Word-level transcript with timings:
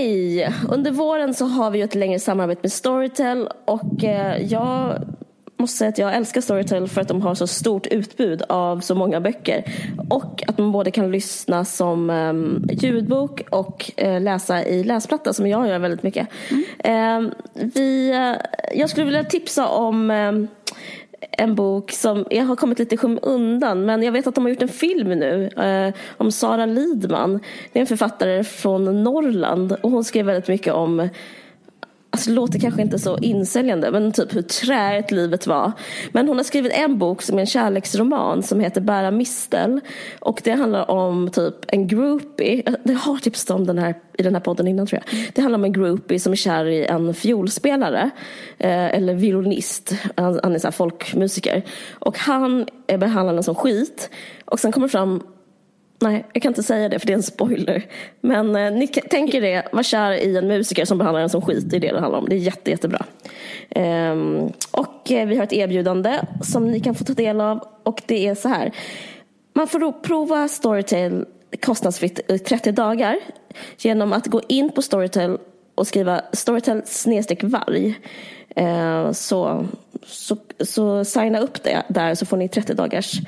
Hej! 0.00 0.54
Under 0.68 0.90
våren 0.90 1.34
så 1.34 1.44
har 1.44 1.70
vi 1.70 1.78
ju 1.78 1.84
ett 1.84 1.94
längre 1.94 2.18
samarbete 2.18 2.60
med 2.62 2.72
Storytel 2.72 3.48
och 3.64 4.04
eh, 4.04 4.42
jag 4.52 5.04
måste 5.56 5.76
säga 5.76 5.88
att 5.88 5.98
jag 5.98 6.14
älskar 6.14 6.40
Storytel 6.40 6.88
för 6.88 7.00
att 7.00 7.08
de 7.08 7.22
har 7.22 7.34
så 7.34 7.46
stort 7.46 7.86
utbud 7.86 8.42
av 8.48 8.80
så 8.80 8.94
många 8.94 9.20
böcker. 9.20 9.64
Och 10.10 10.42
att 10.46 10.58
man 10.58 10.72
både 10.72 10.90
kan 10.90 11.12
lyssna 11.12 11.64
som 11.64 12.10
um, 12.10 12.66
ljudbok 12.72 13.42
och 13.50 13.90
uh, 14.02 14.20
läsa 14.20 14.64
i 14.64 14.84
läsplatta 14.84 15.32
som 15.32 15.46
jag 15.46 15.68
gör 15.68 15.78
väldigt 15.78 16.02
mycket. 16.02 16.28
Mm. 16.84 17.24
Uh, 17.24 17.32
vi, 17.54 18.12
uh, 18.12 18.36
jag 18.74 18.90
skulle 18.90 19.06
vilja 19.06 19.24
tipsa 19.24 19.68
om 19.68 20.10
en 21.20 21.54
bok 21.54 21.92
som 21.92 22.24
jag 22.30 22.44
har 22.44 22.56
kommit 22.56 22.78
lite 22.78 22.94
i 22.94 22.98
skymundan 22.98 23.86
men 23.86 24.02
jag 24.02 24.12
vet 24.12 24.26
att 24.26 24.34
de 24.34 24.44
har 24.44 24.50
gjort 24.50 24.62
en 24.62 24.68
film 24.68 25.08
nu 25.08 25.46
eh, 25.46 25.94
om 26.16 26.32
Sara 26.32 26.66
Lidman. 26.66 27.40
Det 27.72 27.78
är 27.78 27.80
en 27.80 27.86
författare 27.86 28.44
från 28.44 29.02
Norrland 29.02 29.72
och 29.72 29.90
hon 29.90 30.04
skrev 30.04 30.26
väldigt 30.26 30.48
mycket 30.48 30.72
om 30.72 31.08
Alltså 32.12 32.30
det 32.30 32.36
låter 32.36 32.58
kanske 32.58 32.82
inte 32.82 32.98
så 32.98 33.18
insäljande 33.18 33.90
men 33.90 34.12
typ 34.12 34.34
hur 34.34 34.42
träigt 34.42 35.10
livet 35.10 35.46
var. 35.46 35.72
Men 36.12 36.28
hon 36.28 36.36
har 36.36 36.44
skrivit 36.44 36.72
en 36.72 36.98
bok 36.98 37.22
som 37.22 37.36
är 37.36 37.40
en 37.40 37.46
kärleksroman 37.46 38.42
som 38.42 38.60
heter 38.60 38.80
Bära 38.80 39.10
mistel. 39.10 39.80
Och 40.20 40.40
det 40.44 40.50
handlar 40.50 40.90
om 40.90 41.30
typ 41.30 41.54
en 41.68 41.88
groupie. 41.88 42.62
Det 42.84 42.92
har 42.92 43.16
tipsat 43.16 43.50
om 43.56 43.66
den 43.66 43.78
här 43.78 43.94
i 44.18 44.22
den 44.22 44.34
här 44.34 44.40
podden 44.40 44.68
innan 44.68 44.86
tror 44.86 45.02
jag. 45.04 45.32
Det 45.34 45.42
handlar 45.42 45.58
om 45.58 45.64
en 45.64 45.72
groupie 45.72 46.20
som 46.20 46.32
är 46.32 46.36
kär 46.36 46.64
i 46.66 46.86
en 46.86 47.14
fiolspelare. 47.14 48.10
Eh, 48.58 48.94
eller 48.94 49.14
violinist. 49.14 49.94
Han, 50.16 50.40
han 50.42 50.54
är 50.54 50.58
så 50.58 50.66
här 50.66 50.72
folkmusiker. 50.72 51.62
Och 51.98 52.18
han 52.18 52.66
behandlar 52.86 53.26
henne 53.26 53.42
som 53.42 53.54
skit. 53.54 54.10
Och 54.44 54.60
sen 54.60 54.72
kommer 54.72 54.88
fram 54.88 55.22
Nej, 56.02 56.24
jag 56.32 56.42
kan 56.42 56.50
inte 56.50 56.62
säga 56.62 56.88
det 56.88 56.98
för 56.98 57.06
det 57.06 57.12
är 57.12 57.16
en 57.16 57.22
spoiler. 57.22 57.86
Men 58.20 58.56
eh, 58.56 58.72
ni 58.72 58.88
tänker 58.88 59.40
det, 59.40 59.68
var 59.72 59.82
kär 59.82 60.12
i 60.12 60.36
en 60.36 60.48
musiker 60.48 60.84
som 60.84 60.98
behandlar 60.98 61.22
en 61.22 61.30
som 61.30 61.42
skit, 61.42 61.70
det 61.70 61.76
är 61.76 61.80
det 61.80 61.92
det 61.92 62.00
handlar 62.00 62.18
om. 62.18 62.28
Det 62.28 62.34
är 62.34 62.38
jätte, 62.38 62.70
jättebra. 62.70 63.04
Ehm, 63.70 64.52
och 64.70 65.12
eh, 65.12 65.28
vi 65.28 65.36
har 65.36 65.44
ett 65.44 65.52
erbjudande 65.52 66.20
som 66.42 66.70
ni 66.70 66.80
kan 66.80 66.94
få 66.94 67.04
ta 67.04 67.12
del 67.12 67.40
av 67.40 67.68
och 67.82 68.02
det 68.06 68.26
är 68.26 68.34
så 68.34 68.48
här. 68.48 68.72
Man 69.52 69.66
får 69.66 69.92
prova 69.92 70.48
Storytel 70.48 71.26
kostnadsfritt 71.62 72.30
i 72.30 72.38
30 72.38 72.72
dagar 72.72 73.18
genom 73.78 74.12
att 74.12 74.26
gå 74.26 74.40
in 74.48 74.70
på 74.70 74.82
Storytel 74.82 75.38
och 75.74 75.86
skriva 75.86 76.22
Storytel 76.32 76.82
snedstreck 76.86 77.42
varg. 77.42 77.94
Ehm, 78.56 79.14
så, 79.14 79.66
så, 80.06 80.36
så 80.60 81.04
signa 81.04 81.40
upp 81.40 81.62
det 81.62 81.82
där 81.88 82.14
så 82.14 82.26
får 82.26 82.36
ni 82.36 82.48
30 82.48 82.74
dagars 82.74 83.20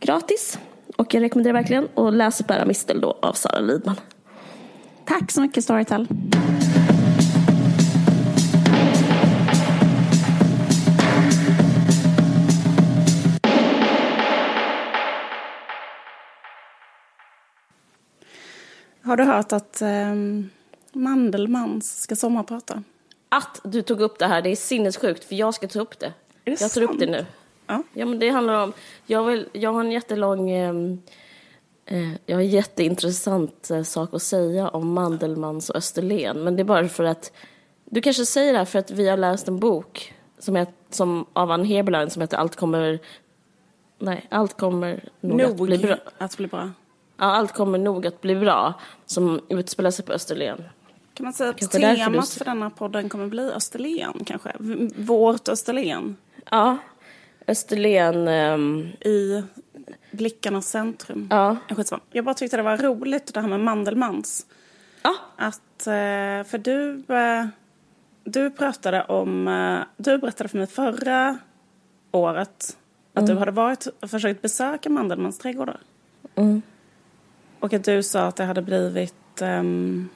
gratis. 0.00 0.58
Och 0.96 1.14
jag 1.14 1.22
rekommenderar 1.22 1.54
verkligen 1.54 1.88
att 1.94 2.14
läsa 2.14 2.44
Bära 2.44 2.64
mistel 2.64 3.00
då 3.00 3.18
av 3.22 3.32
Sara 3.32 3.60
Lidman. 3.60 3.96
Tack 5.04 5.30
så 5.30 5.40
mycket 5.40 5.64
Storytel. 5.64 6.08
Har 19.04 19.16
du 19.16 19.24
hört 19.24 19.52
att 19.52 19.82
eh, 19.82 20.14
Mandelmans 20.92 22.02
ska 22.02 22.16
sommarprata? 22.16 22.82
Att 23.28 23.60
du 23.64 23.82
tog 23.82 24.00
upp 24.00 24.18
det 24.18 24.26
här, 24.26 24.42
det 24.42 24.50
är 24.50 24.56
sinnessjukt 24.56 25.24
för 25.24 25.34
jag 25.34 25.54
ska 25.54 25.68
ta 25.68 25.80
upp 25.80 25.98
det. 25.98 26.12
Det 26.44 26.50
jag 26.50 26.58
tar 26.58 26.68
sant? 26.68 26.90
upp 26.90 26.98
det 26.98 27.06
nu. 27.06 27.26
Ja. 27.66 27.82
ja, 27.92 28.06
men 28.06 28.18
det 28.18 28.28
handlar 28.28 28.62
om... 28.62 28.72
Jag, 29.06 29.24
vill, 29.24 29.48
jag 29.52 29.72
har 29.72 29.80
en 29.80 29.92
jättelång... 29.92 30.50
Eh, 30.50 32.12
jag 32.26 32.36
har 32.36 32.42
en 32.42 32.48
jätteintressant 32.48 33.70
eh, 33.70 33.82
sak 33.82 34.14
att 34.14 34.22
säga 34.22 34.68
om 34.68 34.92
Mandelmans 34.92 35.70
och 35.70 35.76
Österlen. 35.76 36.44
Men 36.44 36.56
det 36.56 36.62
är 36.62 36.64
bara 36.64 36.88
för 36.88 37.04
att... 37.04 37.32
Du 37.84 38.00
kanske 38.00 38.26
säger 38.26 38.52
det 38.52 38.58
här 38.58 38.64
för 38.64 38.78
att 38.78 38.90
vi 38.90 39.08
har 39.08 39.16
läst 39.16 39.48
en 39.48 39.58
bok 39.58 40.14
som, 40.38 40.56
är, 40.56 40.66
som 40.90 41.26
av 41.32 41.50
Ann 41.50 41.64
Heberlein 41.64 42.10
som 42.10 42.22
heter 42.22 42.36
Allt 42.36 42.56
kommer... 42.56 42.98
Nej, 43.98 44.26
allt 44.28 44.56
kommer 44.56 45.04
nog, 45.20 45.38
nog 45.38 45.50
att 45.50 45.56
bli 45.56 45.78
bra. 45.78 45.96
att 46.18 46.36
bli 46.36 46.46
bra. 46.46 46.70
Ja, 47.16 47.24
allt 47.24 47.52
kommer 47.52 47.78
nog 47.78 48.06
att 48.06 48.20
bli 48.20 48.36
bra. 48.36 48.74
Som 49.06 49.40
utspelar 49.48 49.90
sig 49.90 50.04
på 50.04 50.12
Österlen. 50.12 50.64
Kan 51.14 51.24
man 51.24 51.32
säga 51.32 51.50
att 51.50 51.58
kanske 51.58 51.96
temat 51.96 52.28
för 52.28 52.44
denna 52.44 52.70
podden 52.70 53.08
kommer 53.08 53.26
bli 53.26 53.42
Österlen 53.42 54.24
kanske? 54.26 54.52
Vårt 54.96 55.48
Österlen? 55.48 56.16
Ja, 56.50 56.76
Österlen. 57.46 58.28
Um... 58.28 58.92
I 59.00 59.42
blickarnas 60.10 60.68
centrum. 60.70 61.28
Ja. 61.30 61.56
Jag 62.12 62.24
bara 62.24 62.34
tyckte 62.34 62.56
det 62.56 62.62
var 62.62 62.76
roligt 62.76 63.34
det 63.34 63.40
här 63.40 63.48
med 63.48 63.60
Mandelmans. 63.60 64.46
Ja. 65.02 65.14
Att, 65.36 65.86
eh, 65.86 66.50
för 66.50 66.58
du, 66.58 67.04
eh, 67.14 67.46
du 68.24 68.50
pratade 68.50 69.04
om, 69.04 69.48
eh, 69.48 69.78
du 69.96 70.18
berättade 70.18 70.48
för 70.48 70.58
mig 70.58 70.66
förra 70.66 71.38
året 72.10 72.76
att 73.14 73.22
mm. 73.22 73.34
du 73.34 73.38
hade 73.38 73.50
varit 73.50 73.86
och 73.86 74.10
försökt 74.10 74.42
besöka 74.42 74.90
Mandelmans 74.90 75.38
trädgårdar. 75.38 75.80
Mm. 76.34 76.62
Och 77.60 77.72
att 77.72 77.84
du 77.84 78.02
sa 78.02 78.20
att 78.26 78.36
det 78.36 78.44
hade 78.44 78.62
blivit 78.62 79.42
um, 79.42 80.08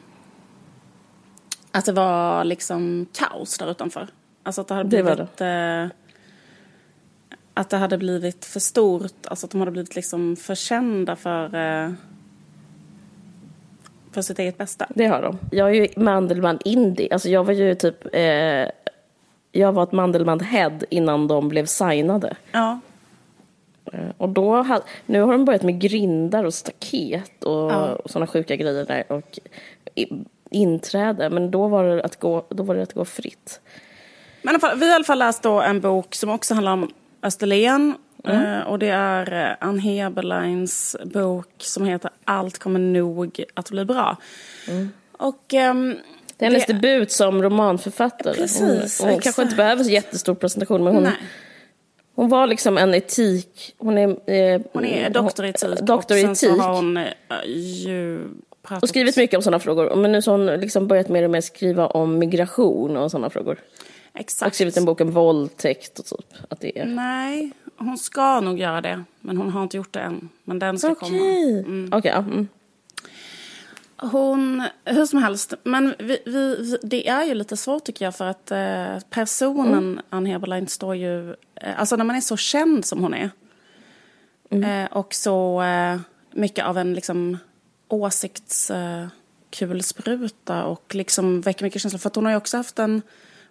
att 1.72 1.84
det 1.84 1.92
var 1.92 2.44
liksom 2.44 3.06
kaos 3.12 3.58
där 3.58 3.70
utanför. 3.70 4.08
Alltså 4.42 4.60
att 4.60 4.68
det 4.68 4.74
hade 4.74 4.88
blivit 4.88 5.36
det 5.36 5.90
att 7.56 7.70
det 7.70 7.76
hade 7.76 7.98
blivit 7.98 8.44
för 8.44 8.60
stort, 8.60 9.26
alltså 9.26 9.46
att 9.46 9.50
de 9.50 9.60
hade 9.60 9.70
blivit 9.70 9.96
liksom 9.96 10.36
för 10.36 10.54
kända 10.54 11.16
för, 11.16 11.44
eh, 11.44 11.92
för 14.12 14.22
sitt 14.22 14.38
eget 14.38 14.58
bästa. 14.58 14.86
Det 14.94 15.06
har 15.06 15.22
de. 15.22 15.38
Jag 15.50 15.68
är 15.68 15.74
ju 15.74 15.88
Mandelmann 15.96 16.58
indie, 16.64 17.08
alltså 17.12 17.28
jag 17.28 17.44
var 17.44 17.52
ju 17.52 17.74
typ, 17.74 18.14
eh, 18.14 18.70
jag 19.52 19.72
var 19.72 19.82
ett 19.82 19.92
Mandelmann 19.92 20.40
head 20.40 20.78
innan 20.90 21.28
de 21.28 21.48
blev 21.48 21.66
signade. 21.66 22.36
Ja. 22.52 22.80
Eh, 23.92 24.10
och 24.16 24.28
då, 24.28 24.80
nu 25.06 25.20
har 25.20 25.32
de 25.32 25.44
börjat 25.44 25.62
med 25.62 25.80
grindar 25.80 26.44
och 26.44 26.54
staket 26.54 27.44
och, 27.44 27.72
ja. 27.72 27.94
och 27.94 28.10
sådana 28.10 28.26
sjuka 28.26 28.56
grejer 28.56 28.84
där 28.84 29.12
och 29.12 29.38
inträde, 30.50 31.30
men 31.30 31.50
då 31.50 31.68
var 31.68 31.84
det 31.84 32.02
att 32.02 32.20
gå, 32.20 32.44
då 32.48 32.62
var 32.62 32.74
det 32.74 32.82
att 32.82 32.94
gå 32.94 33.04
fritt. 33.04 33.60
Men 34.42 34.60
vi 34.60 34.86
har 34.86 34.92
i 34.92 34.94
alla 34.94 35.04
fall 35.04 35.18
läst 35.18 35.42
då 35.42 35.60
en 35.60 35.80
bok 35.80 36.14
som 36.14 36.30
också 36.30 36.54
handlar 36.54 36.72
om 36.72 36.92
Österlen. 37.26 37.94
Mm. 38.24 38.42
Eh, 38.42 38.66
och 38.66 38.78
det 38.78 38.88
är 38.88 39.50
eh, 39.50 39.56
Ann 39.60 39.78
Heberleins 39.78 40.96
bok 41.04 41.48
som 41.58 41.84
heter 41.84 42.10
Allt 42.24 42.58
kommer 42.58 42.80
nog 42.80 43.44
att 43.54 43.70
bli 43.70 43.84
bra. 43.84 44.16
Mm. 44.68 44.90
Och... 45.12 45.54
Um, 45.70 45.96
det 46.38 46.44
är 46.44 46.50
hennes 46.50 46.66
det... 46.66 46.72
debut 46.72 47.12
som 47.12 47.42
romanförfattare. 47.42 48.34
Precis, 48.34 49.00
hon, 49.00 49.10
hon 49.10 49.20
kanske 49.20 49.42
inte 49.42 49.56
behöver 49.56 49.84
så 49.84 49.90
jättestor 49.90 50.34
presentation 50.34 50.84
men 50.84 50.94
hon, 50.94 51.08
hon 52.14 52.28
var 52.28 52.46
liksom 52.46 52.78
en 52.78 52.94
etik. 52.94 53.74
Hon 53.78 53.98
är, 53.98 54.08
eh, 54.08 54.60
hon 54.72 54.84
är 54.84 55.10
doktor 55.10 55.46
i 55.46 55.48
etik. 55.48 55.80
Doktor. 55.80 56.14
Och 56.14 56.20
sen 56.20 56.36
så 56.36 56.56
har 56.56 56.74
hon 56.74 56.96
eh, 56.96 57.04
ju 57.54 58.20
pratat... 58.62 58.82
Och 58.82 58.88
skrivit 58.88 59.16
mycket 59.16 59.36
om 59.36 59.42
sådana 59.42 59.58
frågor. 59.58 59.96
Men 59.96 60.12
nu 60.12 60.20
har 60.26 60.32
hon 60.32 60.46
liksom 60.46 60.86
börjat 60.86 61.08
mer 61.08 61.22
och 61.22 61.30
mer 61.30 61.40
skriva 61.40 61.86
om 61.86 62.18
migration 62.18 62.96
och 62.96 63.10
sådana 63.10 63.30
frågor. 63.30 63.58
Exakt. 64.16 64.48
Och 64.48 64.54
skrivit 64.54 64.76
en 64.76 64.84
bok 64.84 65.00
om 65.00 65.10
våldtäkt 65.10 65.98
och 65.98 66.06
typ. 66.06 66.34
Att 66.48 66.60
det 66.60 66.78
är... 66.78 66.86
Nej, 66.86 67.50
hon 67.76 67.98
ska 67.98 68.40
nog 68.40 68.58
göra 68.58 68.80
det. 68.80 69.04
Men 69.20 69.36
hon 69.36 69.50
har 69.50 69.62
inte 69.62 69.76
gjort 69.76 69.92
det 69.92 70.00
än. 70.00 70.28
Men 70.44 70.58
den 70.58 70.78
ska 70.78 70.90
okay. 70.90 71.08
komma. 71.08 71.20
Mm. 71.20 71.88
Okej, 71.92 72.18
okay. 72.18 72.32
Mm. 72.32 72.48
Hon, 73.98 74.62
hur 74.84 75.06
som 75.06 75.22
helst, 75.22 75.54
men 75.64 75.94
vi, 75.98 76.18
vi, 76.26 76.76
det 76.82 77.08
är 77.08 77.24
ju 77.24 77.34
lite 77.34 77.56
svårt 77.56 77.84
tycker 77.84 78.04
jag 78.04 78.14
för 78.14 78.24
att 78.24 78.50
eh, 78.50 78.98
personen 79.10 79.74
mm. 79.74 80.00
Ann 80.10 80.26
Heberlein 80.26 80.68
står 80.68 80.96
ju, 80.96 81.30
eh, 81.30 81.80
alltså 81.80 81.96
när 81.96 82.04
man 82.04 82.16
är 82.16 82.20
så 82.20 82.36
känd 82.36 82.84
som 82.84 83.02
hon 83.02 83.14
är 83.14 83.30
mm. 84.50 84.84
eh, 84.84 84.92
och 84.92 85.14
så 85.14 85.62
eh, 85.62 85.98
mycket 86.32 86.64
av 86.64 86.78
en 86.78 86.94
liksom 86.94 87.38
åsiktskulspruta 87.88 90.64
och 90.64 90.94
liksom 90.94 91.40
väcker 91.40 91.64
mycket 91.64 91.82
känslor 91.82 91.98
för 91.98 92.08
att 92.08 92.16
hon 92.16 92.24
har 92.24 92.32
ju 92.32 92.36
också 92.36 92.56
haft 92.56 92.78
en 92.78 93.02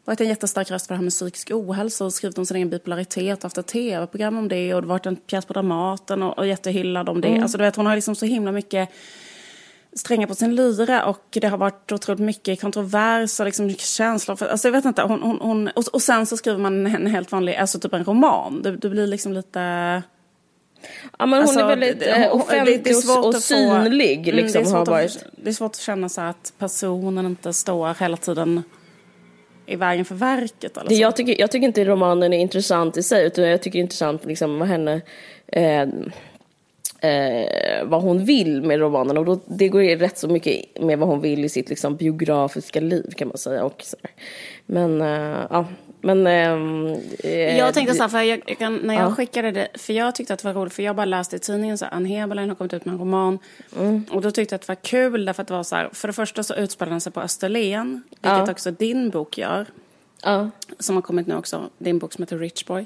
varit 0.05 0.21
en 0.21 0.27
jättestark 0.27 0.71
röst 0.71 0.87
för 0.87 0.93
det 0.93 0.97
här 0.97 1.03
med 1.03 1.11
psykisk 1.11 1.51
ohälsa 1.51 2.05
och 2.05 2.13
skrivit 2.13 2.37
om 2.37 2.45
sin 2.45 2.57
egen 2.57 2.69
bipolaritet 2.69 3.43
haft 3.43 3.57
ett 3.57 3.67
tv-program 3.67 4.37
om 4.37 4.47
det 4.47 4.73
och 4.73 4.81
det 4.81 4.87
varit 4.87 5.05
en 5.05 5.15
pjäs 5.15 5.45
på 5.45 5.53
Dramaten 5.53 6.23
och, 6.23 6.37
och 6.37 6.47
jättehyllad 6.47 7.09
om 7.09 7.21
det. 7.21 7.27
Mm. 7.27 7.43
Alltså 7.43 7.57
du 7.57 7.63
vet 7.63 7.75
hon 7.75 7.85
har 7.85 7.95
liksom 7.95 8.15
så 8.15 8.25
himla 8.25 8.51
mycket 8.51 8.89
strängar 9.95 10.27
på 10.27 10.35
sin 10.35 10.55
lyra 10.55 11.05
och 11.05 11.25
det 11.31 11.47
har 11.47 11.57
varit 11.57 11.91
otroligt 11.91 12.21
mycket 12.21 12.61
kontrovers 12.61 13.39
och 13.39 13.45
liksom 13.45 13.65
mycket 13.65 13.85
känslor. 13.85 14.35
För, 14.35 14.47
alltså 14.47 14.67
jag 14.67 14.73
vet 14.73 14.85
inte, 14.85 15.01
hon, 15.01 15.21
hon, 15.21 15.39
hon 15.41 15.67
och, 15.67 15.83
och, 15.93 16.01
sen 16.01 16.25
så 16.25 16.37
skriver 16.37 16.59
man 16.59 16.87
en 16.87 17.07
helt 17.07 17.31
vanlig, 17.31 17.55
alltså 17.55 17.79
typ 17.79 17.93
en 17.93 18.03
roman. 18.03 18.61
Det, 18.61 18.77
det 18.77 18.89
blir 18.89 19.07
liksom 19.07 19.33
lite... 19.33 19.59
Ja 21.19 21.25
men 21.25 21.29
hon 21.29 21.41
alltså, 21.41 21.59
är 21.59 21.67
väldigt 21.67 21.99
det, 21.99 22.29
offentlig 22.29 22.83
det, 22.83 22.89
det 22.89 23.11
och, 23.11 23.25
och 23.25 23.35
synlig. 23.35 24.25
Få, 24.25 24.31
liksom, 24.31 24.61
mm, 24.61 24.73
har 24.73 24.85
varit. 24.85 25.15
Att, 25.15 25.23
det 25.43 25.49
är 25.49 25.53
svårt 25.53 25.71
att 25.71 25.81
känna 25.81 26.09
så 26.09 26.21
att 26.21 26.53
personen 26.57 27.25
inte 27.25 27.53
står 27.53 27.93
hela 27.99 28.17
tiden 28.17 28.63
i 29.65 29.75
vägen 29.75 30.05
för 30.05 30.15
verket. 30.15 30.77
Eller 30.77 30.89
det, 30.89 30.95
jag, 30.95 31.15
tycker, 31.15 31.39
jag 31.39 31.51
tycker 31.51 31.67
inte 31.67 31.85
romanen 31.85 32.33
är 32.33 32.37
intressant 32.37 32.97
i 32.97 33.03
sig, 33.03 33.25
utan 33.25 33.43
jag 33.43 33.61
tycker 33.61 33.79
det 33.79 33.81
är 33.81 33.83
intressant 33.83 34.25
liksom, 34.25 34.59
vad 34.59 34.67
henne... 34.67 35.01
Eh, 35.47 35.87
eh, 36.99 37.85
vad 37.85 38.01
hon 38.01 38.25
vill 38.25 38.61
med 38.61 38.79
romanen. 38.79 39.17
Och 39.17 39.25
då, 39.25 39.39
det 39.45 39.69
går 39.69 39.83
ju 39.83 39.95
rätt 39.95 40.17
så 40.17 40.27
mycket 40.27 40.81
med 40.81 40.99
vad 40.99 41.09
hon 41.09 41.21
vill 41.21 41.45
i 41.45 41.49
sitt 41.49 41.69
liksom, 41.69 41.95
biografiska 41.95 42.79
liv 42.79 43.11
kan 43.15 43.27
man 43.27 43.37
säga. 43.37 43.63
Och 43.63 43.83
så 43.83 43.97
Men 44.65 45.01
eh, 45.01 45.45
ja, 45.49 45.65
men... 46.05 46.27
Eh, 47.23 47.57
jag 47.57 47.73
tänkte 47.73 47.93
så 47.93 48.01
här, 48.01 48.09
för 48.09 48.21
jag, 48.21 48.41
jag 48.47 48.57
kan, 48.57 48.75
när 48.75 48.93
jag 48.93 49.03
ja. 49.03 49.15
skickade 49.15 49.51
det, 49.51 49.67
för 49.73 49.93
jag 49.93 50.15
tyckte 50.15 50.33
att 50.33 50.39
det 50.39 50.47
var 50.47 50.61
roligt, 50.61 50.73
för 50.73 50.83
jag 50.83 50.95
bara 50.95 51.05
läste 51.05 51.35
i 51.35 51.39
tidningen 51.39 51.77
så 51.77 51.85
Ann 51.85 52.05
Heberlein 52.05 52.49
har 52.49 52.55
kommit 52.55 52.73
ut 52.73 52.85
med 52.85 52.93
en 52.93 52.99
roman. 52.99 53.39
Mm. 53.77 54.05
Och 54.11 54.21
då 54.21 54.31
tyckte 54.31 54.53
jag 54.53 54.57
att 54.57 54.61
det 54.61 54.67
var 54.67 54.75
kul, 54.75 55.25
därför 55.25 55.41
att 55.41 55.47
det 55.47 55.53
var 55.53 55.63
så 55.63 55.75
här, 55.75 55.89
för 55.93 56.07
det 56.07 56.13
första 56.13 56.43
så 56.43 56.55
utspelar 56.55 56.91
den 56.91 57.01
sig 57.01 57.11
på 57.11 57.21
Österlen, 57.21 58.03
vilket 58.09 58.47
ja. 58.47 58.51
också 58.51 58.71
din 58.71 59.09
bok 59.09 59.37
gör. 59.37 59.65
Ja. 60.23 60.49
Som 60.79 60.95
har 60.95 61.01
kommit 61.01 61.27
nu 61.27 61.35
också, 61.35 61.69
din 61.77 61.99
bok 61.99 62.13
som 62.13 62.23
heter 62.23 62.37
Rich 62.37 62.65
Boy. 62.65 62.85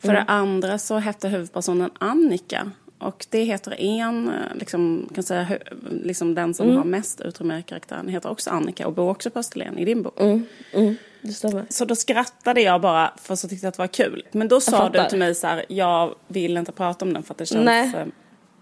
För 0.00 0.08
mm. 0.08 0.24
det 0.24 0.32
andra 0.32 0.78
så 0.78 0.98
hette 0.98 1.28
huvudpersonen 1.28 1.90
Annika. 1.98 2.70
Och 2.98 3.26
det 3.30 3.42
heter 3.42 3.80
en, 3.80 4.32
liksom, 4.54 5.08
kan 5.14 5.24
säga, 5.24 5.58
liksom 6.02 6.34
den 6.34 6.54
som 6.54 6.66
mm. 6.66 6.78
har 6.78 6.84
mest 6.84 7.20
utrymme 7.20 7.58
i 7.58 7.62
karaktären 7.62 8.08
heter 8.08 8.30
också 8.30 8.50
Annika 8.50 8.86
och 8.86 8.92
bor 8.92 9.10
också 9.10 9.30
på 9.30 9.38
Österlen 9.38 9.78
i 9.78 9.84
din 9.84 10.02
bok. 10.02 10.20
Mm. 10.20 10.96
Det 11.22 11.32
stämmer. 11.32 11.64
Så 11.68 11.84
då 11.84 11.96
skrattade 11.96 12.60
jag 12.60 12.80
bara 12.80 13.12
för 13.22 13.36
tyckte 13.36 13.66
jag 13.66 13.68
att 13.68 13.74
det 13.74 13.82
var 13.82 13.86
kul. 13.86 14.26
Men 14.32 14.48
då 14.48 14.60
sa 14.60 14.88
du 14.88 15.04
till 15.08 15.18
mig 15.18 15.34
så 15.34 15.46
här, 15.46 15.64
jag 15.68 16.14
vill 16.28 16.56
inte 16.56 16.72
prata 16.72 17.04
om 17.04 17.12
den 17.12 17.22
för 17.22 17.34
att 17.34 17.38
det 17.38 17.46
känns... 17.46 17.64
Nej. 17.64 17.92
Eh, 17.96 18.06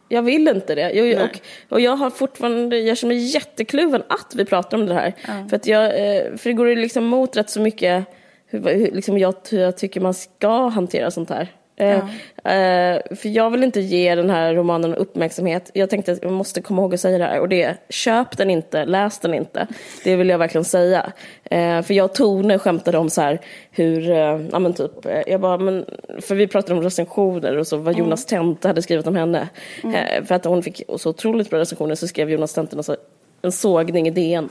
jag 0.08 0.22
vill 0.22 0.48
inte 0.48 0.74
det. 0.74 0.92
Jag, 0.92 1.24
och, 1.24 1.40
och 1.68 1.80
jag 1.80 1.96
har 1.96 2.10
fortfarande, 2.10 2.78
jag 2.78 2.98
känner 2.98 3.14
mig 3.14 3.24
jättekluven 3.24 4.02
att 4.08 4.34
vi 4.34 4.44
pratar 4.44 4.78
om 4.78 4.86
det 4.86 4.94
här. 4.94 5.14
Ja. 5.26 5.48
För, 5.48 5.56
att 5.56 5.66
jag, 5.66 5.84
eh, 5.84 6.36
för 6.36 6.50
det 6.50 6.52
går 6.52 6.76
liksom 6.76 7.04
emot 7.04 7.36
rätt 7.36 7.50
så 7.50 7.60
mycket 7.60 8.04
hur, 8.46 8.62
hur, 8.62 8.90
liksom 8.90 9.18
jag, 9.18 9.34
hur 9.50 9.60
jag 9.60 9.76
tycker 9.76 10.00
man 10.00 10.14
ska 10.14 10.68
hantera 10.68 11.10
sånt 11.10 11.30
här. 11.30 11.52
Eh, 11.76 11.88
ja. 11.88 12.00
Uh, 12.46 13.16
för 13.16 13.28
jag 13.28 13.50
vill 13.50 13.64
inte 13.64 13.80
ge 13.80 14.14
den 14.14 14.30
här 14.30 14.54
romanen 14.54 14.94
uppmärksamhet. 14.94 15.70
Jag 15.74 15.90
tänkte 15.90 16.12
att 16.12 16.22
jag 16.22 16.32
måste 16.32 16.62
komma 16.62 16.82
ihåg 16.82 16.94
att 16.94 17.00
säga 17.00 17.18
det 17.18 17.24
här. 17.24 17.40
Och 17.40 17.48
det 17.48 17.62
är, 17.62 17.76
köp 17.88 18.36
den 18.36 18.50
inte, 18.50 18.84
läs 18.84 19.18
den 19.18 19.34
inte. 19.34 19.66
Det 20.04 20.16
vill 20.16 20.28
jag 20.28 20.38
verkligen 20.38 20.64
säga. 20.64 21.12
Uh, 21.52 21.82
för 21.82 21.92
jag 21.92 22.04
och 22.04 22.14
Tone 22.14 22.58
skämtade 22.58 22.98
om 22.98 23.10
så 23.10 23.20
här 23.20 23.40
hur, 23.70 24.10
uh, 24.10 24.46
ja 24.52 24.58
men 24.58 24.74
typ, 24.74 24.92
jag 25.26 25.40
bara, 25.40 25.58
men, 25.58 25.84
för 26.20 26.34
vi 26.34 26.46
pratade 26.46 26.74
om 26.74 26.82
recensioner 26.82 27.56
och 27.56 27.66
så 27.66 27.76
vad 27.76 27.94
mm. 27.94 28.04
Jonas 28.04 28.32
mm. 28.32 28.46
Tente 28.46 28.68
hade 28.68 28.82
skrivit 28.82 29.06
om 29.06 29.16
henne. 29.16 29.48
Mm. 29.84 30.26
för 30.26 30.34
att 30.34 30.44
hon 30.44 30.62
fick 30.62 30.82
så 30.96 31.10
otroligt 31.10 31.50
bra 31.50 31.58
recensioner 31.58 31.94
så 31.94 32.08
skrev 32.08 32.30
Jonas 32.30 32.54
Tente 32.54 32.76
alltså, 32.76 32.96
en 33.42 33.52
sågning 33.52 34.08
i 34.08 34.10
DN. 34.10 34.48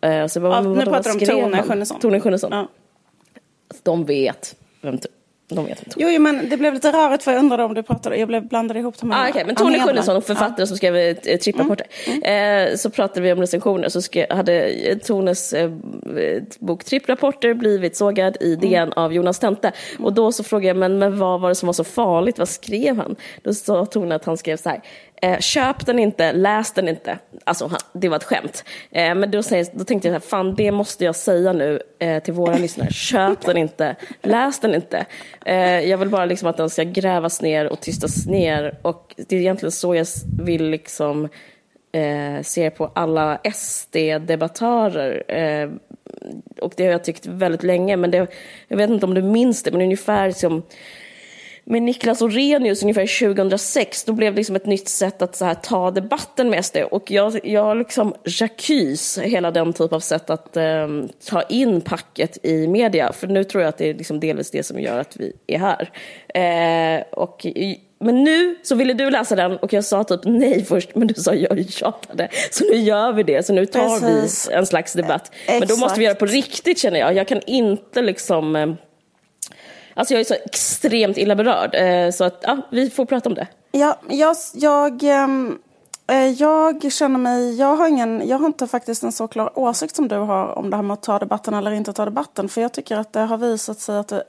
så 0.00 0.38
jag 0.38 0.42
bara, 0.42 0.54
ja, 0.54 0.60
nu 0.60 0.84
pratar 0.84 1.26
du 1.26 1.34
om 1.34 1.50
Tone 1.50 1.62
Schunnesson. 1.62 2.00
Tone 2.00 2.20
Schunnesson. 2.20 2.50
Ja. 2.52 2.68
De 3.82 4.04
vet 4.04 4.56
vem 4.80 4.98
de 5.48 5.66
vet 5.66 5.82
inte. 5.82 5.96
Jo, 6.00 6.08
jo, 6.08 6.20
men 6.20 6.48
det 6.48 6.56
blev 6.56 6.74
lite 6.74 6.92
rörigt 6.92 7.24
för 7.24 7.32
jag 7.32 7.38
undrade 7.38 7.64
om 7.64 7.74
du 7.74 7.82
pratade, 7.82 8.16
jag 8.16 8.28
blev 8.28 8.48
blandade 8.48 8.80
ihop 8.80 8.98
dem. 8.98 9.12
Ah, 9.12 9.28
okay. 9.28 9.44
Men 9.44 9.54
Tony 9.54 9.78
Schunnesson, 9.80 10.22
författare 10.22 10.62
ja. 10.62 10.66
som 10.66 10.76
skrev 10.76 10.96
eh, 10.96 11.38
tripprapporter. 11.38 11.86
Mm. 12.06 12.22
Mm. 12.22 12.68
Eh, 12.68 12.76
så 12.76 12.90
pratade 12.90 13.20
vi 13.20 13.32
om 13.32 13.40
recensioner, 13.40 13.88
så 13.88 14.02
skrev, 14.02 14.26
hade 14.30 14.96
Tones 15.04 15.52
eh, 15.52 15.70
bok 16.58 16.84
Tripprapporter 16.84 17.54
blivit 17.54 17.96
sågad 17.96 18.36
i 18.40 18.56
DN 18.56 18.74
mm. 18.74 18.92
av 18.96 19.12
Jonas 19.12 19.38
Tente. 19.38 19.72
Och 19.98 20.12
då 20.12 20.32
så 20.32 20.44
frågade 20.44 20.66
jag, 20.66 20.76
men, 20.76 20.98
men 20.98 21.18
vad 21.18 21.40
var 21.40 21.48
det 21.48 21.54
som 21.54 21.66
var 21.66 21.72
så 21.72 21.84
farligt? 21.84 22.38
Vad 22.38 22.48
skrev 22.48 22.96
han? 22.96 23.16
Då 23.42 23.54
sa 23.54 23.86
Tone 23.86 24.14
att 24.14 24.24
han 24.24 24.36
skrev 24.36 24.56
så 24.56 24.68
här, 24.68 24.80
Eh, 25.22 25.38
köp 25.38 25.86
den 25.86 25.98
inte, 25.98 26.32
läs 26.32 26.72
den 26.72 26.88
inte. 26.88 27.18
Alltså, 27.44 27.70
det 27.92 28.08
var 28.08 28.16
ett 28.16 28.24
skämt. 28.24 28.64
Eh, 28.90 29.14
men 29.14 29.30
då, 29.30 29.42
säger, 29.42 29.66
då 29.72 29.84
tänkte 29.84 30.08
jag, 30.08 30.24
fan 30.24 30.54
det 30.54 30.72
måste 30.72 31.04
jag 31.04 31.16
säga 31.16 31.52
nu 31.52 31.82
eh, 31.98 32.22
till 32.22 32.34
våra 32.34 32.56
lyssnare. 32.56 32.90
Köp 32.90 33.40
den 33.40 33.56
inte, 33.56 33.96
läs 34.22 34.60
den 34.60 34.74
inte. 34.74 35.06
Eh, 35.44 35.80
jag 35.80 35.98
vill 35.98 36.08
bara 36.08 36.24
liksom 36.24 36.48
att 36.48 36.56
den 36.56 36.70
ska 36.70 36.82
grävas 36.82 37.42
ner 37.42 37.66
och 37.66 37.80
tystas 37.80 38.26
ner. 38.26 38.78
Och 38.82 39.14
det 39.16 39.36
är 39.36 39.40
egentligen 39.40 39.72
så 39.72 39.94
jag 39.94 40.06
vill 40.42 40.70
liksom 40.70 41.28
eh, 41.92 42.42
se 42.42 42.70
på 42.70 42.90
alla 42.94 43.38
SD-debattörer. 43.54 45.22
Eh, 45.28 45.70
och 46.60 46.72
det 46.76 46.84
har 46.84 46.92
jag 46.92 47.04
tyckt 47.04 47.26
väldigt 47.26 47.62
länge, 47.62 47.96
men 47.96 48.10
det, 48.10 48.26
jag 48.68 48.76
vet 48.76 48.90
inte 48.90 49.06
om 49.06 49.14
du 49.14 49.22
minns 49.22 49.62
det, 49.62 49.70
men 49.70 49.82
ungefär 49.82 50.30
som 50.30 50.62
med 51.70 51.82
Niklas 51.82 52.22
Orenius 52.22 52.82
ungefär 52.82 53.34
2006, 53.34 54.04
då 54.04 54.12
blev 54.12 54.32
det 54.32 54.36
liksom 54.36 54.56
ett 54.56 54.66
nytt 54.66 54.88
sätt 54.88 55.22
att 55.22 55.36
så 55.36 55.44
här, 55.44 55.54
ta 55.54 55.90
debatten 55.90 56.50
med 56.50 56.64
SD. 56.64 56.76
Och 56.76 57.10
jag, 57.10 57.40
jag 57.42 57.76
liksom 57.76 58.14
j'accuse 58.24 59.22
hela 59.22 59.50
den 59.50 59.72
typ 59.72 59.92
av 59.92 60.00
sätt 60.00 60.30
att 60.30 60.56
eh, 60.56 60.88
ta 61.28 61.42
in 61.42 61.80
packet 61.80 62.38
i 62.44 62.66
media. 62.66 63.12
För 63.12 63.26
nu 63.26 63.44
tror 63.44 63.62
jag 63.62 63.68
att 63.68 63.78
det 63.78 63.90
är 63.90 63.94
liksom 63.94 64.20
delvis 64.20 64.50
det 64.50 64.62
som 64.62 64.80
gör 64.80 64.98
att 64.98 65.16
vi 65.16 65.32
är 65.46 65.58
här. 65.58 65.90
Eh, 66.34 67.04
och, 67.12 67.46
men 68.00 68.24
nu 68.24 68.56
så 68.62 68.74
ville 68.74 68.92
du 68.92 69.10
läsa 69.10 69.36
den 69.36 69.56
och 69.56 69.72
jag 69.72 69.84
sa 69.84 70.04
typ 70.04 70.20
nej 70.24 70.64
först, 70.64 70.94
men 70.94 71.08
du 71.08 71.14
sa 71.14 71.34
jag 71.34 71.70
tjatade. 71.70 72.28
Så 72.50 72.64
nu 72.64 72.76
gör 72.76 73.12
vi 73.12 73.22
det, 73.22 73.46
så 73.46 73.52
nu 73.52 73.66
tar 73.66 74.00
Precis. 74.00 74.48
vi 74.50 74.54
en 74.54 74.66
slags 74.66 74.92
debatt. 74.92 75.32
Men 75.46 75.68
då 75.68 75.76
måste 75.76 75.98
vi 75.98 76.04
göra 76.04 76.14
det 76.14 76.20
på 76.20 76.26
riktigt 76.26 76.78
känner 76.78 77.00
jag. 77.00 77.14
Jag 77.14 77.28
kan 77.28 77.40
inte 77.46 78.02
liksom 78.02 78.56
eh, 78.56 78.66
Alltså 79.98 80.14
jag 80.14 80.20
är 80.20 80.24
så 80.24 80.34
extremt 80.34 81.16
illa 81.16 81.34
berörd. 81.34 81.74
Eh, 81.74 82.10
så 82.10 82.24
att 82.24 82.38
ja, 82.42 82.56
vi 82.70 82.90
får 82.90 83.04
prata 83.04 83.28
om 83.28 83.34
det. 83.34 83.46
Ja, 83.72 83.98
jag, 84.08 84.36
jag, 84.54 85.02
ehm, 85.02 85.58
eh, 86.06 86.26
jag 86.26 86.92
känner 86.92 87.18
mig, 87.18 87.58
jag 87.58 87.76
har, 87.76 87.88
ingen, 87.88 88.28
jag 88.28 88.38
har 88.38 88.46
inte 88.46 88.66
faktiskt 88.66 89.02
en 89.02 89.12
så 89.12 89.28
klar 89.28 89.58
åsikt 89.58 89.96
som 89.96 90.08
du 90.08 90.16
har 90.16 90.58
om 90.58 90.70
det 90.70 90.76
här 90.76 90.82
med 90.82 90.94
att 90.94 91.02
ta 91.02 91.18
debatten 91.18 91.54
eller 91.54 91.70
inte 91.70 91.92
ta 91.92 92.04
debatten. 92.04 92.48
För 92.48 92.60
jag 92.60 92.72
tycker 92.72 92.96
att 92.96 93.12
det 93.12 93.20
har 93.20 93.38
visat 93.38 93.80
sig 93.80 93.98
att 93.98 94.12
eh, 94.12 94.20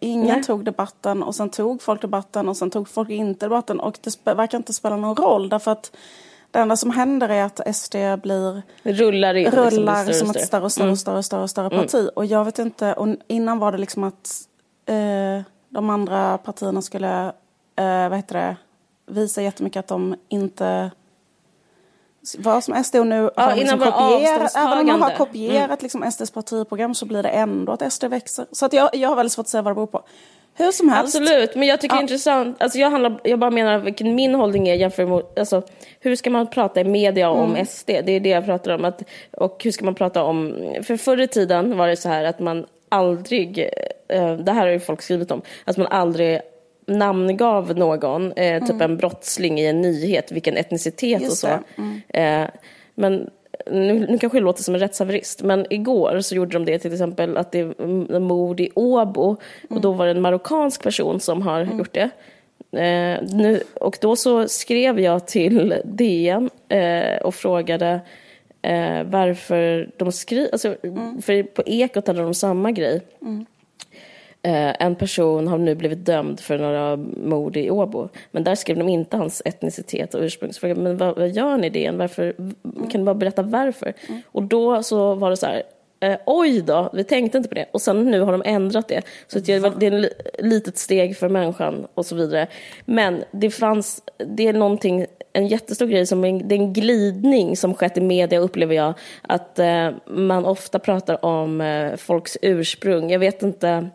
ingen 0.00 0.34
Nej. 0.34 0.44
tog 0.44 0.64
debatten 0.64 1.22
och 1.22 1.34
sen 1.34 1.50
tog 1.50 1.82
folk 1.82 2.02
debatten 2.02 2.48
och 2.48 2.56
sen 2.56 2.70
tog 2.70 2.88
folk 2.88 3.10
inte 3.10 3.46
debatten. 3.46 3.80
Och 3.80 3.98
det 4.02 4.34
verkar 4.34 4.58
inte 4.58 4.72
spela 4.72 4.96
någon 4.96 5.16
roll 5.16 5.48
därför 5.48 5.70
att 5.70 5.96
det 6.50 6.58
enda 6.58 6.76
som 6.76 6.90
händer 6.90 7.28
är 7.28 7.42
att 7.42 7.76
SD 7.76 7.96
blir 8.22 8.62
rullar, 8.82 9.34
in, 9.34 9.44
liksom, 9.44 9.64
rullar 9.64 10.06
liksom, 10.06 10.26
som 10.26 10.36
ett 10.36 10.46
större 10.46 10.64
och 10.64 10.72
större, 10.72 10.84
mm. 10.84 10.96
större, 10.96 11.22
större, 11.22 11.48
större 11.48 11.70
parti. 11.70 11.94
Mm. 11.94 12.10
Och 12.16 12.26
jag 12.26 12.44
vet 12.44 12.58
inte, 12.58 12.92
och 12.92 13.08
innan 13.26 13.58
var 13.58 13.72
det 13.72 13.78
liksom 13.78 14.04
att 14.04 14.47
eh, 14.88 15.42
de 15.68 15.90
andra 15.90 16.38
partierna 16.38 16.82
skulle 16.82 17.32
eh, 17.76 18.08
vad 18.08 18.16
heter 18.16 18.34
det, 18.34 18.56
visa 19.06 19.42
jättemycket 19.42 19.80
att 19.80 19.88
de 19.88 20.16
inte 20.28 20.90
vad 22.38 22.64
som 22.64 22.84
SD 22.84 22.94
nu 22.94 23.30
ja, 23.36 23.42
har 23.42 23.56
liksom 23.56 23.78
kopierat, 23.78 24.56
även 24.56 24.78
om 24.78 24.86
man 24.86 25.02
har 25.02 25.16
kopierat 25.16 25.64
mm. 25.64 25.78
liksom 25.80 26.10
SDs 26.10 26.30
partiprogram 26.30 26.94
så 26.94 27.06
blir 27.06 27.22
det 27.22 27.28
ändå 27.28 27.72
att 27.72 27.92
SD 27.92 28.04
växer. 28.04 28.46
Så 28.52 28.66
att 28.66 28.72
jag, 28.72 28.90
jag 28.92 29.08
har 29.08 29.16
väldigt 29.16 29.32
svårt 29.32 29.44
att 29.44 29.48
säga 29.48 29.62
vad 29.62 29.70
det 29.70 29.74
beror 29.74 29.86
på. 29.86 30.02
Hur 30.54 30.72
som 30.72 30.88
helst. 30.88 31.16
Absolut, 31.16 31.54
men 31.54 31.68
jag 31.68 31.80
tycker 31.80 31.94
ja. 31.94 31.98
det 31.98 32.00
är 32.00 32.04
intressant. 32.04 32.62
Alltså 32.62 32.78
jag, 32.78 32.90
handlar, 32.90 33.20
jag 33.24 33.38
bara 33.38 33.50
menar 33.50 33.78
vilken 33.78 34.14
min 34.14 34.34
hållning 34.34 34.68
är 34.68 34.74
jämfört 34.74 35.08
med, 35.08 35.22
alltså, 35.36 35.62
hur 36.00 36.16
ska 36.16 36.30
man 36.30 36.46
prata 36.46 36.80
i 36.80 36.84
media 36.84 37.30
om 37.30 37.50
mm. 37.50 37.66
SD? 37.66 37.86
Det 37.86 38.10
är 38.10 38.20
det 38.20 38.28
jag 38.28 38.44
pratar 38.44 38.74
om. 38.74 38.84
Att, 38.84 39.02
och 39.30 39.60
hur 39.64 39.70
ska 39.70 39.84
man 39.84 39.94
prata 39.94 40.22
om, 40.22 40.54
för 40.82 40.96
förr 40.96 41.20
i 41.20 41.28
tiden 41.28 41.76
var 41.76 41.88
det 41.88 41.96
så 41.96 42.08
här 42.08 42.24
att 42.24 42.40
man 42.40 42.66
aldrig, 42.88 43.58
eh, 44.08 44.36
det 44.36 44.52
här 44.52 44.60
har 44.60 44.72
ju 44.72 44.80
folk 44.80 45.02
skrivit 45.02 45.30
om, 45.30 45.42
att 45.64 45.76
man 45.76 45.86
aldrig 45.86 46.40
namngav 46.86 47.76
någon, 47.76 48.32
eh, 48.32 48.60
typ 48.60 48.70
mm. 48.70 48.90
en 48.90 48.96
brottsling 48.96 49.60
i 49.60 49.66
en 49.66 49.80
nyhet, 49.80 50.32
vilken 50.32 50.56
etnicitet 50.56 51.20
Just 51.20 51.32
och 51.32 51.38
så. 51.38 51.58
Mm. 51.76 52.00
Eh, 52.08 52.50
men 52.94 53.30
nu, 53.66 54.06
nu 54.08 54.18
kanske 54.18 54.38
det 54.38 54.44
låter 54.44 54.62
som 54.62 54.74
en 54.74 54.80
rättshaverist, 54.80 55.42
men 55.42 55.66
igår 55.70 56.20
så 56.20 56.34
gjorde 56.34 56.52
de 56.52 56.64
det 56.64 56.78
till 56.78 56.92
exempel 56.92 57.36
att 57.36 57.52
det 57.52 57.58
är 57.58 58.18
mord 58.18 58.60
i 58.60 58.70
Åbo 58.74 59.26
mm. 59.28 59.76
och 59.76 59.80
då 59.80 59.92
var 59.92 60.04
det 60.04 60.10
en 60.10 60.20
marockansk 60.20 60.82
person 60.82 61.20
som 61.20 61.42
har 61.42 61.60
mm. 61.60 61.78
gjort 61.78 61.94
det. 61.94 62.10
Eh, 62.72 63.22
nu, 63.22 63.62
och 63.74 63.98
då 64.00 64.16
så 64.16 64.48
skrev 64.48 65.00
jag 65.00 65.26
till 65.26 65.74
DN 65.84 66.50
eh, 66.68 67.18
och 67.22 67.34
frågade 67.34 68.00
eh, 68.62 69.02
varför 69.04 69.90
de 69.96 70.12
skriver, 70.12 70.48
alltså, 70.52 70.76
mm. 70.82 71.22
för 71.22 71.42
på 71.42 71.62
Ekot 71.66 72.06
hade 72.06 72.22
de 72.22 72.34
samma 72.34 72.70
grej. 72.70 73.00
Mm. 73.22 73.46
Eh, 74.42 74.86
en 74.86 74.94
person 74.94 75.48
har 75.48 75.58
nu 75.58 75.74
blivit 75.74 76.04
dömd 76.04 76.40
för 76.40 76.58
några 76.58 76.96
mord 76.96 77.56
i 77.56 77.70
Åbo. 77.70 78.08
Men 78.30 78.44
där 78.44 78.54
skrev 78.54 78.78
de 78.78 78.88
inte 78.88 79.16
hans 79.16 79.42
etnicitet 79.44 80.14
och 80.14 80.22
ursprungsfråga. 80.22 80.74
Men 80.74 80.96
vad, 80.96 81.18
vad 81.18 81.28
gör 81.28 81.56
ni 81.56 81.70
det? 81.70 81.90
Varför, 81.90 82.34
mm. 82.38 82.54
Kan 82.90 83.00
du 83.00 83.04
bara 83.04 83.14
berätta 83.14 83.42
varför? 83.42 83.94
Mm. 84.08 84.20
Och 84.26 84.42
då 84.42 84.82
så 84.82 85.14
var 85.14 85.30
det 85.30 85.36
så 85.36 85.46
här, 85.46 85.62
Eh, 86.00 86.18
oj 86.26 86.62
då, 86.62 86.90
vi 86.92 87.04
tänkte 87.04 87.38
inte 87.38 87.48
på 87.48 87.54
det. 87.54 87.66
Och 87.72 87.80
sen 87.80 88.04
nu 88.04 88.20
har 88.20 88.32
de 88.32 88.42
ändrat 88.44 88.88
det. 88.88 89.02
Så 89.26 89.38
det, 89.38 89.78
det 89.80 89.86
är 89.86 90.04
ett 90.04 90.12
litet 90.38 90.78
steg 90.78 91.16
för 91.16 91.28
människan 91.28 91.86
och 91.94 92.06
så 92.06 92.14
vidare. 92.14 92.46
Men 92.84 93.24
det 93.30 93.50
fanns, 93.50 94.02
det 94.36 94.46
är 94.48 94.52
någonting, 94.52 95.06
en 95.32 95.46
jättestor 95.46 95.86
grej, 95.86 96.06
som 96.06 96.24
en, 96.24 96.48
det 96.48 96.54
är 96.54 96.58
en 96.58 96.72
glidning 96.72 97.56
som 97.56 97.74
skett 97.74 97.96
i 97.96 98.00
media 98.00 98.38
upplever 98.38 98.74
jag. 98.74 98.94
Att 99.22 99.58
eh, 99.58 99.90
man 100.06 100.44
ofta 100.44 100.78
pratar 100.78 101.24
om 101.24 101.60
eh, 101.60 101.96
folks 101.96 102.38
ursprung. 102.42 103.10
Jag 103.10 103.18
vet 103.18 103.42
inte 103.42 103.88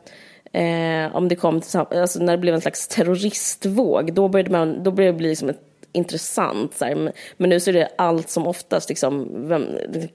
eh, 0.54 1.16
om 1.16 1.28
det 1.28 1.36
kom 1.36 1.62
till, 1.62 1.80
alltså 1.80 2.20
när 2.20 2.34
det 2.34 2.38
blev 2.38 2.56
en 2.56 2.62
slags 2.62 2.88
terroristvåg. 2.88 4.13
Då 4.13 4.28
började, 4.28 4.52
man, 4.52 4.84
då 4.84 4.92
började 4.92 5.13
det 5.13 5.18
bli 5.18 5.30
liksom 5.30 5.50
ett 5.50 5.62
intressant. 5.94 6.74
Så 6.74 6.86
här. 6.86 7.12
Men 7.38 7.50
nu 7.50 7.60
så 7.60 7.70
är 7.70 7.74
det 7.74 7.90
allt 7.96 8.30
som 8.30 8.48
oftast 8.48 8.90
liksom, 8.90 9.30
vem, 9.48 9.66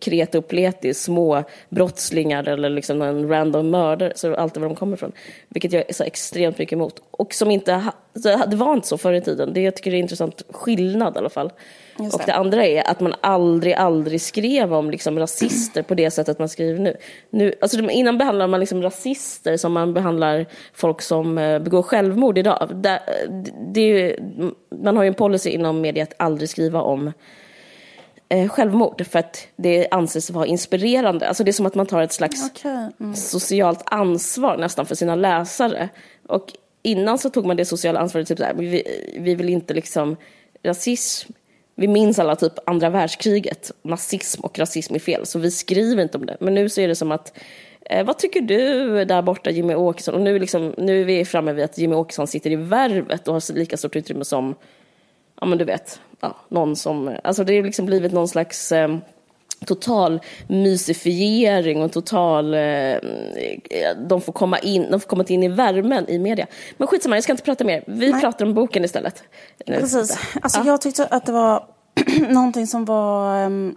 kreta 0.00 0.38
uppleti, 0.38 0.94
små 0.94 1.44
brottslingar 1.68 2.48
eller 2.48 2.70
liksom 2.70 3.02
en 3.02 3.28
random 3.28 3.70
mördare. 3.70 4.12
Så 4.16 4.28
är 4.28 4.32
alltid 4.32 4.60
var 4.60 4.68
de 4.68 4.76
kommer 4.76 4.96
ifrån. 4.96 5.12
Vilket 5.48 5.72
jag 5.72 5.84
är 5.88 5.92
så 5.92 6.04
extremt 6.04 6.58
mycket 6.58 6.72
emot. 6.72 7.02
och 7.10 7.34
som 7.34 7.50
inte, 7.50 7.82
ha, 8.24 8.46
det 8.46 8.56
var 8.56 8.72
inte 8.72 8.88
så 8.88 8.98
förr 8.98 9.12
i 9.12 9.20
tiden. 9.20 9.52
Det 9.52 9.60
jag 9.60 9.76
tycker 9.76 9.90
är 9.90 9.94
en 9.94 10.00
intressant 10.00 10.42
skillnad 10.50 11.16
i 11.16 11.18
alla 11.18 11.30
fall. 11.30 11.52
Det. 11.96 12.14
Och 12.14 12.20
det 12.26 12.34
andra 12.34 12.66
är 12.66 12.90
att 12.90 13.00
man 13.00 13.14
aldrig, 13.20 13.74
aldrig 13.74 14.20
skrev 14.20 14.74
om 14.74 14.90
liksom, 14.90 15.18
rasister 15.18 15.82
på 15.82 15.94
det 15.94 16.10
sättet 16.10 16.38
man 16.38 16.48
skriver 16.48 16.80
nu. 16.80 16.96
nu 17.30 17.54
alltså, 17.60 17.90
innan 17.90 18.18
behandlade 18.18 18.50
man 18.50 18.60
liksom 18.60 18.82
rasister 18.82 19.56
som 19.56 19.72
man 19.72 19.94
behandlar 19.94 20.46
folk 20.72 21.02
som 21.02 21.38
eh, 21.38 21.58
begår 21.58 21.82
självmord 21.82 22.38
idag. 22.38 22.70
Det, 22.74 23.00
det, 23.74 24.16
man 24.82 24.96
har 24.96 25.04
ju 25.04 25.08
en 25.08 25.14
policy 25.14 25.50
inom 25.50 25.80
media 25.80 26.02
att 26.02 26.14
aldrig 26.16 26.48
skriva 26.48 26.82
om 26.82 27.12
eh, 28.28 28.48
självmord 28.48 29.06
för 29.06 29.18
att 29.18 29.48
det 29.56 29.88
anses 29.90 30.30
vara 30.30 30.46
inspirerande. 30.46 31.28
Alltså 31.28 31.44
det 31.44 31.50
är 31.50 31.52
som 31.52 31.66
att 31.66 31.74
man 31.74 31.86
tar 31.86 32.02
ett 32.02 32.12
slags 32.12 32.50
okay. 32.50 32.88
mm. 33.00 33.14
socialt 33.14 33.82
ansvar 33.84 34.56
nästan 34.56 34.86
för 34.86 34.94
sina 34.94 35.14
läsare. 35.14 35.88
Och 36.28 36.52
innan 36.82 37.18
så 37.18 37.30
tog 37.30 37.46
man 37.46 37.56
det 37.56 37.64
sociala 37.64 38.00
ansvaret, 38.00 38.28
typ 38.28 38.38
så 38.38 38.44
här, 38.44 38.54
vi, 38.54 38.82
vi 39.18 39.34
vill 39.34 39.48
inte 39.48 39.74
liksom 39.74 40.16
rasism 40.62 41.32
vi 41.80 41.88
minns 41.88 42.18
alla 42.18 42.36
typ 42.36 42.52
andra 42.66 42.90
världskriget, 42.90 43.72
nazism 43.82 44.40
och 44.40 44.58
rasism 44.58 44.94
är 44.94 44.98
fel, 44.98 45.26
så 45.26 45.38
vi 45.38 45.50
skriver 45.50 46.02
inte 46.02 46.18
om 46.18 46.26
det. 46.26 46.36
Men 46.40 46.54
nu 46.54 46.68
så 46.68 46.80
är 46.80 46.88
det 46.88 46.94
som 46.94 47.12
att, 47.12 47.38
eh, 47.80 48.06
vad 48.06 48.18
tycker 48.18 48.40
du 48.40 49.04
där 49.04 49.22
borta 49.22 49.50
Jimmy 49.50 49.74
Åkesson? 49.74 50.14
Och 50.14 50.20
nu, 50.20 50.38
liksom, 50.38 50.74
nu 50.78 51.00
är 51.00 51.04
vi 51.04 51.24
framme 51.24 51.52
vid 51.52 51.64
att 51.64 51.78
Jimmy 51.78 51.94
Åkesson 51.94 52.26
sitter 52.26 52.50
i 52.50 52.56
värvet 52.56 53.28
och 53.28 53.34
har 53.34 53.54
lika 53.54 53.76
stort 53.76 53.96
utrymme 53.96 54.24
som, 54.24 54.54
ja 55.40 55.46
men 55.46 55.58
du 55.58 55.64
vet, 55.64 56.00
ja, 56.20 56.36
någon 56.48 56.76
som, 56.76 57.16
alltså 57.24 57.44
det 57.44 57.56
har 57.56 57.62
liksom 57.62 57.86
blivit 57.86 58.12
någon 58.12 58.28
slags 58.28 58.72
eh, 58.72 58.98
total 59.66 60.20
mysifiering 60.48 61.82
och 61.82 61.92
total... 61.92 62.54
Eh, 62.54 62.96
de, 64.08 64.20
får 64.20 64.32
komma 64.32 64.58
in, 64.58 64.86
de 64.90 65.00
får 65.00 65.08
komma 65.08 65.24
in 65.28 65.42
i 65.42 65.48
värmen 65.48 66.08
i 66.08 66.18
media. 66.18 66.46
Men 66.76 66.88
skitsamma, 66.88 67.16
jag 67.16 67.24
ska 67.24 67.32
inte 67.32 67.44
prata 67.44 67.64
mer. 67.64 67.84
Vi 67.86 68.10
Nej. 68.10 68.20
pratar 68.20 68.46
om 68.46 68.54
boken 68.54 68.84
istället. 68.84 69.22
Precis. 69.66 70.18
Alltså, 70.42 70.60
ja. 70.60 70.66
Jag 70.66 70.80
tyckte 70.80 71.06
att 71.06 71.26
det 71.26 71.32
var 71.32 71.64
någonting 72.28 72.66
som 72.66 72.84
var 72.84 73.44
um, 73.46 73.76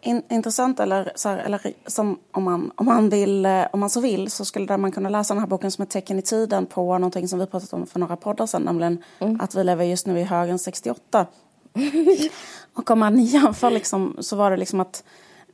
in, 0.00 0.22
intressant 0.30 0.80
eller, 0.80 1.12
så 1.14 1.28
här, 1.28 1.38
eller 1.38 1.60
som 1.86 2.18
om 2.32 2.42
man, 2.42 2.72
om, 2.74 2.86
man 2.86 3.08
vill, 3.08 3.46
eh, 3.46 3.64
om 3.72 3.80
man 3.80 3.90
så 3.90 4.00
vill 4.00 4.30
så 4.30 4.44
skulle 4.44 4.76
man 4.76 4.92
kunna 4.92 5.08
läsa 5.08 5.34
den 5.34 5.40
här 5.40 5.48
boken 5.48 5.70
som 5.70 5.82
ett 5.82 5.90
tecken 5.90 6.18
i 6.18 6.22
tiden 6.22 6.66
på 6.66 6.98
någonting 6.98 7.28
som 7.28 7.38
vi 7.38 7.46
pratat 7.46 7.72
om 7.72 7.86
för 7.86 8.00
några 8.00 8.16
poddar 8.16 8.46
sedan, 8.46 8.62
nämligen 8.62 9.02
mm. 9.18 9.40
att 9.40 9.54
vi 9.54 9.64
lever 9.64 9.84
just 9.84 10.06
nu 10.06 10.20
i 10.20 10.22
högen 10.22 10.58
68. 10.58 11.26
Och 12.78 12.90
om 12.90 12.98
man 12.98 13.18
jämför 13.18 13.70
liksom, 13.70 14.16
så 14.20 14.36
var 14.36 14.50
det 14.50 14.56
liksom 14.56 14.80
att 14.80 15.04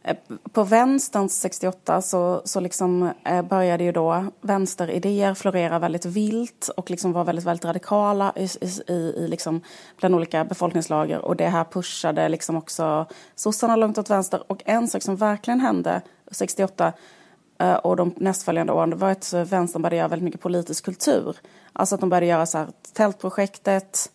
eh, 0.02 0.16
på 0.52 0.64
vänsterns 0.64 1.32
68 1.32 2.02
så, 2.02 2.42
så 2.44 2.60
liksom 2.60 3.10
eh, 3.24 3.42
började 3.42 3.84
ju 3.84 3.92
då 3.92 4.26
vänsteridéer 4.40 5.34
florera 5.34 5.78
väldigt 5.78 6.04
vilt 6.04 6.68
och 6.76 6.90
liksom 6.90 7.12
var 7.12 7.24
väldigt, 7.24 7.44
väldigt 7.44 7.64
radikala 7.64 8.32
i, 8.36 8.48
i, 8.88 8.92
i 8.92 9.28
liksom 9.28 9.60
bland 9.98 10.14
olika 10.14 10.44
befolkningslager. 10.44 11.18
Och 11.18 11.36
det 11.36 11.48
här 11.48 11.64
pushade 11.64 12.28
liksom 12.28 12.56
också 12.56 13.06
sossarna 13.34 13.76
långt 13.76 13.98
åt 13.98 14.10
vänster. 14.10 14.52
Och 14.52 14.62
en 14.64 14.88
sak 14.88 15.02
som 15.02 15.16
verkligen 15.16 15.60
hände 15.60 16.02
68 16.30 16.92
eh, 17.58 17.74
och 17.74 17.96
de 17.96 18.14
nästföljande 18.16 18.72
åren 18.72 18.98
var 18.98 19.10
att 19.10 19.32
vänstern 19.32 19.82
började 19.82 19.96
göra 19.96 20.08
väldigt 20.08 20.24
mycket 20.24 20.40
politisk 20.40 20.84
kultur. 20.84 21.36
Alltså 21.72 21.94
att 21.94 22.00
de 22.00 22.10
började 22.10 22.26
göra 22.26 22.46
så 22.46 22.58
här 22.58 22.68
tältprojektet, 22.92 24.10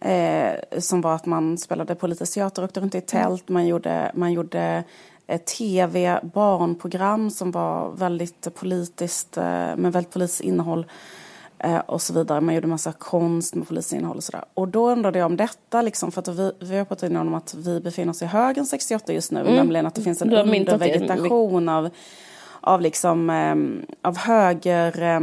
Eh, 0.00 0.78
som 0.78 1.00
var 1.00 1.14
att 1.14 1.26
man 1.26 1.58
spelade 1.58 1.94
politisk 1.94 2.34
teater, 2.34 2.64
åkte 2.64 2.80
runt 2.80 2.94
i 2.94 3.00
tält, 3.00 3.48
man 3.48 3.66
gjorde, 3.66 4.12
man 4.14 4.32
gjorde 4.32 4.84
eh, 5.26 5.40
tv, 5.40 6.20
barnprogram 6.22 7.30
som 7.30 7.50
var 7.50 7.90
väldigt 7.90 8.54
politiskt, 8.54 9.36
eh, 9.36 9.42
med 9.76 9.92
väldigt 9.92 10.12
politiskt 10.12 10.40
innehåll 10.40 10.86
eh, 11.58 11.78
och 11.78 12.02
så 12.02 12.12
vidare. 12.12 12.40
Man 12.40 12.54
gjorde 12.54 12.66
massa 12.66 12.92
konst 12.92 13.54
med 13.54 13.68
politiskt 13.68 13.92
innehåll 13.92 14.16
och 14.16 14.24
sådär. 14.24 14.44
Och 14.54 14.68
då 14.68 14.90
undrade 14.90 15.18
jag 15.18 15.26
om 15.26 15.36
detta, 15.36 15.82
liksom, 15.82 16.12
för 16.12 16.20
att 16.20 16.28
vi, 16.28 16.52
vi 16.60 16.78
har 16.78 16.84
pratat 16.84 17.10
om 17.10 17.34
att 17.34 17.54
vi 17.54 17.80
befinner 17.80 18.10
oss 18.10 18.22
i 18.22 18.26
högen 18.26 18.66
68 18.66 19.12
just 19.12 19.32
nu, 19.32 19.40
mm. 19.40 19.54
nämligen 19.54 19.86
att 19.86 19.94
det 19.94 20.02
finns 20.02 20.22
en 20.22 20.32
undervegetation 20.32 21.68
av, 21.68 21.90
av, 22.60 22.80
liksom, 22.80 23.30
eh, 23.30 24.08
av 24.08 24.16
höger... 24.16 25.02
Eh, 25.02 25.20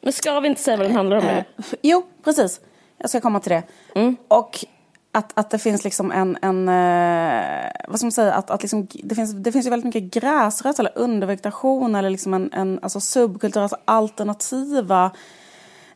Men 0.00 0.12
ska 0.12 0.40
vi 0.40 0.48
inte 0.48 0.62
säga 0.62 0.76
vad 0.76 0.86
den 0.86 0.96
handlar 0.96 1.16
om 1.16 1.24
nu? 1.24 1.44
jo, 1.82 2.02
precis. 2.24 2.60
Jag 2.98 3.10
ska 3.10 3.20
komma 3.20 3.40
till 3.40 3.52
det. 3.52 3.62
Mm. 3.94 4.16
Och 4.28 4.64
att, 5.12 5.38
att 5.38 5.50
det 5.50 5.58
finns 5.58 5.84
liksom 5.84 6.12
en, 6.12 6.38
en 6.42 6.68
eh, 6.68 7.70
vad 7.88 7.98
ska 7.98 8.06
man 8.06 8.12
säga, 8.12 8.34
att, 8.34 8.50
att 8.50 8.62
liksom, 8.62 8.86
det, 8.92 9.14
finns, 9.14 9.32
det 9.32 9.52
finns 9.52 9.66
ju 9.66 9.70
väldigt 9.70 9.94
mycket 9.94 10.22
gräsrötter 10.22 10.82
eller 10.82 10.98
undervegetation 10.98 11.94
eller 11.94 12.10
liksom 12.10 12.34
en, 12.34 12.52
en 12.52 12.78
alltså 12.82 13.00
subkultur, 13.00 13.60
alltså 13.60 13.76
alternativa 13.84 15.10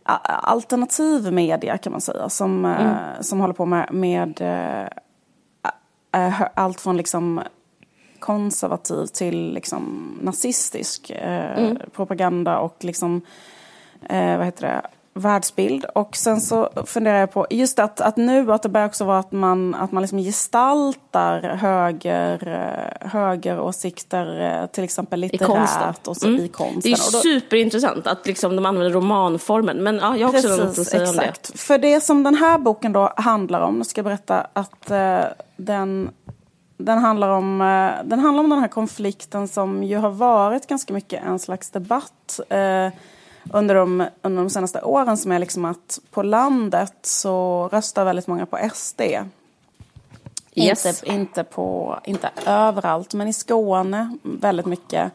alternativ 0.02 1.33
media 1.33 1.78
kan 1.78 1.92
man 1.92 2.00
säga 2.00 2.28
som, 2.28 2.64
eh, 2.64 2.80
mm. 2.80 2.87
eh, 2.87 3.21
som 3.21 3.40
håller 3.40 3.54
på 3.54 3.66
med, 3.66 3.88
med 3.92 4.40
eh, 6.12 6.42
allt 6.54 6.80
från 6.80 6.97
liksom 6.97 7.40
konservativ 8.19 9.07
till 9.07 9.52
liksom 9.52 10.12
nazistisk 10.23 11.11
eh, 11.11 11.59
mm. 11.59 11.78
propaganda 11.92 12.59
och 12.59 12.76
liksom 12.85 13.23
eh, 14.09 14.37
vad 14.37 14.47
heter 14.47 14.66
det 14.66 14.83
världsbild. 15.14 15.85
Och 15.85 16.17
sen 16.17 16.40
så 16.40 16.71
funderar 16.87 17.19
jag 17.19 17.33
på, 17.33 17.47
just 17.50 17.79
att, 17.79 18.00
att 18.00 18.17
nu 18.17 18.52
att 18.52 18.62
det 18.62 18.69
börjar 18.69 18.87
också 18.87 19.05
vara 19.05 19.19
att 19.19 19.33
man, 19.33 19.75
att 19.75 19.93
man 19.93 20.02
liksom 20.02 20.19
gestaltar 20.19 21.43
höger, 21.43 22.49
eh, 22.49 23.09
högeråsikter, 23.09 24.61
eh, 24.62 24.67
till 24.67 24.85
exempel 24.85 25.21
litterärt 25.21 26.07
och 26.07 26.17
så, 26.17 26.29
mm. 26.29 26.45
i 26.45 26.49
konsten. 26.49 26.81
Det 26.83 26.88
är 26.88 27.12
då, 27.12 27.19
superintressant 27.19 28.07
att 28.07 28.26
liksom 28.26 28.57
de 28.57 28.67
använder 28.67 28.90
romanformen. 28.90 29.76
Men 29.76 29.97
ja, 29.97 30.17
jag 30.17 30.29
har 30.29 30.35
också 30.35 30.49
precis, 30.49 30.64
något 30.64 30.79
att 30.79 30.87
säga 30.87 31.02
exakt. 31.02 31.50
om 31.50 31.52
det. 31.52 31.59
För 31.59 31.79
det 31.79 32.00
som 32.00 32.23
den 32.23 32.35
här 32.35 32.59
boken 32.59 32.93
då 32.93 33.12
handlar 33.17 33.61
om, 33.61 33.85
ska 33.85 33.99
jag 33.99 34.05
berätta 34.05 34.47
att 34.52 34.90
uh, 34.90 35.21
den 35.57 36.11
den 36.76 36.99
handlar, 36.99 37.29
om, 37.29 37.61
uh, 37.61 37.93
den 38.05 38.19
handlar 38.19 38.45
om 38.45 38.50
den 38.50 38.59
här 38.59 38.69
konflikten 38.69 39.49
som 39.49 39.85
ju 39.85 39.97
har 39.97 40.11
varit 40.11 40.67
ganska 40.67 40.93
mycket 40.93 41.25
en 41.25 41.38
slags 41.38 41.71
debatt 41.71 42.40
uh, 42.52 42.93
under 43.53 43.75
de, 43.75 44.07
under 44.23 44.43
de 44.43 44.51
senaste 44.51 44.81
åren 44.81 45.17
som 45.17 45.33
är 45.33 45.39
liksom 45.39 45.65
att 45.65 45.99
på 46.11 46.23
landet 46.23 46.95
så 47.03 47.69
röstar 47.73 48.05
väldigt 48.05 48.27
många 48.27 48.47
på 48.47 48.59
SD. 48.75 49.01
Yes. 50.55 50.87
Inte, 50.87 51.13
inte, 51.13 51.45
på, 51.45 51.99
inte 52.05 52.31
överallt, 52.47 53.15
men 53.15 53.29
i 53.29 53.33
Skåne 53.33 54.17
väldigt 54.23 54.67
mycket. 54.67 55.13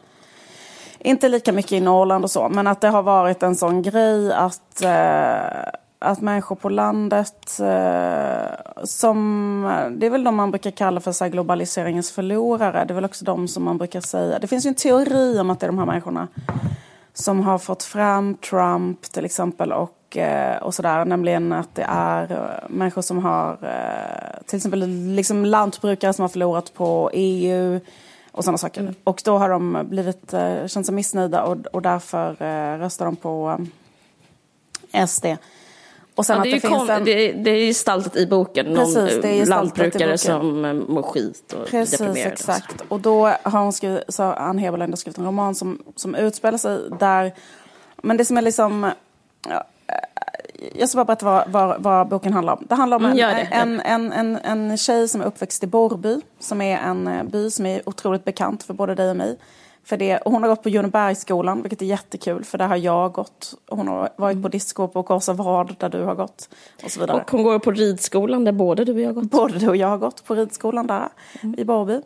Inte 0.98 1.28
lika 1.28 1.52
mycket 1.52 1.72
i 1.72 1.80
Norrland 1.80 2.24
och 2.24 2.30
så, 2.30 2.48
men 2.48 2.66
att 2.66 2.80
det 2.80 2.88
har 2.88 3.02
varit 3.02 3.42
en 3.42 3.56
sån 3.56 3.82
grej 3.82 4.32
att, 4.32 4.82
eh, 4.82 5.68
att 5.98 6.20
människor 6.20 6.56
på 6.56 6.68
landet, 6.68 7.60
eh, 7.60 8.84
som, 8.84 9.86
det 9.90 10.06
är 10.06 10.10
väl 10.10 10.24
de 10.24 10.36
man 10.36 10.50
brukar 10.50 10.70
kalla 10.70 11.00
för 11.00 11.12
så 11.12 11.28
globaliseringens 11.28 12.12
förlorare, 12.12 12.84
det 12.84 12.92
är 12.92 12.94
väl 12.94 13.04
också 13.04 13.24
de 13.24 13.48
som 13.48 13.64
man 13.64 13.78
brukar 13.78 14.00
säga, 14.00 14.38
det 14.38 14.46
finns 14.46 14.66
ju 14.66 14.68
en 14.68 14.74
teori 14.74 15.38
om 15.38 15.50
att 15.50 15.60
det 15.60 15.66
är 15.66 15.68
de 15.68 15.78
här 15.78 15.86
människorna 15.86 16.28
som 17.18 17.40
har 17.40 17.58
fått 17.58 17.82
fram 17.82 18.34
Trump 18.34 19.02
till 19.02 19.24
exempel 19.24 19.72
och, 19.72 20.16
eh, 20.16 20.62
och 20.62 20.74
sådär. 20.74 21.04
Nämligen 21.04 21.52
att 21.52 21.74
det 21.74 21.86
är 21.88 22.32
eh, 22.32 22.68
människor 22.68 23.02
som 23.02 23.18
har, 23.18 23.52
eh, 23.52 24.44
till 24.46 24.56
exempel 24.56 24.86
liksom 24.88 25.44
lantbrukare 25.44 26.12
som 26.12 26.22
har 26.22 26.28
förlorat 26.28 26.74
på 26.74 27.10
EU 27.12 27.80
och 28.32 28.44
sådana 28.44 28.58
saker. 28.58 28.80
Mm. 28.80 28.94
Och 29.04 29.22
då 29.24 29.38
har 29.38 29.48
de 29.48 29.86
blivit, 29.90 30.30
känt 30.66 30.86
sig 30.86 30.94
missnöjda 30.94 31.42
och, 31.42 31.66
och 31.66 31.82
därför 31.82 32.34
röstar 32.78 33.04
de 33.04 33.16
på 33.16 33.66
SD. 35.06 35.26
Och 36.16 36.26
sen 36.26 36.36
ja, 36.36 36.42
det, 36.42 36.48
är 36.48 36.54
det, 36.54 36.60
finns 36.60 36.90
en... 36.90 37.04
det, 37.04 37.32
det 37.32 37.50
är 37.50 37.66
gestaltat 37.66 38.16
i 38.16 38.26
boken, 38.26 38.74
Precis, 38.74 39.24
någon 39.24 39.44
lantbrukare 39.44 40.18
som 40.18 40.64
eh, 40.64 40.72
mår 40.72 41.02
skit 41.02 41.52
och 41.52 41.66
Precis, 41.66 41.98
deprimerad. 41.98 42.32
exakt. 42.32 42.82
Och 42.88 43.00
då 43.00 43.26
har 43.42 43.60
hon 43.60 43.72
skrivit, 43.72 44.04
så 44.08 44.22
Ann 44.22 44.58
Heberlein 44.58 44.96
skrivit 44.96 45.18
en 45.18 45.24
roman 45.24 45.54
som, 45.54 45.82
som 45.96 46.14
utspelar 46.14 46.58
sig 46.58 46.80
där. 47.00 47.34
Men 47.96 48.16
det 48.16 48.24
som 48.24 48.36
är 48.36 48.42
liksom... 48.42 48.90
Ja, 49.48 49.64
eh, 49.88 49.94
jag 50.74 50.88
ska 50.88 50.96
bara 50.96 51.04
berätta 51.04 51.26
vad, 51.26 51.50
vad, 51.50 51.82
vad, 51.82 52.08
boken 52.08 52.32
handlar 52.32 52.52
om. 52.52 52.66
Det 52.68 52.74
handlar 52.74 52.96
om 52.96 53.04
en, 53.04 53.18
mm, 53.18 53.46
en, 53.50 53.80
en, 53.80 54.12
en, 54.12 54.36
en 54.36 54.76
tjej 54.76 55.08
som 55.08 55.20
är 55.20 55.24
uppväxt 55.24 55.64
i 55.64 55.66
Borrby, 55.66 56.20
som 56.38 56.60
är 56.60 56.78
en 56.78 57.08
eh, 57.08 57.24
by 57.24 57.50
som 57.50 57.66
är 57.66 57.88
otroligt 57.88 58.24
bekant 58.24 58.62
för 58.62 58.74
både 58.74 58.94
dig 58.94 59.10
och 59.10 59.16
mig. 59.16 59.38
För 59.86 59.96
det, 59.96 60.20
hon 60.24 60.42
har 60.42 60.50
gått 60.50 60.62
på 60.62 60.68
Junebergsskolan, 60.68 61.62
vilket 61.62 61.82
är 61.82 61.86
jättekul, 61.86 62.44
för 62.44 62.58
där 62.58 62.66
har 62.66 62.76
jag 62.76 63.12
gått. 63.12 63.54
Hon 63.68 63.88
har 63.88 64.08
varit 64.16 64.42
på 64.42 64.48
disco 64.48 64.88
på 64.88 65.02
Korsavad, 65.02 65.76
där 65.78 65.88
du 65.88 66.02
har 66.02 66.14
gått. 66.14 66.48
Och 66.84 66.90
så 66.90 67.00
vidare. 67.00 67.20
Och 67.20 67.30
hon 67.30 67.42
går 67.42 67.58
på 67.58 67.70
ridskolan, 67.70 68.44
där 68.44 68.52
både 68.52 68.84
du 68.84 68.92
och 68.92 69.00
jag 69.00 69.08
har 69.08 69.14
gått. 69.14 69.30
Både 69.30 69.58
du 69.58 69.68
och 69.68 69.76
jag 69.76 69.88
har 69.88 69.98
gått 69.98 70.24
på 70.24 70.34
ridskolan 70.34 70.86
där, 70.86 71.08
mm. 71.42 71.54
i 71.58 71.64
Borrby. 71.64 72.00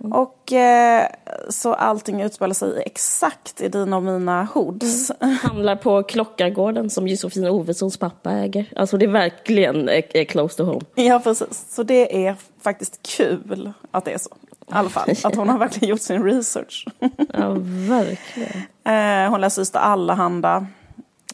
Mm. 0.00 0.12
Och 0.12 0.52
eh, 0.52 1.06
så 1.48 1.74
allting 1.74 2.22
utspelar 2.22 2.54
sig 2.54 2.82
exakt 2.86 3.60
i 3.60 3.68
dina 3.68 3.96
och 3.96 4.02
mina 4.02 4.44
hoods. 4.44 5.12
Mm. 5.20 5.36
Handlar 5.36 5.76
på 5.76 6.02
Klockargården 6.02 6.90
som 6.90 7.08
Josefin 7.08 7.48
Ovessons 7.48 7.96
pappa 7.96 8.32
äger. 8.32 8.72
Alltså 8.76 8.96
det 8.96 9.04
är 9.04 9.10
verkligen 9.10 9.88
är 9.88 10.24
close 10.24 10.56
to 10.56 10.64
home. 10.64 10.80
Ja 10.94 11.20
precis, 11.24 11.66
så 11.70 11.82
det 11.82 12.26
är 12.26 12.36
faktiskt 12.60 13.02
kul 13.02 13.72
att 13.90 14.04
det 14.04 14.12
är 14.12 14.18
så. 14.18 14.30
I 14.68 14.72
alla 14.72 14.88
fall, 14.88 15.10
att 15.24 15.34
hon 15.34 15.48
har 15.48 15.58
verkligen 15.58 15.88
gjort 15.88 16.00
sin 16.00 16.24
research. 16.24 16.86
ja, 17.32 17.56
verkligen. 17.88 18.62
Eh, 18.86 19.30
hon 19.30 19.40
läser 19.40 19.62
Ystad 19.62 19.80
Allehanda. 19.80 20.66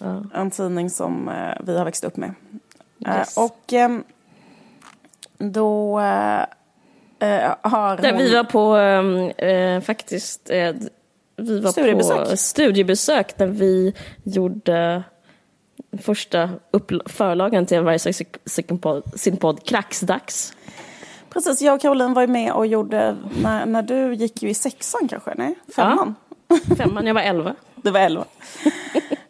Ja. 0.00 0.24
En 0.34 0.50
tidning 0.50 0.90
som 0.90 1.28
eh, 1.28 1.54
vi 1.60 1.78
har 1.78 1.84
växt 1.84 2.04
upp 2.04 2.16
med. 2.16 2.34
Eh, 3.06 3.18
yes. 3.18 3.36
och 3.36 3.72
ehm, 3.72 4.04
då 5.38 5.98
har 7.60 7.96
Där 7.96 8.12
hon... 8.12 8.18
vi 8.18 8.34
var 8.34 8.44
på 8.44 8.76
ehm, 8.76 9.82
faktiskt 9.82 10.50
vi 11.36 11.60
var 11.60 11.72
studiebesök. 11.72 12.30
på 12.30 12.36
studiebesök 12.36 13.38
när 13.38 13.46
vi 13.46 13.94
gjorde 14.22 15.02
första 16.02 16.50
förlagen 17.06 17.66
till 17.66 17.80
varje 17.80 17.98
sin 18.46 18.78
podd, 18.78 19.02
sin 19.14 19.36
podd 19.36 19.66
Kraxdags. 19.66 20.54
Precis, 21.32 21.62
jag 21.62 21.74
och 21.74 21.80
Caroline 21.80 22.14
var 22.14 22.22
ju 22.22 22.28
med 22.28 22.52
och 22.52 22.66
gjorde, 22.66 23.16
när, 23.42 23.66
när 23.66 23.82
du 23.82 24.14
gick 24.14 24.42
ju 24.42 24.48
i 24.48 24.54
sexan 24.54 25.08
kanske? 25.08 25.34
Nej, 25.36 25.54
femman? 25.76 26.14
Ja, 26.48 26.56
femman, 26.76 27.06
jag 27.06 27.14
var 27.14 27.22
elva. 27.22 27.54
Du 27.74 27.90
var 27.90 28.00
elva. 28.00 28.24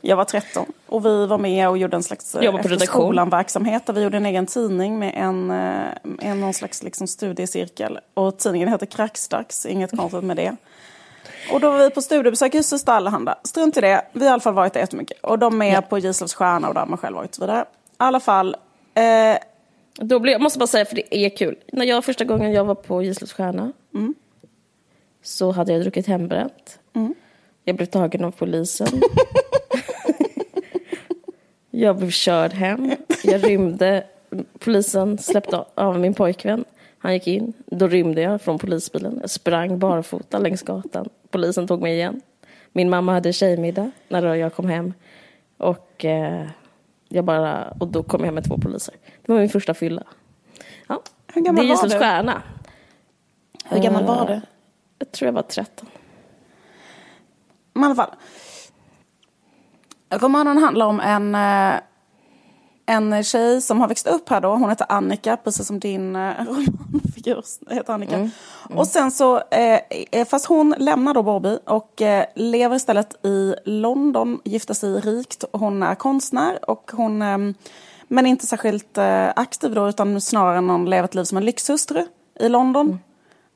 Jag 0.01 0.17
var 0.17 0.25
13. 0.25 0.67
Och 0.87 1.07
vi 1.07 1.27
var 1.27 1.39
med 1.39 1.69
och 1.69 1.79
gjorde 1.79 1.97
en 1.97 2.03
slags 2.03 2.35
efter 2.35 2.79
skolan-verksamhet 2.79 3.87
där 3.87 3.93
vi 3.93 4.03
gjorde 4.03 4.17
en 4.17 4.27
egen 4.27 4.47
tidning 4.47 4.99
med 4.99 5.13
en, 5.17 5.51
eh, 5.51 6.31
en 6.31 6.41
någon 6.41 6.55
slags 6.55 6.83
liksom 6.83 7.07
studiecirkel. 7.07 7.99
Och 8.15 8.39
tidningen 8.39 8.69
heter 8.69 8.87
Kraxdags, 8.87 9.67
inget 9.67 9.97
konstigt 9.97 10.25
med 10.25 10.37
det. 10.37 10.57
Och 11.53 11.61
då 11.61 11.71
var 11.71 11.79
vi 11.79 11.91
på 11.91 12.03
studiebesök 12.03 12.55
i 12.55 12.63
Syster 12.63 12.93
Allehanda. 12.93 13.39
Strunt 13.45 13.77
i 13.77 13.81
det, 13.81 14.05
vi 14.13 14.21
har 14.21 14.27
i 14.27 14.33
alla 14.33 14.41
fall 14.41 14.55
varit 14.55 14.73
där 14.73 14.81
jättemycket. 14.81 15.21
Och 15.21 15.39
de 15.39 15.63
är 15.63 15.75
ja. 15.75 15.83
på 15.83 15.99
Gislavs 15.99 16.35
stjärna 16.35 16.69
och 16.69 16.75
där 16.75 16.81
har 16.81 16.89
man 16.89 16.99
själv 16.99 17.17
varit 17.17 17.31
och 17.31 17.35
så 17.35 17.41
vidare. 17.41 17.61
I 17.63 17.65
alla 17.97 18.21
fall. 18.21 18.57
Eh... 18.95 19.37
Då 19.95 20.19
blev, 20.19 20.33
jag 20.33 20.41
måste 20.41 20.59
bara 20.59 20.67
säga, 20.67 20.85
för 20.85 20.97
det 20.97 21.17
är 21.17 21.29
kul. 21.29 21.57
När 21.73 21.87
jag 21.87 22.05
första 22.05 22.25
gången 22.25 22.53
jag 22.53 22.65
var 22.65 22.75
på 22.75 23.03
Gislavs 23.03 23.33
stjärna 23.33 23.73
mm. 23.95 24.15
så 25.23 25.51
hade 25.51 25.73
jag 25.73 25.83
druckit 25.83 26.07
hembränt. 26.07 26.79
Mm. 26.93 27.15
Jag 27.65 27.77
blev 27.77 27.87
tagen 27.87 28.25
av 28.25 28.31
polisen. 28.31 28.89
jag 31.71 31.97
blev 31.97 32.11
körd 32.11 32.53
hem. 32.53 32.93
Jag 33.25 33.45
rymde. 33.45 34.05
Polisen 34.59 35.19
släppte 35.19 35.65
av 35.75 36.01
min 36.01 36.15
pojkvän. 36.15 36.65
Han 36.99 37.13
gick 37.13 37.27
in. 37.27 37.53
Då 37.67 37.89
rymde 37.89 38.23
jag 38.23 38.43
från 38.43 38.59
polisbilen. 38.59 39.19
Jag 39.21 39.31
sprang 39.31 39.79
barfota 39.79 40.39
längs 40.39 40.63
gatan. 40.63 41.09
Polisen 41.31 41.67
tog 41.67 41.83
mig 41.83 41.95
igen. 41.95 42.21
Min 42.73 42.91
mamma 42.91 43.13
hade 43.13 43.33
tjejmiddag 43.33 43.91
när 44.09 44.35
jag 44.35 44.55
kom 44.55 44.69
hem. 44.69 44.95
Och, 45.57 46.05
eh, 46.05 46.47
jag 47.13 47.25
bara, 47.25 47.75
och 47.81 47.89
då 47.89 48.03
kom 48.03 48.21
jag 48.21 48.27
hem 48.27 48.35
med 48.35 48.45
två 48.45 48.59
poliser. 48.59 48.95
Det 49.23 49.33
var 49.33 49.41
min 49.41 49.49
första 49.49 49.75
fylla. 49.75 50.03
Ja. 50.87 51.03
Hur 51.35 51.43
gammal 51.43 51.67
det 51.67 51.73
är 51.73 51.77
var 51.77 51.89
du? 51.89 51.99
stjärna. 51.99 52.43
Hur 53.65 53.83
gammal 53.83 54.05
var 54.05 54.27
du? 54.27 54.41
Jag 54.99 55.13
tror 55.13 55.27
jag 55.27 55.33
var 55.33 55.43
13. 55.43 55.89
Men 57.73 57.83
i 57.83 57.87
alla 57.87 57.95
fall. 57.95 58.11
Romanen 60.11 60.59
handlar 60.59 60.87
om 60.87 61.01
en, 61.01 61.35
eh, 61.35 61.81
en 62.87 63.25
tjej 63.25 63.63
som 63.63 63.81
har 63.81 63.89
växt 63.89 64.07
upp 64.07 64.29
här 64.29 64.41
då. 64.41 64.49
Hon 64.49 64.69
heter 64.69 64.87
Annika, 64.89 65.37
precis 65.37 65.67
som 65.67 65.81
din 65.81 66.17
eh, 66.17 66.21
romanfigur 66.47 67.45
heter 67.71 67.93
Annika. 67.93 68.15
Mm. 68.15 68.31
Mm. 68.67 68.79
Och 68.79 68.87
sen 68.87 69.11
så, 69.11 69.37
eh, 69.37 69.81
eh, 70.11 70.27
fast 70.27 70.47
hon 70.47 70.75
lämnar 70.79 71.15
då 71.15 71.23
Borby 71.23 71.59
och 71.65 72.03
eh, 72.03 72.25
lever 72.35 72.77
istället 72.77 73.27
i 73.27 73.55
London, 73.65 74.41
gifter 74.45 74.75
sig 74.75 75.01
rikt. 75.01 75.45
Hon 75.53 75.83
är 75.83 75.95
konstnär 75.95 76.71
och 76.71 76.91
hon, 76.95 77.23
eh, 77.23 77.39
men 78.09 78.27
inte 78.27 78.47
särskilt 78.47 78.99
eh, 78.99 79.29
aktiv 79.37 79.75
då 79.75 79.89
utan 79.89 80.21
snarare 80.21 80.61
någon 80.61 80.91
lever 80.91 81.05
ett 81.05 81.15
liv 81.15 81.25
som 81.25 81.39
en 81.39 81.45
lyxhustru 81.45 82.07
i 82.41 82.49
London. 82.49 82.87
Mm. 82.87 82.99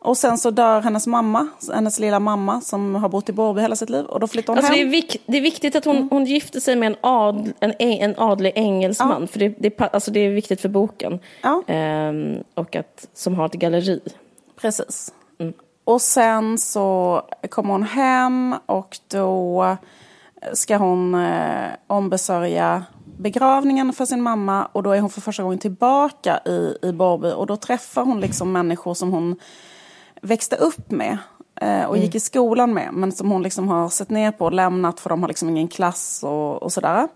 Och 0.07 0.17
sen 0.17 0.39
så 0.39 0.51
dör 0.51 0.81
hennes 0.81 1.07
mamma, 1.07 1.49
hennes 1.75 1.99
lilla 1.99 2.21
mamma 2.21 2.61
som 2.61 2.95
har 2.95 3.09
bott 3.09 3.29
i 3.29 3.33
Borby 3.33 3.61
hela 3.61 3.77
sitt 3.77 3.91
liv. 3.91 4.05
Och 4.05 4.21
då 4.21 4.27
flyttar 4.27 4.53
hon 4.53 4.59
alltså 4.59 4.73
hem. 4.73 4.79
Det 4.79 4.89
är, 4.89 4.91
vik 4.91 5.23
det 5.27 5.37
är 5.37 5.41
viktigt 5.41 5.77
att 5.77 5.85
hon, 5.85 5.97
mm. 5.97 6.09
hon 6.11 6.25
gifter 6.25 6.61
sig 6.61 6.77
med 6.77 6.87
en, 6.87 6.97
adl, 7.01 7.51
en, 7.61 7.73
en 7.79 8.15
adlig 8.19 8.53
engelsman. 8.55 9.21
Ja. 9.21 9.27
För 9.27 9.39
det, 9.39 9.49
det, 9.49 9.81
alltså 9.81 10.11
det 10.11 10.21
är 10.21 10.31
viktigt 10.31 10.61
för 10.61 10.69
boken. 10.69 11.19
Ja. 11.43 11.63
Ehm, 11.67 12.37
och 12.55 12.77
att, 12.77 13.09
som 13.15 13.35
har 13.35 13.47
ett 13.47 13.53
galleri. 13.53 14.01
Precis. 14.61 15.13
Mm. 15.39 15.53
Och 15.85 16.03
sen 16.03 16.59
så 16.59 17.23
kommer 17.49 17.73
hon 17.73 17.83
hem 17.83 18.55
och 18.67 18.99
då 19.09 19.77
ska 20.53 20.77
hon 20.77 21.15
eh, 21.15 21.69
ombesörja 21.87 22.85
begravningen 23.19 23.93
för 23.93 24.05
sin 24.05 24.23
mamma 24.23 24.67
och 24.73 24.83
då 24.83 24.91
är 24.91 25.01
hon 25.01 25.11
för 25.11 25.21
första 25.21 25.43
gången 25.43 25.59
tillbaka 25.59 26.41
i, 26.45 26.77
i 26.83 26.93
Borby 26.93 27.33
och 27.33 27.47
då 27.47 27.57
träffar 27.57 28.05
hon 28.05 28.21
liksom 28.21 28.53
människor 28.53 28.95
som 28.95 29.13
hon 29.13 29.37
växte 30.27 30.57
upp 30.57 30.91
med 30.91 31.19
eh, 31.61 31.85
och 31.85 31.95
mm. 31.95 32.01
gick 32.03 32.15
i 32.15 32.21
skolan 32.21 32.75
med 32.75 32.89
men 32.93 33.13
som 33.13 33.31
hon 33.31 33.43
liksom 33.43 33.69
har 33.69 33.89
sett 33.89 34.11
ner 34.11 34.33
på 34.33 34.45
och 34.45 34.53
lämnat 34.53 35.01
för 35.01 35.11
de 35.11 35.23
har 35.23 35.29
liksom 35.29 35.49
ingen 35.49 35.69
klass 35.69 36.21
och, 36.25 36.63
och 36.63 36.73
sådär. 36.73 37.09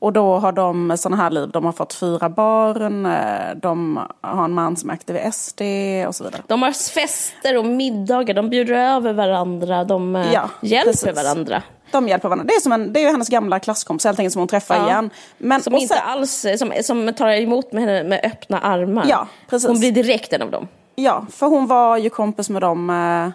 Och 0.00 0.12
då 0.12 0.36
har 0.36 0.52
de 0.52 0.96
sådana 0.98 1.22
här 1.22 1.30
liv. 1.30 1.50
De 1.52 1.64
har 1.64 1.72
fått 1.72 1.94
fyra 1.94 2.28
barn, 2.28 3.06
eh, 3.06 3.56
de 3.62 4.00
har 4.20 4.44
en 4.44 4.52
man 4.52 4.76
som 4.76 4.90
är 4.90 4.94
aktiv 4.94 5.16
i 5.16 5.32
SD 5.32 5.60
och 6.08 6.14
så 6.14 6.24
vidare. 6.24 6.42
De 6.46 6.62
har 6.62 6.72
fester 6.72 7.56
och 7.56 7.64
middagar, 7.64 8.34
de 8.34 8.50
bjuder 8.50 8.74
över 8.74 9.12
varandra, 9.12 9.84
de 9.84 10.16
eh, 10.16 10.32
ja, 10.32 10.50
hjälper 10.60 10.90
precis. 10.90 11.16
varandra. 11.16 11.62
De 11.92 12.08
hjälper 12.08 12.28
varandra. 12.28 12.46
Det 12.48 12.54
är, 12.54 12.60
som 12.60 12.72
en, 12.72 12.92
det 12.92 13.00
är 13.00 13.02
ju 13.02 13.10
hennes 13.10 13.28
gamla 13.28 13.60
klasskompis 13.60 14.04
helt 14.04 14.18
enkelt 14.18 14.32
som 14.32 14.40
hon 14.40 14.48
träffar 14.48 14.76
ja. 14.76 14.86
igen. 14.86 15.10
Men, 15.38 15.62
som 15.62 15.74
inte 15.74 15.94
sen, 15.94 16.02
alls, 16.06 16.46
som, 16.58 16.72
som 16.82 17.14
tar 17.14 17.28
emot 17.28 17.72
med 17.72 17.84
henne 17.84 18.04
med 18.04 18.20
öppna 18.24 18.60
armar. 18.60 19.06
Ja, 19.08 19.28
precis. 19.48 19.68
Hon 19.68 19.80
blir 19.80 19.92
direkt 19.92 20.32
en 20.32 20.42
av 20.42 20.50
dem. 20.50 20.68
Ja, 20.96 21.26
för 21.30 21.46
hon 21.46 21.66
var 21.66 21.96
ju 21.96 22.10
kompis 22.10 22.50
med 22.50 22.62
dem 22.62 22.90
eh, 22.90 23.30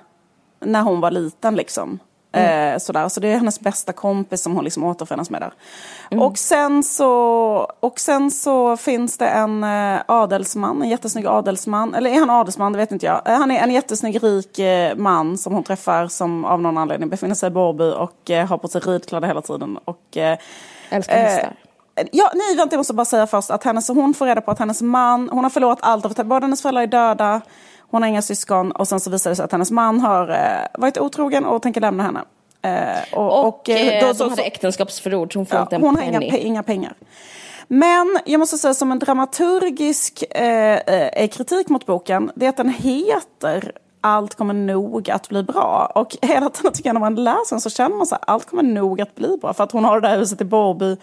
när 0.68 0.82
hon 0.82 1.02
var 1.02 1.12
liten 1.12 1.56
liksom. 1.56 2.00
Mm. 2.34 2.74
Eh, 2.74 2.80
sådär. 2.80 3.10
Så 3.10 3.20
det 3.20 3.28
är 3.28 3.38
hennes 3.38 3.60
bästa 3.60 3.94
kompis 3.94 4.42
som 4.42 4.56
hon 4.56 4.64
liksom 4.64 4.84
återförenas 4.84 5.30
med 5.30 5.42
där. 5.42 5.54
Mm. 6.12 6.24
Och, 6.24 6.38
sen 6.38 6.84
så, 6.84 7.12
och 7.80 8.00
sen 8.00 8.32
så 8.32 8.78
finns 8.78 9.18
det 9.18 9.28
en 9.28 9.64
eh, 9.64 10.02
adelsman, 10.06 10.82
en 10.82 10.90
jättesnygg 10.90 11.28
adelsman. 11.28 11.96
Eller 11.96 12.10
är 12.10 12.20
han 12.20 12.30
adelsman? 12.30 12.72
Det 12.74 12.78
vet 12.78 12.92
inte 12.92 13.06
jag. 13.06 13.30
Eh, 13.30 13.38
han 13.38 13.52
är 13.52 13.64
en 13.64 13.72
jättesnygg 13.72 14.24
rik 14.24 14.60
eh, 14.60 14.96
man 14.96 15.38
som 15.38 15.54
hon 15.54 15.64
träffar 15.64 16.08
som 16.08 16.46
av 16.46 16.62
någon 16.62 16.78
anledning 16.78 17.10
befinner 17.10 17.36
sig 17.36 17.48
i 17.48 17.52
Borby 17.52 17.92
och 17.92 18.32
eh, 18.32 18.48
har 18.48 18.58
på 18.58 18.68
sig 18.68 18.82
ridkläder 18.82 19.28
hela 19.28 19.42
tiden. 19.42 19.80
Och, 19.86 20.18
Älskar 20.90 21.18
hästar. 21.18 21.56
Ja, 22.12 22.32
nej, 22.36 22.56
vänta, 22.56 22.74
jag 22.74 22.80
måste 22.80 22.94
bara 22.94 23.06
säga 23.06 23.28
först 23.28 23.52
att 23.52 23.64
hennes, 23.64 23.88
hon 23.88 24.14
får 24.14 24.26
reda 24.26 24.42
på 24.42 24.52
att 24.52 24.60
hennes 24.60 24.82
man, 24.82 25.30
hon 25.30 25.44
har 25.44 25.50
förlorat 25.50 25.80
allt, 25.82 26.18
båda 26.18 26.40
hennes 26.40 26.62
föräldrar 26.62 26.82
är 26.84 26.88
döda, 26.88 27.42
hon 27.80 28.02
har 28.02 28.10
inga 28.10 28.22
syskon 28.22 28.72
och 28.72 28.88
sen 28.88 29.00
så 29.00 29.10
visar 29.10 29.30
det 29.30 29.36
sig 29.36 29.46
att 29.46 29.52
hennes 29.52 29.72
man 29.72 30.00
har 30.00 30.30
eh, 30.30 30.80
varit 30.82 30.98
otrogen 30.98 31.46
och 31.46 31.62
tänker 31.62 31.82
lämna 31.82 32.04
henne. 32.04 32.22
Eh, 32.62 33.18
och, 33.18 33.40
och, 33.40 33.48
och 33.48 33.70
eh, 33.70 34.08
då, 34.08 34.14
de 34.14 34.30
hade 34.30 34.44
äktenskapsförord 34.44 35.34
så 35.34 35.40
hon 35.40 35.46
får 35.46 35.58
ja, 35.58 35.62
inte 35.62 35.76
en 35.76 35.82
Hon 35.82 35.96
har 35.96 36.04
inga, 36.04 36.22
inga 36.22 36.64
pengar. 36.64 36.94
Men 37.68 38.20
jag 38.26 38.40
måste 38.40 38.58
säga 38.58 38.74
som 38.74 38.92
en 38.92 39.00
dramaturgisk 39.00 40.24
eh, 40.30 40.78
eh, 40.78 41.28
kritik 41.28 41.70
mot 41.70 41.86
boken, 41.86 42.32
det 42.36 42.46
är 42.46 42.50
att 42.50 42.58
den 42.58 42.70
heter 42.70 43.72
allt 44.02 44.36
kommer 44.36 44.54
nog 44.54 45.10
att 45.10 45.30
bli 45.30 45.44
bra. 45.44 45.92
Och 45.96 46.18
hela 46.22 46.50
tiden 46.50 46.74
tycker 46.74 46.90
jag 46.90 46.94
när 46.94 47.00
man 47.00 47.16
läser 47.16 47.56
den 47.56 47.62
så 47.62 47.70
känner 47.70 47.96
man 47.96 48.08
så 48.08 48.16
här, 48.16 48.24
allt 48.28 48.50
kommer 48.50 48.64
nog 48.64 49.02
att 49.02 49.16
bli 49.16 49.38
bra. 49.42 49.54
För 49.54 49.64
att 49.64 49.72
hon 49.72 49.84
har 49.86 50.02
det 50.02 50.08
där 50.08 50.18
huset 50.18 50.42
i 50.42 50.46
Borby 50.46 50.98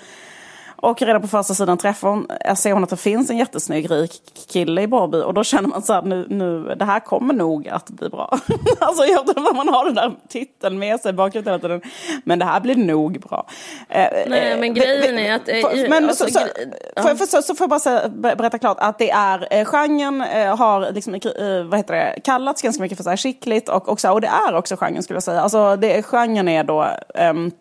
och 0.81 1.03
redan 1.03 1.23
på 1.23 1.29
första 1.29 1.55
sidan 1.55 1.79
träffar 1.79 2.09
hon, 2.09 2.27
ser 2.57 2.73
hon 2.73 2.85
att 2.85 2.91
det 2.91 2.97
finns 2.97 3.31
en 3.31 3.39
jättesnygg 3.39 3.91
rik 3.91 4.23
kille 4.49 4.83
i 4.83 4.87
Borby 4.87 5.19
och 5.23 5.35
då 5.35 5.45
känner 5.45 5.69
man 5.69 5.83
så 5.83 5.93
här, 5.93 6.03
nu, 6.03 6.27
nu, 6.29 6.75
det 6.75 6.85
här 6.85 7.01
kommer 7.01 7.35
nog 7.35 7.69
att 7.69 7.91
bli 7.91 8.09
bra. 8.09 8.39
alltså 8.81 9.05
jag 9.05 9.27
tror 9.27 9.55
man 9.55 9.69
har 9.69 9.85
den 9.85 9.95
där 9.95 10.13
titeln 10.29 10.79
med 10.79 11.01
sig 11.01 11.13
bakåt 11.13 11.47
hela 11.47 11.59
tiden. 11.59 11.81
Men 12.25 12.39
det 12.39 12.45
här 12.45 12.61
blir 12.61 12.77
nog 12.77 13.21
bra. 13.21 13.47
Eh, 13.89 14.09
Nej 14.27 14.57
men 14.61 14.65
eh, 14.65 14.73
grejen 14.73 15.19
är 15.19 15.35
att... 15.35 15.49
Eh, 15.49 15.89
men 15.89 16.05
alltså, 16.05 16.25
så, 16.25 16.31
så, 16.31 17.03
för, 17.03 17.15
för, 17.15 17.27
så, 17.27 17.43
så 17.43 17.55
får 17.55 17.65
jag 17.65 17.71
bara 17.71 17.81
säga, 17.81 18.09
berätta 18.09 18.59
klart 18.59 18.79
att 18.81 18.99
det 18.99 19.11
är, 19.11 19.49
eh, 19.51 19.65
genren 19.65 20.21
eh, 20.21 20.57
har 20.57 20.93
liksom, 20.93 21.15
eh, 21.15 21.21
vad 21.65 21.79
heter 21.79 21.95
det, 21.95 22.21
kallats 22.25 22.63
ganska 22.63 22.83
mycket 22.83 22.99
för 22.99 23.05
så 23.05 23.11
här 23.11 23.17
skickligt 23.17 23.69
och, 23.69 23.89
och, 23.89 24.01
så, 24.01 24.13
och 24.13 24.21
det 24.21 24.31
är 24.49 24.55
också 24.55 24.77
genren 24.77 25.03
skulle 25.03 25.17
jag 25.17 25.23
säga. 25.23 25.41
Alltså 25.41 25.77
det, 25.77 26.03
genren 26.03 26.49
är 26.49 26.65
då 26.65 26.87
um, 27.31 27.53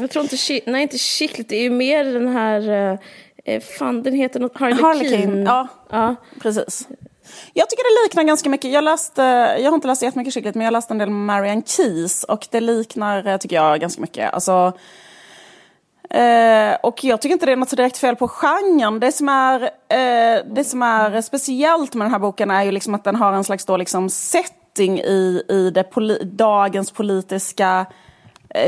jag 0.00 0.10
tror 0.10 0.22
inte, 0.22 0.70
nej 0.70 0.82
inte 0.82 0.98
kittligt, 0.98 1.48
det 1.48 1.56
är 1.56 1.62
ju 1.62 1.70
mer 1.70 2.04
den 2.04 2.28
här, 2.28 2.70
eh, 2.70 2.98
eh 3.44 3.62
fan 3.62 4.02
den 4.02 4.14
heter 4.14 4.40
något, 4.40 4.56
Harlequin. 4.56 4.84
Harlequin. 4.84 5.44
Ja, 5.46 5.68
ja, 5.90 6.14
precis. 6.40 6.88
Jag 7.52 7.70
tycker 7.70 7.84
det 7.84 8.06
liknar 8.06 8.22
ganska 8.22 8.48
mycket. 8.48 8.72
Jag, 8.72 8.84
läste, 8.84 9.22
jag 9.58 9.70
har 9.70 9.74
inte 9.74 9.88
läst 9.88 10.02
jättemycket 10.02 10.34
skickligt 10.34 10.54
men 10.54 10.64
jag 10.64 10.72
läste 10.72 10.94
en 10.94 10.98
del 10.98 11.10
med 11.10 11.36
Marianne 11.36 11.62
Keys 11.66 12.24
och 12.24 12.46
det 12.50 12.60
liknar, 12.60 13.26
eh, 13.26 13.36
tycker 13.36 13.56
jag, 13.56 13.80
ganska 13.80 14.00
mycket. 14.00 14.34
Alltså, 14.34 14.72
eh, 16.10 16.74
och 16.82 17.04
jag 17.04 17.22
tycker 17.22 17.32
inte 17.32 17.46
det 17.46 17.52
är 17.52 17.56
något 17.56 17.70
så 17.70 17.76
direkt 17.76 17.96
fel 17.96 18.16
på 18.16 18.28
genren. 18.28 19.00
Det 19.00 19.12
som 19.12 19.28
är, 19.28 19.62
eh, 19.88 20.44
det 20.46 20.64
som 20.66 20.82
är 20.82 21.20
speciellt 21.20 21.94
med 21.94 22.04
den 22.04 22.12
här 22.12 22.18
boken 22.18 22.50
är 22.50 22.62
ju 22.62 22.70
liksom 22.70 22.94
att 22.94 23.04
den 23.04 23.16
har 23.16 23.32
en 23.32 23.44
slags 23.44 23.64
då 23.64 23.76
liksom 23.76 24.10
setting 24.10 25.00
i, 25.00 25.42
i 25.48 25.70
det 25.70 25.82
poli 25.82 26.18
dagens 26.24 26.90
politiska 26.90 27.86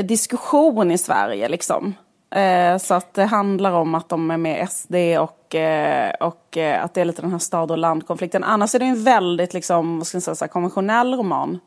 diskussion 0.02 0.90
i 0.90 0.98
Sverige. 0.98 1.48
Liksom. 1.48 1.94
Eh, 2.30 2.78
så 2.78 2.94
att 2.94 3.14
det 3.14 3.24
handlar 3.24 3.72
om 3.72 3.94
att 3.94 4.08
de 4.08 4.30
är 4.30 4.36
med 4.36 4.68
SD 4.70 4.94
och, 5.20 5.54
eh, 5.54 6.10
och 6.20 6.56
att 6.56 6.94
det 6.94 7.00
är 7.00 7.04
lite 7.04 7.22
den 7.22 7.32
här 7.32 7.38
stad 7.38 7.70
och 7.70 7.78
landkonflikten. 7.78 8.44
Annars 8.44 8.74
är 8.74 8.78
det 8.78 8.84
en 8.84 9.04
väldigt 9.04 9.54
liksom, 9.54 9.98
vad 9.98 10.06
ska 10.06 10.16
jag 10.16 10.22
säga, 10.22 10.34
så 10.34 10.48
konventionell 10.48 11.14
roman. 11.14 11.58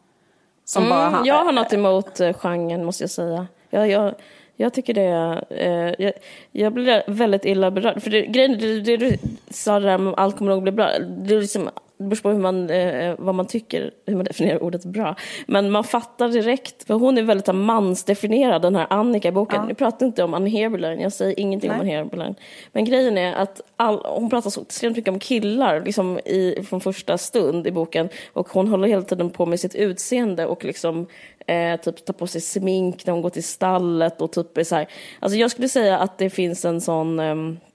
Som 0.66 0.84
mm, 0.84 1.12
bara, 1.12 1.22
jag 1.26 1.44
har 1.46 1.52
något 1.52 1.74
emot 1.74 2.20
genren 2.42 2.86
måste 2.86 3.04
jag 3.04 3.12
säga. 3.12 3.48
Jag, 3.70 3.90
jag, 3.90 4.14
Jag 4.56 4.74
tycker 4.74 4.94
det, 4.94 5.44
eh, 5.50 6.06
jag, 6.06 6.14
jag 6.52 6.74
blir 6.74 7.04
väldigt 7.08 7.46
illa 7.46 7.72
berörd. 7.72 8.04
För 8.04 8.10
det, 8.10 8.26
grejen, 8.26 8.58
det, 8.60 8.82
det 8.82 8.98
du 8.98 9.18
sa 9.50 9.80
det 9.80 9.86
där 9.86 9.98
med 9.98 10.14
allt 10.18 10.38
kommer 10.38 10.52
nog 10.52 10.64
bli 10.64 10.72
bra. 10.72 11.00
Det, 11.00 11.36
är 11.36 11.42
liksom, 11.42 11.70
det 12.00 12.06
beror 12.06 12.22
på 12.22 12.30
hur 12.30 12.40
man, 12.40 12.70
eh, 12.70 13.16
vad 13.18 13.36
man 13.36 13.48
tycker, 13.48 13.92
hur 14.06 14.16
man 14.16 14.26
definierar 14.26 14.64
ordet 14.64 14.86
bra. 14.86 15.16
Men 15.48 15.72
man 15.72 15.84
fattar 15.84 16.30
direkt, 16.30 16.84
för 16.84 16.94
hon 16.94 17.18
är 17.18 17.24
väldigt 17.24 17.56
mansdefinierad, 17.56 18.62
den 18.62 18.76
här 18.76 18.88
Annika 18.90 19.28
i 19.28 19.32
boken. 19.32 19.62
Ja. 19.62 19.68
Nu 19.68 19.74
pratar 19.74 20.06
inte 20.06 20.24
om 20.24 20.34
Annie 20.34 20.50
Heberlein, 20.50 21.00
jag 21.00 21.14
säger 21.14 21.40
ingenting 21.40 21.70
Nej. 21.70 21.80
om 21.80 21.82
Annie 21.82 21.96
Heberlein. 21.96 22.36
Men 22.72 22.86
grejen 22.86 23.18
är 23.18 23.34
att 23.34 23.62
all, 23.76 24.06
hon 24.06 24.30
pratar 24.30 24.50
så 24.50 24.62
extremt 24.62 24.98
mycket 24.98 25.14
om 25.14 25.20
killar 25.20 25.82
liksom 25.86 26.20
i, 26.20 26.64
från 26.70 26.82
första 26.82 27.18
stund 27.18 27.68
i 27.68 27.72
boken. 27.72 28.10
Och 28.34 28.50
hon 28.50 28.68
håller 28.68 28.88
hela 28.88 29.02
tiden 29.02 29.30
på 29.30 29.46
med 29.46 29.60
sitt 29.60 29.76
utseende 29.76 30.46
och 30.46 30.66
liksom 30.66 31.08
eh, 31.48 31.80
typ 31.80 32.06
tar 32.06 32.14
på 32.14 32.28
sig 32.28 32.42
smink 32.42 33.06
när 33.06 33.14
hon 33.14 33.22
går 33.22 33.30
till 33.30 33.44
stallet 33.44 34.22
och 34.22 34.32
typ 34.32 34.58
är 34.58 34.64
så 34.64 34.76
här. 34.76 34.88
Alltså 35.20 35.38
jag 35.38 35.52
skulle 35.52 35.70
säga 35.70 35.98
att 35.98 36.18
det 36.18 36.30
finns 36.30 36.66
en 36.66 36.82
sån 36.82 37.20
eh, 37.20 37.36
Eh, 37.36 37.68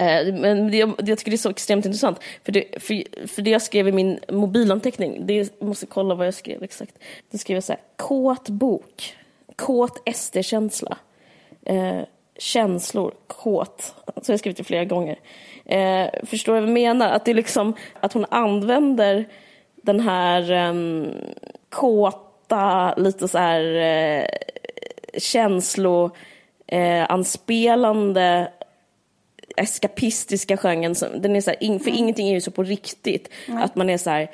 Eh, 0.00 0.34
men 0.34 0.70
det, 0.70 0.76
jag 0.78 0.96
tycker 0.98 1.30
det 1.30 1.34
är 1.34 1.36
så 1.36 1.50
extremt 1.50 1.86
intressant. 1.86 2.18
För 2.44 2.52
det, 2.52 2.82
för, 2.82 3.26
för 3.26 3.42
det 3.42 3.50
jag 3.50 3.62
skrev 3.62 3.88
i 3.88 3.92
min 3.92 4.18
mobilanteckning, 4.28 5.26
det, 5.26 5.34
jag 5.34 5.48
måste 5.58 5.86
kolla 5.86 6.14
vad 6.14 6.26
jag 6.26 6.34
skrev 6.34 6.62
exakt. 6.62 6.98
Då 7.30 7.38
skrev 7.38 7.56
jag 7.56 7.64
så 7.64 7.72
här, 7.72 7.82
kåt 7.96 8.48
bok, 8.48 9.16
kåt 9.56 10.08
SD-känsla, 10.14 10.96
eh, 11.66 12.00
känslor, 12.38 13.14
kåt. 13.26 13.94
Så 14.06 14.12
har 14.14 14.32
jag 14.32 14.38
skrivit 14.38 14.56
det 14.56 14.64
flera 14.64 14.84
gånger. 14.84 15.18
Eh, 15.64 16.08
förstår 16.24 16.54
du 16.54 16.60
vad 16.60 16.68
jag 16.68 16.74
menar? 16.74 17.10
Att 17.10 17.24
det 17.24 17.30
är 17.30 17.34
liksom, 17.34 17.74
att 18.00 18.12
hon 18.12 18.26
använder 18.30 19.28
den 19.74 20.00
här 20.00 20.52
eh, 20.52 20.74
kåta, 21.68 22.94
lite 22.94 23.28
så 23.28 23.38
här 23.38 23.74
eh, 23.74 24.26
känslo, 25.18 26.10
eh, 26.66 27.10
anspelande 27.10 28.52
eskapistiska 29.60 30.56
genren. 30.56 30.94
Den 31.22 31.36
är 31.36 31.40
så 31.40 31.50
här, 31.50 31.58
för 31.58 31.90
mm. 31.90 31.98
ingenting 31.98 32.28
är 32.28 32.34
ju 32.34 32.40
så 32.40 32.50
på 32.50 32.62
riktigt. 32.62 33.28
Mm. 33.48 33.62
Att 33.62 33.76
man 33.76 33.90
är 33.90 33.98
så 33.98 34.10
här, 34.10 34.30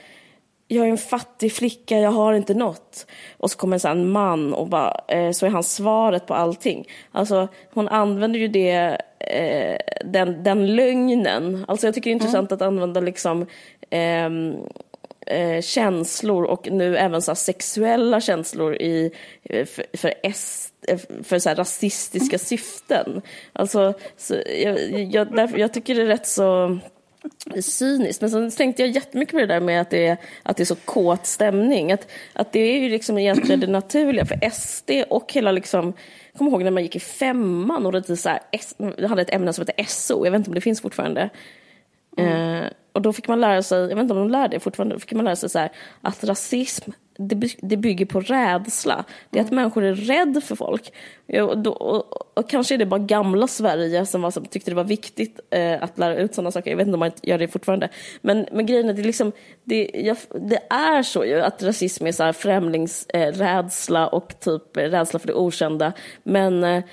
jag 0.69 0.87
är 0.87 0.91
en 0.91 0.99
fattig 0.99 1.53
flicka, 1.53 1.99
jag 1.99 2.11
har 2.11 2.35
inte 2.35 2.55
något. 2.55 3.07
Och 3.37 3.51
så 3.51 3.59
kommer 3.59 3.79
så 3.79 3.89
en 3.89 4.09
man 4.11 4.55
och 4.55 4.69
bara, 4.69 5.01
eh, 5.09 5.31
så 5.31 5.47
är 5.47 5.51
han 5.51 5.63
svaret 5.63 6.27
på 6.27 6.35
allting. 6.35 6.89
Alltså 7.13 7.49
hon 7.73 7.89
använder 7.89 8.41
ju 8.41 8.49
det, 8.49 9.01
eh, 9.19 9.79
den, 10.05 10.43
den 10.43 10.77
lögnen. 10.77 11.65
Alltså 11.69 11.87
jag 11.87 11.95
tycker 11.95 12.11
det 12.11 12.13
är 12.13 12.17
intressant 12.21 12.51
mm. 12.51 12.57
att 12.57 12.63
använda 12.63 13.01
liksom 13.01 13.47
ehm, 13.91 14.55
eh, 15.27 15.61
känslor 15.61 16.45
och 16.45 16.69
nu 16.71 16.97
även 16.97 17.23
så 17.23 17.35
sexuella 17.35 18.21
känslor 18.21 18.75
i, 18.75 19.13
eh, 19.43 19.67
för, 19.67 19.85
för, 19.97 20.15
eh, 20.23 20.33
för 21.23 21.39
så 21.39 21.51
rasistiska 21.51 22.39
syften. 22.39 23.23
Alltså, 23.53 23.95
så 24.17 24.35
jag, 24.63 25.01
jag, 25.01 25.37
därför, 25.37 25.59
jag 25.59 25.73
tycker 25.73 25.95
det 25.95 26.03
är 26.03 26.07
rätt 26.07 26.27
så 26.27 26.79
cyniskt. 27.61 28.21
Men 28.21 28.31
så 28.31 28.51
tänkte 28.51 28.83
jag 28.83 28.91
jättemycket 28.91 29.33
på 29.33 29.41
det 29.41 29.47
där 29.47 29.61
med 29.61 29.81
att 29.81 29.91
det 29.91 30.07
är, 30.07 30.17
att 30.43 30.57
det 30.57 30.63
är 30.63 30.65
så 30.65 30.75
kåt 30.75 31.27
stämning. 31.27 31.93
Att, 31.93 32.09
att 32.33 32.53
det 32.53 32.61
är 32.61 32.79
ju 32.79 32.89
liksom 32.89 33.19
egentligen 33.19 33.61
det 33.61 33.67
naturliga 33.67 34.27
för 34.27 34.51
SD 34.51 34.91
och 35.09 35.33
hela 35.33 35.53
liksom 35.53 35.95
jag 36.33 36.39
kommer 36.39 36.51
ihåg 36.51 36.65
när 36.65 36.71
man 36.71 36.83
gick 36.83 36.97
i 36.97 37.01
femman 37.01 37.87
och 37.87 37.93
det 37.93 38.17
så 38.17 38.29
här, 38.29 39.09
hade 39.09 39.23
ett 39.23 39.35
ämne 39.35 39.53
som 39.53 39.67
hette 39.67 39.85
SO, 39.85 40.25
jag 40.25 40.33
vet 40.33 40.39
inte 40.39 40.51
om 40.51 40.55
det 40.55 40.61
finns 40.61 40.81
fortfarande. 40.81 41.31
Mm. 42.17 42.63
Eh, 42.63 42.71
och 42.93 43.03
då 43.03 43.13
fick 43.13 43.29
man 43.29 43.41
lära 43.41 43.63
sig, 43.63 43.79
jag 43.79 43.89
vet 43.89 43.99
inte 44.03 44.15
om 44.15 44.21
de 44.21 44.31
lär 44.31 44.49
det 44.49 44.61
fortfarande, 44.61 44.95
då 44.95 45.01
fick 45.01 45.13
man 45.13 45.25
lära 45.25 45.37
sig 45.37 45.49
så 45.49 45.59
här, 45.59 45.73
att 46.01 46.25
rasism 46.25 46.91
det, 47.19 47.57
det 47.63 47.77
bygger 47.77 48.07
på 48.07 48.21
rädsla. 48.21 49.05
Det 49.31 49.39
är 49.39 49.43
att 49.43 49.51
mm. 49.51 49.63
människor 49.63 49.85
är 49.85 49.95
rädda 49.95 50.41
för 50.41 50.57
folk. 50.57 50.93
Och, 51.43 51.59
då, 51.59 51.73
och, 51.73 52.39
och, 52.39 52.51
kanske 52.51 52.75
är 52.75 52.79
det 52.79 52.87
bara 52.87 53.01
gamla 53.01 53.47
Sverige 53.47 54.07
som, 54.07 54.23
var, 54.23 54.31
som 54.31 54.45
tyckte 54.45 54.71
det 54.71 54.75
var 54.75 54.85
viktigt 54.85 55.41
eh, 55.51 55.83
att 55.83 55.99
lära 55.99 56.17
ut 56.17 56.35
sådana 56.35 56.51
saker. 56.51 56.71
Jag 56.71 56.77
vet 56.77 56.87
inte 56.87 56.95
om 56.95 57.01
man 57.01 57.13
gör 57.23 57.39
det 57.39 57.49
fortfarande. 57.49 57.89
Men, 58.21 58.47
men 58.53 58.67
grejen 58.67 58.89
är 58.89 58.93
det, 58.93 59.03
liksom, 59.03 59.33
det, 59.65 59.91
jag, 59.95 60.17
det 60.35 60.61
är 60.71 61.03
så 61.03 61.25
ju 61.25 61.41
att 61.41 61.63
rasism 61.63 62.07
är 62.07 62.13
så 62.13 62.23
här 62.23 62.33
främlingsrädsla 62.33 64.03
eh, 64.03 64.15
och 64.15 64.41
typ 64.41 64.77
rädsla 64.77 65.19
för 65.19 65.27
det 65.27 65.35
okända. 65.35 65.93
Men 66.23 66.65
eh, 66.65 66.85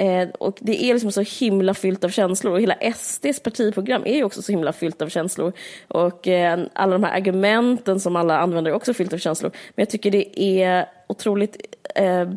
Eh, 0.00 0.28
och 0.38 0.58
det 0.60 0.84
är 0.84 0.94
liksom 0.94 1.12
så 1.12 1.20
himla 1.20 1.74
fyllt 1.74 2.04
av 2.04 2.08
känslor 2.08 2.52
och 2.52 2.60
hela 2.60 2.92
SDs 2.94 3.40
partiprogram 3.40 4.02
är 4.04 4.16
ju 4.16 4.24
också 4.24 4.42
så 4.42 4.52
himla 4.52 4.72
fyllt 4.72 5.02
av 5.02 5.08
känslor. 5.08 5.52
Och 5.88 6.28
eh, 6.28 6.60
alla 6.72 6.92
de 6.92 7.04
här 7.04 7.16
argumenten 7.16 8.00
som 8.00 8.16
alla 8.16 8.38
använder 8.38 8.70
är 8.70 8.74
också 8.74 8.94
fyllt 8.94 9.12
av 9.12 9.18
känslor. 9.18 9.50
Men 9.50 9.82
jag 9.82 9.90
tycker 9.90 10.10
det 10.10 10.40
är 10.40 10.86
otroligt 11.06 11.56
eh, 11.94 12.28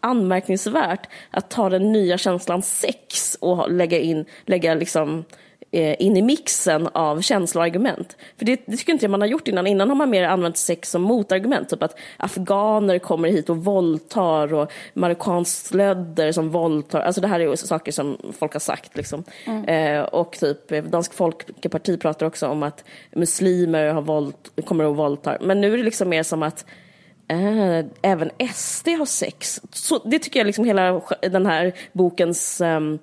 anmärkningsvärt 0.00 1.08
att 1.30 1.50
ta 1.50 1.68
den 1.68 1.92
nya 1.92 2.18
känslan 2.18 2.62
sex 2.62 3.36
och 3.40 3.72
lägga 3.72 3.98
in, 3.98 4.24
lägga 4.46 4.74
liksom 4.74 5.24
in 5.72 6.16
i 6.16 6.22
mixen 6.22 6.88
av 6.92 7.20
känsloargument. 7.20 8.16
För 8.38 8.44
det, 8.44 8.62
det 8.66 8.76
tycker 8.76 8.92
inte 8.92 9.04
jag 9.04 9.10
man 9.10 9.20
har 9.20 9.28
gjort 9.28 9.48
innan. 9.48 9.66
Innan 9.66 9.88
har 9.88 9.96
man 9.96 10.10
mer 10.10 10.24
använt 10.24 10.56
sex 10.56 10.90
som 10.90 11.02
motargument. 11.02 11.68
Typ 11.68 11.82
att 11.82 11.98
afghaner 12.16 12.98
kommer 12.98 13.28
hit 13.28 13.50
och 13.50 13.64
våldtar 13.64 14.54
och 14.54 14.72
marockanskt 14.94 15.66
slödder 15.66 16.32
som 16.32 16.50
våldtar. 16.50 17.00
Alltså 17.00 17.20
det 17.20 17.28
här 17.28 17.40
är 17.40 17.44
ju 17.44 17.56
saker 17.56 17.92
som 17.92 18.18
folk 18.38 18.52
har 18.52 18.60
sagt. 18.60 18.96
Liksom. 18.96 19.24
Mm. 19.46 19.64
Eh, 19.64 20.02
och 20.02 20.32
typ 20.32 20.72
eh, 20.72 20.84
Dansk 20.84 21.14
Folkeparti 21.14 22.00
pratar 22.00 22.26
också 22.26 22.46
om 22.46 22.62
att 22.62 22.84
muslimer 23.12 23.88
har 23.88 24.02
våld, 24.02 24.34
kommer 24.64 24.84
och 24.84 24.96
våldtar. 24.96 25.38
Men 25.40 25.60
nu 25.60 25.72
är 25.72 25.76
det 25.76 25.84
liksom 25.84 26.08
mer 26.08 26.22
som 26.22 26.42
att 26.42 26.64
Äh, 27.30 27.84
även 28.02 28.30
SD 28.54 28.88
har 28.88 29.06
sex. 29.06 29.60
Så 29.72 29.98
det 30.04 30.18
tycker 30.18 30.40
jag 30.40 30.46
liksom 30.46 30.64
hela 30.64 31.02
den 31.22 31.46
här 31.46 31.72
bokens 31.92 32.60
um, 32.60 32.98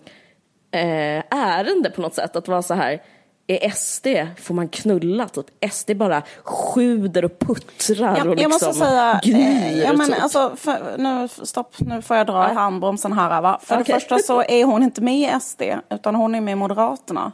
eh, 0.78 1.24
ärende 1.30 1.90
på 1.90 2.02
något 2.02 2.16
sätt. 2.16 2.36
Att 2.36 2.48
vara 2.48 2.62
så 2.62 2.74
här, 2.74 3.02
är 3.48 3.70
SD, 3.70 4.08
får 4.42 4.54
man 4.54 4.68
knulla? 4.68 5.28
Typ. 5.28 5.46
SD 5.72 5.92
bara 5.96 6.24
sjuder 6.44 7.26
och 7.26 7.40
puttrar 7.40 8.18
ja, 8.18 8.30
och 8.30 8.36
liksom 8.36 8.52
måste 8.52 8.74
säga, 8.74 9.20
gryr. 9.24 9.84
Ja, 9.86 9.94
men 9.94 10.08
typ. 10.08 10.24
alltså, 10.24 10.56
för, 10.56 10.98
nu, 10.98 11.28
stopp, 11.28 11.80
nu 11.80 12.02
får 12.02 12.18
jag 12.18 12.28
dra 12.28 12.52
i 12.52 12.54
handbromsen 12.54 13.14
här. 13.14 13.42
Va? 13.42 13.60
För 13.64 13.76
okay. 13.76 13.84
det 13.84 13.94
första 13.94 14.20
så 14.20 14.44
är 14.44 14.66
hon 14.66 14.84
inte 14.84 15.02
med 15.02 15.16
i 15.16 15.40
SD, 15.42 15.62
utan 15.90 16.16
hon 16.16 16.36
är 16.36 16.42
med 16.42 16.52
i 16.52 16.56
Moderaterna. 16.56 17.32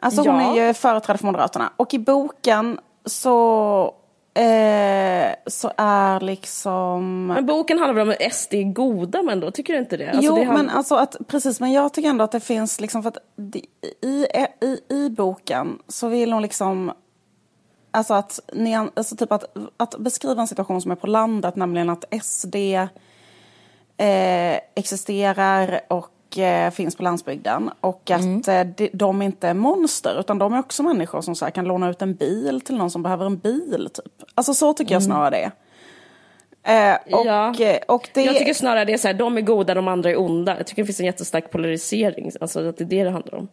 Alltså 0.00 0.20
hon 0.20 0.40
ja. 0.40 0.56
är 0.56 0.66
ju 0.66 0.74
företrädare 0.74 1.18
för 1.18 1.26
Moderaterna. 1.26 1.72
Och 1.76 1.94
i 1.94 1.98
boken 1.98 2.78
så 3.04 3.94
Eh, 4.34 5.34
så 5.46 5.72
är 5.76 6.20
liksom... 6.20 7.26
Men 7.26 7.46
boken 7.46 7.78
handlar 7.78 7.94
väl 7.94 8.08
om 8.08 8.14
att 8.20 8.34
SD 8.34 8.54
är 8.54 8.72
goda 8.72 9.22
men 9.22 9.40
då 9.40 9.50
tycker 9.50 9.72
du 9.72 9.78
inte 9.78 9.96
det? 9.96 10.10
Alltså, 10.10 10.22
jo, 10.22 10.36
det 10.36 10.44
hand... 10.44 10.58
men 10.58 10.70
alltså 10.70 10.94
att, 10.94 11.16
precis, 11.26 11.60
men 11.60 11.72
jag 11.72 11.94
tycker 11.94 12.08
ändå 12.08 12.24
att 12.24 12.32
det 12.32 12.40
finns 12.40 12.80
liksom, 12.80 13.02
för 13.02 13.08
att 13.08 13.18
i, 14.00 14.26
i, 14.60 14.94
i 14.94 15.10
boken 15.10 15.78
så 15.88 16.08
vill 16.08 16.32
hon 16.32 16.42
liksom 16.42 16.92
Alltså 17.92 18.14
att, 18.14 18.40
alltså 18.94 19.16
typ 19.16 19.32
att, 19.32 19.44
att 19.76 19.98
beskriva 19.98 20.40
en 20.40 20.48
situation 20.48 20.82
som 20.82 20.90
är 20.90 20.96
på 20.96 21.06
landet, 21.06 21.56
nämligen 21.56 21.90
att 21.90 22.04
SD 22.22 22.56
eh, 23.96 24.56
existerar 24.74 25.80
och 25.88 26.08
eh, 26.38 26.70
finns 26.70 26.96
på 26.96 27.02
landsbygden. 27.02 27.70
Och 27.80 28.10
att 28.10 28.20
mm. 28.20 28.42
eh, 28.48 28.74
de, 28.76 28.90
de 28.92 29.22
inte 29.22 29.48
är 29.48 29.54
monster, 29.54 30.20
utan 30.20 30.38
de 30.38 30.54
är 30.54 30.58
också 30.58 30.82
människor 30.82 31.20
som 31.20 31.34
så 31.34 31.44
här, 31.44 31.52
kan 31.52 31.64
låna 31.64 31.90
ut 31.90 32.02
en 32.02 32.14
bil 32.14 32.60
till 32.60 32.76
någon 32.76 32.90
som 32.90 33.02
behöver 33.02 33.26
en 33.26 33.38
bil. 33.38 33.88
Typ. 33.94 34.12
Alltså 34.34 34.54
så 34.54 34.72
tycker 34.72 34.94
jag 34.94 35.02
mm. 35.02 35.10
snarare 35.10 35.30
det 35.30 35.44
är. 35.44 35.52
Eh, 36.62 36.98
och, 37.18 37.26
ja. 37.26 37.54
Eh, 37.60 37.78
och 37.88 38.08
det... 38.14 38.24
Jag 38.24 38.38
tycker 38.38 38.54
snarare 38.54 38.84
det 38.84 38.92
är 38.92 38.98
så 38.98 39.06
här, 39.08 39.14
de 39.14 39.36
är 39.36 39.40
goda, 39.40 39.74
de 39.74 39.88
andra 39.88 40.10
är 40.10 40.20
onda. 40.20 40.56
Jag 40.56 40.66
tycker 40.66 40.82
det 40.82 40.86
finns 40.86 41.00
en 41.00 41.06
jättestark 41.06 41.50
polarisering, 41.50 42.30
alltså 42.40 42.68
att 42.68 42.76
det 42.76 42.84
är 42.84 42.86
det 42.86 43.04
det 43.04 43.10
handlar 43.10 43.34
om. 43.38 43.48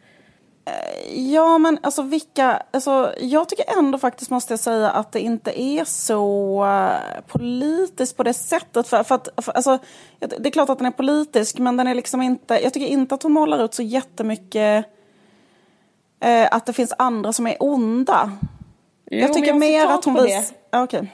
Ja, 1.13 1.57
men 1.57 1.79
alltså 1.83 2.01
vilka... 2.01 2.63
Alltså, 2.71 3.13
jag 3.19 3.49
tycker 3.49 3.79
ändå 3.79 3.97
faktiskt, 3.97 4.31
måste 4.31 4.53
jag 4.53 4.59
säga, 4.59 4.89
att 4.89 5.11
det 5.11 5.19
inte 5.19 5.61
är 5.61 5.85
så 5.85 6.63
uh, 6.65 7.21
politiskt 7.27 8.17
på 8.17 8.23
det 8.23 8.33
sättet. 8.33 8.87
För, 8.87 9.03
för 9.03 9.15
att, 9.15 9.29
för, 9.37 9.51
alltså, 9.51 9.79
det 10.19 10.47
är 10.49 10.51
klart 10.51 10.69
att 10.69 10.77
den 10.77 10.87
är 10.87 10.91
politisk, 10.91 11.57
men 11.57 11.77
den 11.77 11.87
är 11.87 11.95
liksom 11.95 12.21
inte... 12.21 12.59
Jag 12.63 12.73
tycker 12.73 12.87
inte 12.87 13.15
att 13.15 13.23
hon 13.23 13.31
målar 13.31 13.65
ut 13.65 13.73
så 13.73 13.83
jättemycket 13.83 14.85
uh, 16.25 16.47
att 16.51 16.65
det 16.65 16.73
finns 16.73 16.93
andra 16.97 17.33
som 17.33 17.47
är 17.47 17.57
onda. 17.59 18.31
Jo, 19.11 19.19
jag 19.19 19.33
tycker 19.33 19.47
jag 19.47 19.59
mer 19.59 19.85
att 19.85 20.05
hon 20.05 20.23
visar... 20.23 20.55
Okay 20.83 21.07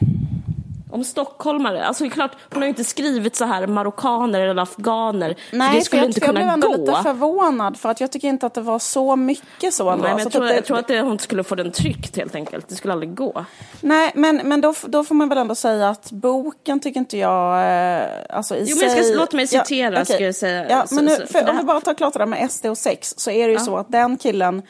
om 0.93 1.03
stockholmare. 1.03 1.86
Alltså 1.86 2.10
klart, 2.10 2.32
hon 2.53 2.62
har 2.62 2.63
ju 2.63 2.69
inte 2.69 2.84
skrivit 2.84 3.36
så 3.36 3.45
här 3.45 3.67
marockaner 3.67 4.39
eller 4.39 4.62
afghaner. 4.62 5.36
Nej, 5.51 5.75
det 5.75 5.82
skulle 5.82 5.99
för 5.99 6.06
jag, 6.06 6.10
inte 6.10 6.19
för 6.19 6.27
kunna 6.27 6.39
jag 6.39 6.60
blev 6.60 6.69
ändå 6.69 6.77
gå. 6.77 6.91
lite 6.91 7.03
förvånad 7.03 7.77
för 7.77 7.89
att 7.89 8.01
jag 8.01 8.12
tycker 8.12 8.27
inte 8.27 8.45
att 8.45 8.53
det 8.53 8.62
var 8.62 8.79
så 8.79 9.15
mycket 9.15 9.73
så. 9.73 9.95
Nej, 9.95 9.99
men 9.99 10.17
jag, 10.17 10.32
tror, 10.32 10.43
det, 10.43 10.56
jag 10.56 10.65
tror 10.65 10.77
att 10.77 10.88
det, 10.88 11.01
hon 11.01 11.19
skulle 11.19 11.43
få 11.43 11.56
den 11.56 11.71
tryckt 11.71 12.17
helt 12.17 12.36
enkelt. 12.36 12.69
Det 12.69 12.75
skulle 12.75 12.93
aldrig 12.93 13.15
gå. 13.15 13.45
Nej, 13.82 14.12
men, 14.15 14.41
men 14.43 14.62
då, 14.62 14.73
då 14.86 15.03
får 15.03 15.15
man 15.15 15.29
väl 15.29 15.38
ändå 15.38 15.56
säga 15.56 15.89
att 15.89 16.12
boken 16.12 16.79
tycker 16.79 16.99
inte 16.99 17.17
jag, 17.17 17.53
eh, 18.01 18.08
alltså 18.29 18.56
i 18.56 18.65
jo, 18.67 18.75
sig... 18.75 18.95
Men 18.95 19.03
ska, 19.03 19.15
låt 19.15 19.34
mig 19.34 19.47
citera, 19.47 19.95
ja, 19.95 20.01
okay. 20.01 20.15
ska 20.15 20.23
jag 20.23 20.36
säga. 20.36 20.65
Ja, 20.69 20.86
men 20.91 21.06
nu, 21.06 21.15
för, 21.15 21.25
för 21.25 21.49
om 21.49 21.58
vi 21.58 21.63
bara 21.63 21.82
tar 21.82 21.93
klart 21.93 22.13
det 22.13 22.19
där 22.19 22.25
med 22.25 22.51
SD 22.51 22.65
och 22.65 22.77
sex 22.77 23.13
så 23.17 23.32
är 23.32 23.47
det 23.47 23.53
ju 23.53 23.60
ja. 23.60 23.65
så 23.65 23.77
att 23.77 23.91
den 23.91 24.17
killen 24.17 24.62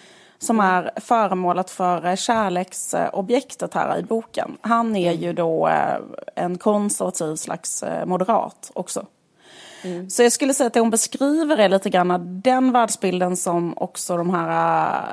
som 0.43 0.59
är 0.59 0.91
föremålet 0.95 1.69
för 1.69 2.05
eh, 2.05 2.15
kärleksobjektet 2.15 3.73
här 3.73 3.97
i 3.97 4.03
boken. 4.03 4.57
Han 4.61 4.95
är 4.95 5.11
ju 5.11 5.33
då 5.33 5.67
eh, 5.67 5.95
en 6.35 6.57
konservativ 6.57 7.35
slags 7.35 7.83
eh, 7.83 8.05
moderat 8.05 8.71
också. 8.73 9.05
Mm. 9.83 10.09
Så 10.09 10.23
jag 10.23 10.31
skulle 10.31 10.53
säga 10.53 10.67
att 10.67 10.73
det 10.73 10.79
hon 10.79 10.89
beskriver 10.89 11.57
är 11.57 11.69
lite 11.69 11.89
grann 11.89 12.41
den 12.43 12.71
världsbilden 12.71 13.37
som 13.37 13.73
också 13.77 14.17
de 14.17 14.29
här 14.29 15.03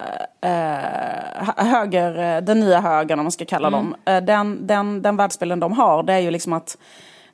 äh, 0.40 1.64
höger, 1.66 2.40
den 2.40 2.60
nya 2.60 2.80
högern 2.80 3.18
om 3.18 3.24
man 3.24 3.32
ska 3.32 3.44
kalla 3.44 3.68
mm. 3.68 3.80
dem, 3.80 4.26
den, 4.26 4.66
den, 4.66 5.02
den 5.02 5.16
världsbilden 5.16 5.60
de 5.60 5.72
har 5.72 6.02
det 6.02 6.12
är 6.12 6.18
ju 6.18 6.30
liksom 6.30 6.52
att 6.52 6.78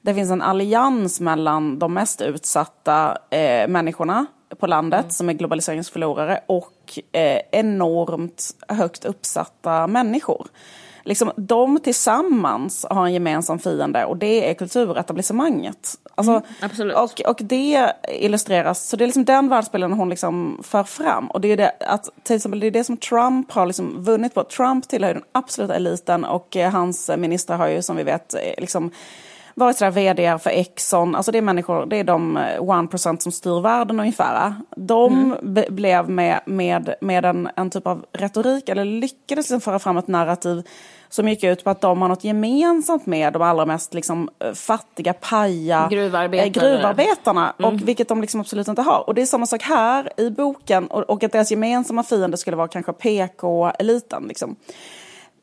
det 0.00 0.14
finns 0.14 0.30
en 0.30 0.42
allians 0.42 1.20
mellan 1.20 1.78
de 1.78 1.94
mest 1.94 2.20
utsatta 2.20 3.18
eh, 3.30 3.68
människorna 3.68 4.26
på 4.59 4.66
landet 4.66 5.00
mm. 5.00 5.11
som 5.11 5.28
är 5.28 5.32
globaliseringsförlorare 5.32 6.40
och 6.46 6.98
eh, 7.12 7.40
enormt 7.50 8.54
högt 8.68 9.04
uppsatta 9.04 9.87
människor. 9.87 10.46
Liksom, 11.06 11.32
de 11.37 11.80
tillsammans 11.80 12.87
har 12.90 13.06
en 13.06 13.12
gemensam 13.12 13.59
fiende 13.59 14.04
och 14.04 14.16
det 14.16 14.50
är 14.50 14.54
kulturetablissemanget. 14.54 15.94
Alltså, 16.14 16.42
mm, 16.80 16.96
och, 16.96 17.20
och 17.20 17.40
det 17.42 17.92
illustreras, 18.09 18.88
så 18.88 18.96
det 18.96 19.04
är 19.04 19.06
liksom 19.06 19.24
den 19.24 19.48
världsbilden 19.48 19.92
hon 19.92 20.09
liksom 20.09 20.61
för 20.62 20.85
fram. 20.85 21.26
Och 21.26 21.40
det 21.40 21.48
är 21.48 21.56
det, 21.56 21.72
att, 21.80 22.09
till 22.22 22.37
exempel, 22.37 22.61
det 22.61 22.66
är 22.66 22.70
det 22.70 22.85
som 22.85 22.96
Trump 22.96 23.52
har 23.52 23.66
liksom 23.66 24.04
vunnit 24.04 24.35
på. 24.35 24.44
Trump 24.44 24.88
tillhör 24.88 25.14
den 25.14 25.22
absoluta 25.32 25.74
eliten 25.74 26.24
och 26.24 26.56
eh, 26.56 26.70
hans 26.72 27.11
ministrar 27.16 27.56
har 27.56 27.68
ju 27.68 27.82
som 27.82 27.96
vi 27.96 28.02
vet 28.02 28.35
eh, 28.35 28.40
liksom 28.59 28.90
varit 29.59 29.77
sådär 29.77 29.90
vd 29.90 30.38
för 30.38 30.51
Exxon, 30.51 31.14
alltså 31.14 31.33
det 31.33 31.38
är 31.38 31.42
människor, 31.42 31.87
det 31.87 31.97
är 31.97 32.05
de 32.05 32.38
1% 32.38 33.12
eh, 33.12 33.19
som 33.19 33.33
styr 33.33 33.61
världen 33.61 34.01
ungefär. 34.01 34.55
De 34.77 35.33
mm. 35.42 35.64
blev 35.75 36.11
med, 36.11 36.40
med, 36.47 36.95
med 37.01 37.25
en, 37.25 37.49
en 37.57 37.71
typ 37.71 37.87
av 37.87 38.05
retorik, 38.12 38.69
eller 38.69 38.85
lyckades 38.85 39.45
liksom 39.45 39.61
föra 39.61 39.79
fram 39.79 39.97
ett 39.97 40.09
narrativ 40.09 40.62
som 41.09 41.29
gick 41.29 41.45
ut 41.45 41.64
på 41.64 41.71
att 41.71 41.81
de 41.81 42.03
har 42.03 42.09
något 42.09 42.25
gemensamt 42.25 43.07
med 43.07 43.33
de 43.33 43.42
allra 43.42 43.66
mest 43.66 43.95
liksom, 43.95 44.31
eh, 44.38 44.53
fattiga, 44.53 45.12
paja 45.12 45.88
Gruvarbetare. 45.90 46.49
gruvarbetarna. 46.49 47.55
Mm. 47.59 47.75
Och 47.75 47.88
vilket 47.88 48.09
de 48.09 48.21
liksom 48.21 48.40
absolut 48.40 48.69
inte 48.69 48.83
har. 48.83 49.05
Och 49.07 49.14
det 49.14 49.23
är 49.23 49.27
samma 49.27 49.47
sak 49.47 49.62
här 49.62 50.12
i 50.16 50.31
boken. 50.31 50.87
Och, 50.87 51.03
och 51.03 51.25
att 51.25 51.33
deras 51.33 51.51
gemensamma 51.51 52.03
fiende 52.03 52.37
skulle 52.37 52.57
vara 52.57 52.69
kanske 52.69 52.92
PK-eliten. 52.92 54.25
Liksom. 54.29 54.57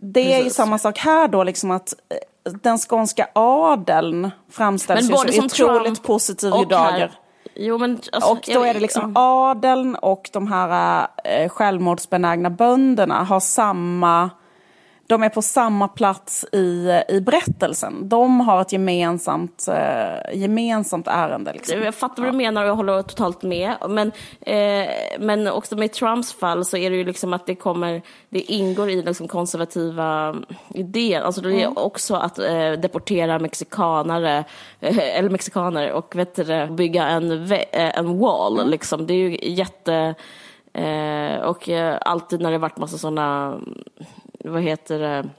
Det 0.05 0.23
Precis. 0.23 0.39
är 0.39 0.43
ju 0.43 0.49
samma 0.49 0.77
sak 0.77 0.97
här 0.97 1.27
då, 1.27 1.43
liksom 1.43 1.71
att 1.71 1.93
eh, 2.09 2.53
den 2.61 2.77
skånska 2.77 3.27
adeln 3.33 4.31
framställs 4.51 5.09
ju 5.09 5.15
som, 5.33 5.45
otroligt 5.45 6.03
positiv 6.03 6.53
i 6.61 6.65
dagar. 6.65 7.11
Jo, 7.55 7.77
men, 7.77 7.99
alltså, 8.11 8.31
och 8.31 8.49
då 8.53 8.63
är 8.63 8.73
det 8.73 8.79
liksom 8.79 9.11
ja. 9.15 9.49
adeln 9.51 9.95
och 9.95 10.29
de 10.33 10.47
här 10.47 11.07
äh, 11.23 11.49
självmordsbenägna 11.49 12.49
bönderna 12.49 13.23
har 13.23 13.39
samma 13.39 14.29
de 15.13 15.23
är 15.23 15.29
på 15.29 15.41
samma 15.41 15.87
plats 15.87 16.45
i, 16.51 17.01
i 17.09 17.21
berättelsen. 17.21 18.09
De 18.09 18.39
har 18.39 18.61
ett 18.61 18.71
gemensamt, 18.71 19.67
eh, 19.67 20.39
gemensamt 20.39 21.07
ärende. 21.07 21.53
Liksom. 21.53 21.81
Jag 21.81 21.95
fattar 21.95 22.23
vad 22.23 22.33
du 22.33 22.37
menar 22.37 22.63
och 22.63 22.69
jag 22.69 22.75
håller 22.75 23.01
totalt 23.01 23.43
med. 23.43 23.75
Men, 23.89 24.11
eh, 24.41 24.89
men 25.19 25.47
också 25.47 25.75
med 25.75 25.93
Trumps 25.93 26.33
fall 26.33 26.65
så 26.65 26.77
är 26.77 26.89
det 26.89 26.95
ju 26.95 27.03
liksom 27.03 27.33
att 27.33 27.45
det 27.45 27.55
kommer, 27.55 28.01
det 28.29 28.39
ingår 28.39 28.89
i 28.89 29.01
liksom 29.01 29.27
konservativa 29.27 30.35
idéer. 30.73 31.21
Alltså 31.21 31.41
det 31.41 31.49
är 31.49 31.65
mm. 31.65 31.77
också 31.77 32.15
att 32.15 32.39
eh, 32.39 32.71
deportera 32.71 33.39
mexikanare, 33.39 34.43
eh, 34.79 35.17
eller 35.17 35.29
mexikaner 35.29 35.91
och 35.91 36.15
vet 36.15 36.35
du, 36.35 36.67
bygga 36.67 37.07
en, 37.07 37.51
eh, 37.51 37.97
en 37.97 38.19
wall. 38.19 38.59
Mm. 38.59 38.69
Liksom. 38.69 39.07
Det 39.07 39.13
är 39.13 39.29
ju 39.29 39.37
jätte... 39.41 40.15
Eh, 40.75 41.35
och 41.35 41.69
alltid 42.01 42.41
när 42.41 42.51
det 42.51 42.57
varit 42.57 42.77
massa 42.77 42.97
sådana 42.97 43.57
vad 44.43 44.61
heter 44.61 44.99
det, 44.99 45.29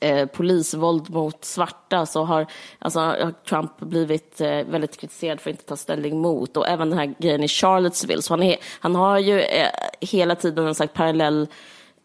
eh, 0.00 0.26
polisvåld 0.26 1.10
mot 1.10 1.44
svarta 1.44 2.06
så 2.06 2.24
har, 2.24 2.46
alltså, 2.78 3.00
har 3.00 3.34
Trump 3.48 3.80
blivit 3.80 4.40
eh, 4.40 4.64
väldigt 4.64 4.96
kritiserad 4.96 5.40
för 5.40 5.50
att 5.50 5.54
inte 5.54 5.68
ta 5.68 5.76
ställning 5.76 6.20
mot. 6.20 6.56
Och 6.56 6.68
även 6.68 6.90
den 6.90 6.98
här 6.98 7.14
grejen 7.18 7.44
i 7.44 7.48
Charlottesville. 7.48 8.22
Så 8.22 8.32
han, 8.32 8.42
är, 8.42 8.56
han 8.80 8.94
har 8.94 9.18
ju 9.18 9.40
eh, 9.40 9.68
hela 10.00 10.34
tiden 10.34 10.66
en 10.66 10.74
slags 10.74 10.92
parallell 10.92 11.48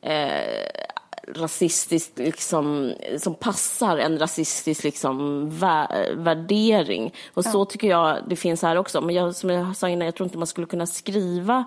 eh, 0.01 0.89
rasistisk, 1.35 2.11
liksom, 2.15 2.93
som 3.17 3.35
passar 3.35 3.97
en 3.97 4.19
rasistisk 4.19 4.83
liksom, 4.83 5.49
vä 5.49 5.87
värdering. 6.13 7.13
Och 7.33 7.45
ja. 7.45 7.51
så 7.51 7.65
tycker 7.65 7.87
jag 7.87 8.17
det 8.27 8.35
finns 8.35 8.61
här 8.61 8.75
också. 8.75 9.01
Men 9.01 9.15
jag, 9.15 9.35
som 9.35 9.49
jag 9.49 9.75
sa 9.75 9.89
innan, 9.89 10.05
jag 10.05 10.15
tror 10.15 10.25
inte 10.25 10.37
man 10.37 10.47
skulle 10.47 10.67
kunna 10.67 10.87
skriva 10.87 11.65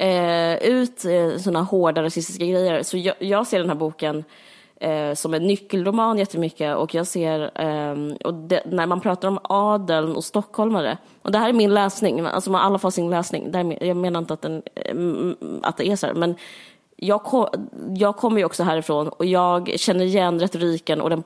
eh, 0.00 0.56
ut 0.62 1.04
eh, 1.04 1.36
sådana 1.36 1.62
hårda 1.62 2.02
rasistiska 2.02 2.44
grejer. 2.44 2.82
Så 2.82 2.96
jag, 2.96 3.14
jag 3.18 3.46
ser 3.46 3.58
den 3.58 3.68
här 3.68 3.76
boken 3.76 4.24
eh, 4.80 5.14
som 5.14 5.34
en 5.34 5.46
nyckelroman 5.46 6.18
jättemycket. 6.18 6.76
Och 6.76 6.94
jag 6.94 7.06
ser, 7.06 7.40
eh, 7.60 8.16
och 8.24 8.34
det, 8.34 8.62
när 8.66 8.86
man 8.86 9.00
pratar 9.00 9.28
om 9.28 9.38
adeln 9.42 10.16
och 10.16 10.24
stockholmare, 10.24 10.98
och 11.22 11.32
det 11.32 11.38
här 11.38 11.48
är 11.48 11.52
min 11.52 11.74
läsning, 11.74 12.20
alltså 12.20 12.50
man 12.50 12.60
alla 12.60 12.78
får 12.78 12.90
sin 12.90 13.10
läsning, 13.10 13.76
jag 13.80 13.96
menar 13.96 14.20
inte 14.20 14.34
att, 14.34 14.42
den, 14.42 14.62
eh, 14.74 14.94
att 15.62 15.76
det 15.76 15.88
är 15.88 15.96
så 15.96 16.06
här, 16.06 16.14
men 16.14 16.34
jag, 16.96 17.22
kom, 17.22 17.46
jag 17.96 18.16
kommer 18.16 18.38
ju 18.38 18.44
också 18.44 18.62
härifrån. 18.62 19.08
Och 19.08 19.26
jag 19.26 19.72
känner 19.76 20.04
igen 20.04 20.40
retoriken 20.40 21.00
och 21.00 21.10
den, 21.10 21.22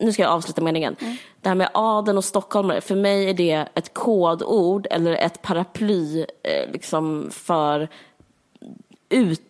nu 0.00 0.12
ska 0.12 0.22
jag 0.22 0.32
avsluta 0.32 0.62
meningen. 0.62 0.96
Mm. 1.00 1.16
Det 1.40 1.48
här 1.48 1.56
med 1.56 1.70
adeln 1.74 2.18
och 2.18 2.24
stockholmare, 2.24 2.80
för 2.80 2.94
mig 2.94 3.30
är 3.30 3.34
det 3.34 3.68
ett 3.74 3.94
kodord 3.94 4.86
eller 4.90 5.12
ett 5.12 5.42
paraply 5.42 6.20
eh, 6.20 6.72
liksom 6.72 7.28
för 7.30 7.88
ut, 9.12 9.40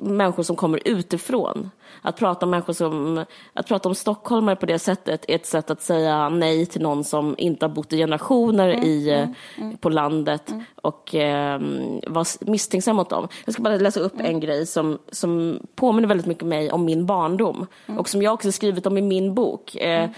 människor 0.00 0.42
som 0.42 0.56
kommer 0.56 0.80
utifrån. 0.84 1.70
Att 2.02 2.16
prata 2.16 2.46
om 2.46 2.50
människor 2.50 2.72
som, 2.72 3.24
att 3.52 3.68
prata 3.68 3.88
om 3.88 3.94
stockholmare 3.94 4.56
på 4.56 4.66
det 4.66 4.78
sättet 4.78 5.24
är 5.28 5.34
ett 5.34 5.46
sätt 5.46 5.70
att 5.70 5.82
säga 5.82 6.28
nej 6.28 6.66
till 6.66 6.82
någon 6.82 7.04
som 7.04 7.34
inte 7.38 7.66
har 7.66 7.70
bott 7.70 7.92
i 7.92 7.96
generationer 7.96 8.68
mm, 8.68 8.84
i, 8.84 9.10
mm, 9.10 9.34
mm. 9.58 9.76
på 9.76 9.88
landet 9.88 10.50
mm. 10.50 10.64
och 10.74 11.14
eh, 11.14 11.60
var 12.06 12.50
misstänksam 12.50 12.96
mot 12.96 13.10
dem. 13.10 13.28
Jag 13.44 13.52
ska 13.52 13.62
bara 13.62 13.76
läsa 13.76 14.00
upp 14.00 14.20
en 14.20 14.40
grej 14.40 14.66
som, 14.66 14.98
som 15.12 15.60
påminner 15.74 16.08
väldigt 16.08 16.26
mycket 16.26 16.46
mig 16.46 16.72
om 16.72 16.84
min 16.84 17.06
barndom 17.06 17.66
mm. 17.86 18.00
och 18.00 18.08
som 18.08 18.22
jag 18.22 18.34
också 18.34 18.52
skrivit 18.52 18.86
om 18.86 18.98
i 18.98 19.02
min 19.02 19.34
bok. 19.34 19.76
Eh, 19.76 20.10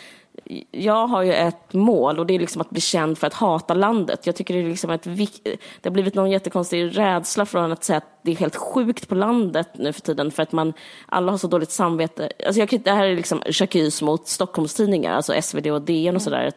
jag 0.70 1.07
har 1.07 1.22
ju 1.22 1.33
ett 1.33 1.72
mål 1.72 2.18
och 2.18 2.27
det 2.27 2.35
är 2.35 2.38
liksom 2.38 2.61
att 2.61 2.70
bli 2.70 2.81
känd 2.81 3.18
för 3.18 3.27
att 3.27 3.35
hata 3.35 3.75
landet. 3.75 4.27
Jag 4.27 4.37
tycker 4.37 4.55
det 4.55 4.61
är 4.61 4.68
liksom 4.68 4.90
ett 4.90 5.05
det 5.05 5.85
har 5.85 5.90
blivit 5.90 6.14
någon 6.14 6.31
jättekonstig 6.31 6.99
rädsla 6.99 7.46
från 7.46 7.72
att 7.72 7.85
säga 7.85 7.96
att 7.96 8.20
det 8.22 8.31
är 8.31 8.37
helt 8.37 8.57
sjukt 8.57 9.09
på 9.09 9.14
landet 9.14 9.68
nu 9.75 9.92
för 9.92 10.01
tiden 10.01 10.31
för 10.31 10.42
att 10.42 10.53
man, 10.53 10.72
alla 11.07 11.33
har 11.33 11.38
så 11.38 11.46
dåligt 11.46 11.70
samvete. 11.70 12.31
Alltså 12.46 12.61
jag, 12.61 12.81
det 12.85 12.90
här 12.90 13.07
är 13.07 13.16
liksom 13.16 13.42
chakys 13.51 14.03
mot 14.03 14.29
Stockholmstidningar, 14.29 15.12
alltså 15.14 15.42
SvD 15.42 15.66
och 15.66 15.83
DN 15.83 16.16
och 16.16 16.22
sådär. 16.22 16.53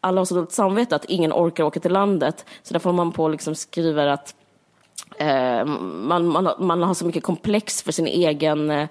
Alla 0.00 0.20
har 0.20 0.24
så 0.24 0.34
dåligt 0.34 0.52
samvete 0.52 0.96
att 0.96 1.04
ingen 1.04 1.32
orkar 1.32 1.64
åka 1.64 1.80
till 1.80 1.92
landet. 1.92 2.44
Så 2.62 2.74
därför 2.74 2.90
får 2.90 2.92
man 2.92 3.12
på 3.12 3.28
liksom 3.28 3.54
skriver 3.54 4.06
att 4.06 4.34
eh, 5.18 5.64
man, 5.64 6.28
man, 6.28 6.48
man 6.58 6.82
har 6.82 6.94
så 6.94 7.06
mycket 7.06 7.22
komplex 7.22 7.82
för 7.82 7.92
sin 7.92 8.06
egen 8.06 8.70
Eh, 8.70 8.88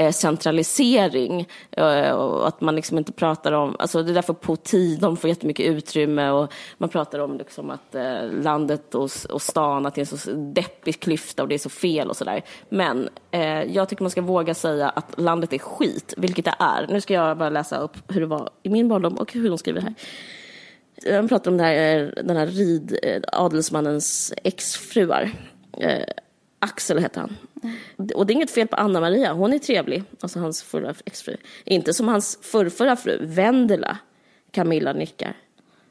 Eh, 0.00 0.12
centralisering 0.12 1.48
eh, 1.70 2.10
och 2.10 2.48
att 2.48 2.60
man 2.60 2.76
liksom 2.76 2.98
inte 2.98 3.12
pratar 3.12 3.52
om, 3.52 3.76
alltså 3.78 4.02
det 4.02 4.12
är 4.12 4.14
därför 4.14 4.32
på 4.32 4.56
tid 4.56 5.00
de 5.00 5.16
får 5.16 5.30
jättemycket 5.30 5.66
utrymme 5.66 6.30
och 6.30 6.52
man 6.78 6.88
pratar 6.88 7.18
om 7.18 7.38
liksom 7.38 7.70
att 7.70 7.94
eh, 7.94 8.32
landet 8.42 8.94
och, 8.94 9.10
och 9.30 9.42
stan, 9.42 9.86
att 9.86 9.94
det 9.94 9.98
är 10.00 10.12
en 10.12 10.18
så 10.18 10.30
deppig 10.30 11.00
klyfta 11.00 11.42
och 11.42 11.48
det 11.48 11.54
är 11.54 11.58
så 11.58 11.68
fel 11.68 12.08
och 12.08 12.16
sådär. 12.16 12.42
Men 12.68 13.08
eh, 13.30 13.62
jag 13.62 13.88
tycker 13.88 14.02
man 14.02 14.10
ska 14.10 14.22
våga 14.22 14.54
säga 14.54 14.88
att 14.88 15.20
landet 15.20 15.52
är 15.52 15.58
skit, 15.58 16.14
vilket 16.16 16.44
det 16.44 16.54
är. 16.58 16.86
Nu 16.88 17.00
ska 17.00 17.14
jag 17.14 17.38
bara 17.38 17.50
läsa 17.50 17.78
upp 17.78 17.96
hur 18.08 18.20
det 18.20 18.26
var 18.26 18.50
i 18.62 18.68
min 18.68 18.88
barndom 18.88 19.14
och 19.14 19.32
hur 19.32 19.48
de 19.48 19.58
skriver 19.58 19.80
här. 19.80 19.94
De 21.04 21.28
pratar 21.28 21.50
om 21.50 21.56
det 21.56 21.64
här, 21.64 22.02
eh, 22.02 22.24
den 22.24 22.36
här 22.36 22.46
rid, 22.46 22.98
eh, 23.02 23.20
adelsmannens 23.32 24.32
exfruar. 24.44 25.30
Axel 26.62 26.98
hette 26.98 27.20
han. 27.20 27.36
Mm. 27.62 28.08
Och 28.14 28.26
det 28.26 28.32
är 28.32 28.34
inget 28.34 28.50
fel 28.50 28.68
på 28.68 28.76
Anna-Maria, 28.76 29.32
hon 29.32 29.52
är 29.52 29.58
trevlig. 29.58 30.02
Alltså 30.20 30.38
hans 30.38 30.62
förra 30.62 30.94
exfru. 31.04 31.36
Inte 31.64 31.94
som 31.94 32.08
hans 32.08 32.38
förrförra 32.42 32.96
fru, 32.96 33.18
Vendela. 33.26 33.98
Camilla 34.50 34.92
nickar. 34.92 35.36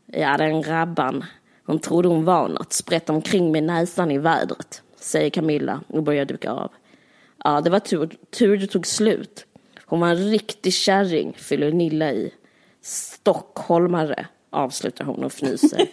Ja, 0.05 0.37
den 0.37 0.63
rabban. 0.63 1.25
Hon 1.65 1.79
trodde 1.79 2.07
hon 2.07 2.25
var 2.25 2.47
något, 2.47 2.73
sprätt 2.73 3.09
omkring 3.09 3.51
med 3.51 3.63
näsan 3.63 4.11
i 4.11 4.17
vädret, 4.17 4.81
säger 4.99 5.29
Camilla 5.29 5.81
och 5.87 6.03
börjar 6.03 6.25
duka 6.25 6.51
av. 6.51 6.71
Ja, 7.43 7.61
det 7.61 7.69
var 7.69 7.79
tur, 7.79 8.17
tur 8.29 8.57
det 8.57 8.67
tog 8.67 8.87
slut. 8.87 9.45
Hon 9.85 9.99
var 9.99 10.07
en 10.07 10.29
riktig 10.31 10.73
kärring, 10.73 11.33
fyller 11.37 11.71
Nilla 11.71 12.11
i. 12.11 12.33
Stockholmare, 12.81 14.27
avslutar 14.49 15.05
hon 15.05 15.23
och 15.23 15.31
fnyser. 15.31 15.79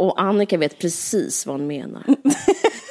Och 0.00 0.20
Annika 0.20 0.58
vet 0.58 0.78
precis 0.78 1.46
vad 1.46 1.56
hon 1.56 1.66
menar. 1.66 2.04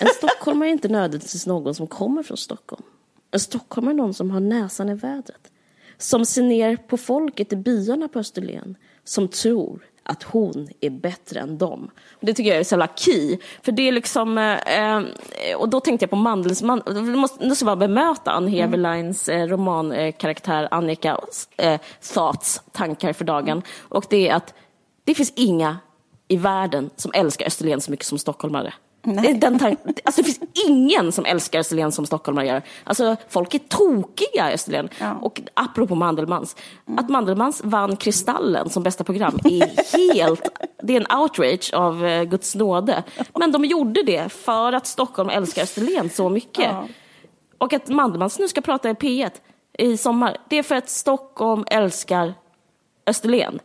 En 0.01 0.07
stockholmare 0.07 0.69
är 0.69 0.71
inte 0.71 0.87
nödvändigtvis 0.87 1.45
någon 1.45 1.75
som 1.75 1.87
kommer 1.87 2.23
från 2.23 2.37
Stockholm. 2.37 2.83
En 3.31 3.39
stockholmare 3.39 3.93
är 3.93 3.97
någon 3.97 4.13
som 4.13 4.31
har 4.31 4.39
näsan 4.39 4.89
i 4.89 4.93
vädret. 4.93 5.51
Som 5.97 6.25
ser 6.25 6.43
ner 6.43 6.75
på 6.77 6.97
folket 6.97 7.53
i 7.53 7.55
byarna 7.55 8.07
på 8.07 8.19
Österlen. 8.19 8.75
Som 9.03 9.27
tror 9.27 9.85
att 10.03 10.23
hon 10.23 10.69
är 10.81 10.89
bättre 10.89 11.39
än 11.39 11.57
dem. 11.57 11.91
Det 12.19 12.33
tycker 12.33 12.49
jag 12.49 12.59
är 12.59 12.63
så 12.63 12.73
jävla 12.73 12.87
key. 12.95 13.37
För 13.61 13.71
det 13.71 13.87
är 13.87 13.91
liksom, 13.91 14.37
eh, 14.37 15.55
och 15.57 15.69
då 15.69 15.79
tänkte 15.79 16.03
jag 16.03 16.09
på 16.09 16.15
Mandelsman, 16.15 16.81
då 16.85 17.01
måste, 17.01 17.47
måste 17.47 17.65
bara 17.65 17.75
bemöta 17.75 18.31
Ann 18.31 18.47
Heberleins 18.47 19.29
eh, 19.29 19.47
romankaraktär 19.47 20.67
Annika 20.71 21.19
eh, 21.57 21.79
Thoughts, 22.13 22.61
tankar 22.71 23.13
för 23.13 23.25
dagen. 23.25 23.61
Och 23.79 24.05
det 24.09 24.29
är 24.29 24.35
att 24.35 24.53
Det 25.03 25.15
finns 25.15 25.33
inga 25.35 25.77
i 26.29 26.37
världen 26.37 26.89
som 26.95 27.11
älskar 27.13 27.45
Österlen 27.45 27.81
så 27.81 27.91
mycket 27.91 28.05
som 28.05 28.17
stockholmare. 28.17 28.73
Det, 29.01 29.33
den 29.33 29.59
alltså, 30.03 30.21
det 30.21 30.23
finns 30.23 30.39
ingen 30.67 31.11
som 31.11 31.25
älskar 31.25 31.59
Österlen 31.59 31.91
som 31.91 32.05
stockholmare 32.05 32.47
gör. 32.47 32.61
Alltså, 32.83 33.15
folk 33.29 33.53
är 33.53 33.59
tokiga 33.59 34.51
i 34.51 34.53
Österlen. 34.53 34.89
Ja. 34.99 35.15
Och 35.21 35.41
apropå 35.53 35.95
Mandelmans, 35.95 36.55
att 36.97 37.09
Mandelmans 37.09 37.61
vann 37.63 37.95
Kristallen 37.95 38.69
som 38.69 38.83
bästa 38.83 39.03
program 39.03 39.39
är 39.43 40.13
helt, 40.13 40.41
det 40.83 40.95
är 40.95 41.01
en 41.01 41.19
outrage 41.19 41.73
av 41.73 42.05
eh, 42.05 42.23
Guds 42.23 42.55
nåde. 42.55 43.03
Men 43.35 43.51
de 43.51 43.65
gjorde 43.65 44.03
det 44.03 44.31
för 44.31 44.73
att 44.73 44.87
Stockholm 44.87 45.29
älskar 45.29 45.63
Österlen 45.63 46.09
så 46.09 46.29
mycket. 46.29 46.65
Ja. 46.65 46.87
Och 47.57 47.73
att 47.73 47.87
Mandelmans 47.87 48.39
nu 48.39 48.47
ska 48.47 48.61
prata 48.61 48.89
i 48.89 48.93
P1 48.93 49.31
i 49.77 49.97
sommar, 49.97 50.37
det 50.49 50.57
är 50.57 50.63
för 50.63 50.75
att 50.75 50.89
Stockholm 50.89 51.63
älskar 51.67 52.33
Österlen. 53.09 53.59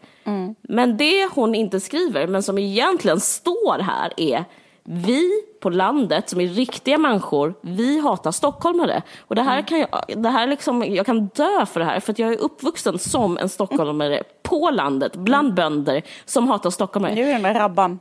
Men 0.63 0.97
det 0.97 1.29
hon 1.35 1.55
inte 1.55 1.81
skriver, 1.81 2.27
men 2.27 2.43
som 2.43 2.59
egentligen 2.59 3.21
står 3.21 3.79
här 3.79 4.13
är 4.17 4.45
vi 4.85 5.31
på 5.61 5.71
landet 5.71 6.29
som 6.29 6.41
är 6.41 6.47
riktiga 6.47 6.99
människor, 6.99 7.55
vi 7.61 8.01
hatar 8.01 8.33
stockholmare. 8.33 9.03
Och 9.21 9.35
det 9.35 9.43
här 9.43 9.63
kan 9.63 9.79
jag, 9.79 9.89
det 10.17 10.29
här 10.29 10.47
liksom, 10.47 10.95
jag 10.95 11.07
kan 11.07 11.27
dö 11.27 11.67
för 11.67 11.81
det 11.81 11.87
här, 11.87 12.01
för 12.01 12.13
att 12.13 12.19
jag 12.19 12.33
är 12.33 12.39
uppvuxen 12.39 12.99
som 12.99 13.39
en 13.39 13.49
stockholmare 13.49 14.23
på 14.43 14.71
landet, 14.71 15.17
bland 15.17 15.55
bönder 15.55 16.03
som 16.25 16.49
hatar 16.49 16.71
stockholmare. 16.71 17.15
Nu 17.15 17.23
är 17.23 17.33
den 17.33 17.43
där 17.43 17.55
rabban. 17.55 17.99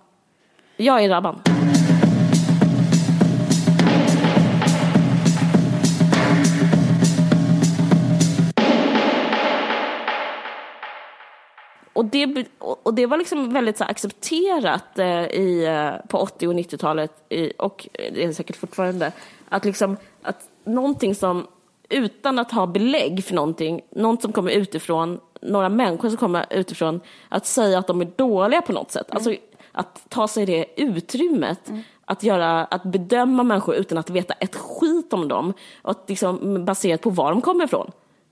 Jag 0.77 1.03
är 1.03 1.09
rabban. 1.09 1.41
Och 12.03 12.09
det, 12.09 12.45
och 12.59 12.93
det 12.93 13.05
var 13.05 13.17
liksom 13.17 13.53
väldigt 13.53 13.77
så 13.77 13.83
accepterat 13.83 14.99
eh, 14.99 15.25
i, 15.25 15.65
eh, 15.65 16.07
på 16.07 16.17
80 16.17 16.47
och 16.47 16.53
90-talet, 16.53 17.11
i, 17.29 17.51
och 17.57 17.87
det 17.93 18.23
är 18.23 18.31
säkert 18.31 18.55
fortfarande, 18.55 19.11
att, 19.49 19.65
liksom, 19.65 19.97
att 20.21 20.49
någonting 20.63 21.15
som, 21.15 21.47
utan 21.89 22.39
att 22.39 22.51
ha 22.51 22.67
belägg 22.67 23.25
för 23.25 23.35
någonting, 23.35 23.81
något 23.91 24.21
som 24.21 24.31
kommer 24.31 24.51
utifrån, 24.51 25.19
några 25.41 25.69
människor 25.69 26.09
som 26.09 26.17
kommer 26.17 26.45
utifrån, 26.49 26.99
att 27.29 27.45
säga 27.45 27.79
att 27.79 27.87
de 27.87 28.01
är 28.01 28.11
dåliga 28.15 28.61
på 28.61 28.73
något 28.73 28.91
sätt. 28.91 29.07
Alltså, 29.11 29.35
att 29.71 30.09
ta 30.09 30.27
sig 30.27 30.45
det 30.45 30.81
utrymmet, 30.81 31.71
att, 32.05 32.23
göra, 32.23 32.65
att 32.65 32.83
bedöma 32.83 33.43
människor 33.43 33.75
utan 33.75 33.97
att 33.97 34.09
veta 34.09 34.33
ett 34.33 34.55
skit 34.55 35.13
om 35.13 35.27
dem, 35.27 35.53
och 35.81 35.91
att 35.91 36.09
liksom, 36.09 36.65
baserat 36.65 37.01
på 37.01 37.09
var 37.09 37.31
de 37.31 37.41
kommer 37.41 37.65
ifrån. 37.65 37.91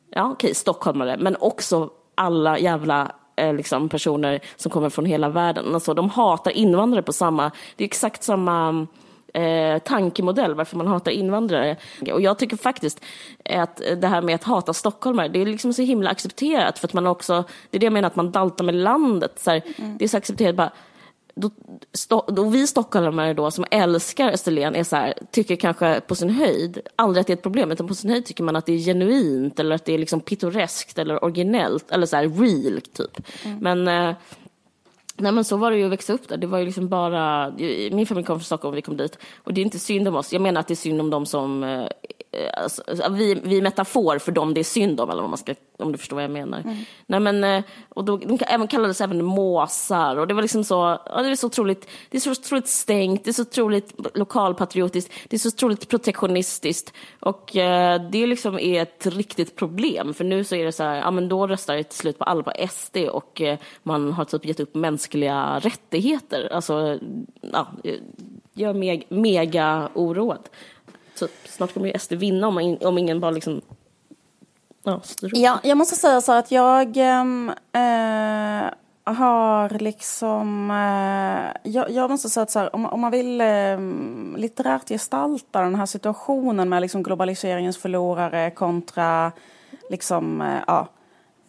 Ja, 0.09 0.31
okej, 0.31 0.55
stockholmare, 0.55 1.17
men 1.19 1.35
också 1.39 1.89
alla 2.15 2.59
jävla 2.59 3.11
eh, 3.41 3.53
liksom, 3.53 3.89
personer 3.89 4.39
som 4.55 4.71
kommer 4.71 4.89
från 4.89 5.05
hela 5.05 5.29
världen. 5.29 5.73
Alltså, 5.73 5.93
de 5.93 6.09
hatar 6.09 6.51
invandrare 6.51 7.03
på 7.03 7.13
samma, 7.13 7.51
det 7.75 7.83
är 7.83 7.85
exakt 7.85 8.23
samma 8.23 8.87
eh, 9.33 9.77
tankemodell 9.79 10.53
varför 10.53 10.77
man 10.77 10.87
hatar 10.87 11.11
invandrare. 11.11 11.77
Och 12.13 12.21
jag 12.21 12.39
tycker 12.39 12.57
faktiskt 12.57 13.01
att 13.49 13.81
det 13.97 14.07
här 14.07 14.21
med 14.21 14.35
att 14.35 14.43
hata 14.43 14.73
stockholmare, 14.73 15.27
det 15.27 15.41
är 15.41 15.45
liksom 15.45 15.73
så 15.73 15.81
himla 15.81 16.09
accepterat 16.09 16.79
för 16.79 16.87
att 16.87 16.93
man 16.93 17.07
också, 17.07 17.43
det 17.69 17.77
är 17.77 17.79
det 17.79 17.85
jag 17.85 17.93
menar 17.93 18.07
att 18.07 18.15
man 18.15 18.31
daltar 18.31 18.65
med 18.65 18.75
landet. 18.75 19.39
Så 19.39 19.51
här, 19.51 19.61
Det 19.97 20.05
är 20.05 20.09
så 20.09 20.17
accepterat 20.17 20.55
bara, 20.55 20.71
då, 21.35 21.49
sto, 21.93 22.31
då 22.31 22.43
vi 22.43 22.67
stockholmare 22.67 23.33
då 23.33 23.51
som 23.51 23.65
älskar 23.71 24.31
Österlen 24.31 24.75
är 24.75 24.83
så 24.83 24.95
här, 24.95 25.13
tycker 25.31 25.55
kanske 25.55 26.01
på 26.07 26.15
sin 26.15 26.29
höjd, 26.29 26.79
aldrig 26.95 27.21
att 27.21 27.27
det 27.27 27.33
är 27.33 27.37
ett 27.37 27.43
problem, 27.43 27.71
utan 27.71 27.87
på 27.87 27.95
sin 27.95 28.09
höjd 28.09 28.25
tycker 28.25 28.43
man 28.43 28.55
att 28.55 28.65
det 28.65 28.73
är 28.73 28.77
genuint 28.77 29.59
eller 29.59 29.75
att 29.75 29.85
det 29.85 29.93
är 29.93 29.97
liksom 29.97 30.21
pittoreskt 30.21 30.99
eller 30.99 31.23
originellt 31.23 31.91
eller 31.91 32.05
så 32.05 32.15
här 32.15 32.29
real 32.29 32.81
typ. 32.81 33.27
Men 33.59 33.87
eh, 33.87 34.15
Nej 35.17 35.31
men 35.31 35.43
så 35.43 35.57
var 35.57 35.71
det 35.71 35.77
ju 35.77 35.85
att 35.85 35.91
växa 35.91 36.13
upp 36.13 36.27
där. 36.27 36.37
Det 36.37 36.47
var 36.47 36.57
ju 36.57 36.65
liksom 36.65 36.89
bara, 36.89 37.51
min 37.91 38.07
familj 38.07 38.25
kom 38.25 38.39
från 38.39 38.43
Stockholm 38.43 38.73
och 38.73 38.77
vi 38.77 38.81
kom 38.81 38.97
dit. 38.97 39.17
Och 39.43 39.53
det 39.53 39.61
är 39.61 39.65
inte 39.65 39.79
synd 39.79 40.07
om 40.07 40.15
oss. 40.15 40.33
Jag 40.33 40.41
menar 40.41 40.59
att 40.59 40.67
det 40.67 40.73
är 40.73 40.75
synd 40.75 41.01
om 41.01 41.09
dem 41.09 41.25
som, 41.25 41.63
eh, 41.63 41.87
alltså, 42.57 42.83
vi, 43.11 43.41
vi 43.43 43.61
metafor 43.61 44.19
för 44.19 44.31
dem 44.31 44.53
det 44.53 44.61
är 44.61 44.63
synd 44.63 44.99
om, 44.99 45.09
eller 45.09 45.21
vad 45.21 45.29
man 45.29 45.37
ska, 45.37 45.55
om 45.77 45.91
du 45.91 45.97
förstår 45.97 46.15
vad 46.15 46.23
jag 46.23 46.31
menar. 46.31 46.63
Nej 47.05 47.19
men, 47.19 47.43
eh, 47.43 47.63
och 47.89 48.05
då, 48.05 48.17
de 48.17 48.39
även 48.47 48.67
kallades 48.67 49.01
även 49.01 49.25
måsar 49.25 50.15
och 50.15 50.27
det 50.27 50.33
var 50.33 50.41
liksom 50.41 50.63
så, 50.63 50.99
ja, 51.05 51.21
det 51.21 51.29
är 51.29 51.35
så 51.35 51.47
otroligt, 51.47 51.89
det 52.09 52.17
är 52.17 52.21
så 52.21 52.31
otroligt 52.31 52.67
stängt, 52.67 53.23
det 53.23 53.31
är 53.31 53.33
så 53.33 53.41
otroligt 53.41 53.93
lokalpatriotiskt, 54.13 55.13
det 55.27 55.35
är 55.35 55.39
så 55.39 55.47
otroligt 55.47 55.89
protektionistiskt. 55.89 56.93
Och 57.19 57.55
eh, 57.55 58.01
det 58.11 58.27
liksom 58.27 58.59
är 58.59 58.81
ett 58.81 59.05
riktigt 59.05 59.55
problem, 59.55 60.13
för 60.13 60.23
nu 60.23 60.43
så 60.43 60.55
är 60.55 60.65
det 60.65 60.71
så 60.71 60.83
här, 60.83 60.95
ja 60.95 61.11
men 61.11 61.29
då 61.29 61.47
röstar 61.47 61.75
det 61.75 61.83
till 61.83 61.99
slut 61.99 62.17
på 62.17 62.23
alla 62.23 62.43
på 62.43 62.53
SD 62.69 62.97
och 62.97 63.41
eh, 63.41 63.57
man 63.83 64.13
har 64.13 64.25
typ 64.25 64.45
gett 64.45 64.59
upp 64.59 64.75
mänskliga 64.75 65.59
rättigheter. 65.59 66.49
Alltså, 66.53 66.99
ja, 67.41 67.67
jag 68.53 68.69
är 68.69 68.73
meg, 68.73 69.05
mega 69.09 69.89
oroad. 69.93 70.49
Typ, 71.27 71.47
snart 71.47 71.73
kommer 71.73 71.87
ju 71.87 71.99
SD 71.99 72.13
vinna 72.13 72.47
om, 72.47 72.59
in, 72.59 72.77
om 72.81 72.97
ingen 72.97 73.19
bara 73.19 73.31
liksom 73.31 73.61
ja, 74.83 75.01
styr 75.03 75.27
upp. 75.27 75.33
Ja, 75.35 75.59
jag 75.63 75.77
måste 75.77 75.95
säga 75.95 76.21
så 76.21 76.31
här 76.31 76.39
att 76.39 76.51
jag 76.51 76.97
äh, 76.97 78.73
har 79.03 79.79
liksom... 79.79 80.71
Äh, 80.71 81.71
jag, 81.71 81.91
jag 81.91 82.11
måste 82.11 82.29
säga 82.29 82.41
att 82.41 82.51
så 82.51 82.59
här, 82.59 82.75
om, 82.75 82.85
om 82.85 82.99
man 82.99 83.11
vill 83.11 83.41
äh, 83.41 83.79
litterärt 84.37 84.89
gestalta 84.89 85.61
den 85.61 85.75
här 85.75 85.85
situationen 85.85 86.69
med 86.69 86.81
liksom 86.81 87.03
globaliseringens 87.03 87.77
förlorare 87.77 88.51
kontra 88.51 89.31
liksom, 89.89 90.41
eh, 90.41 90.59
ja, 90.67 90.87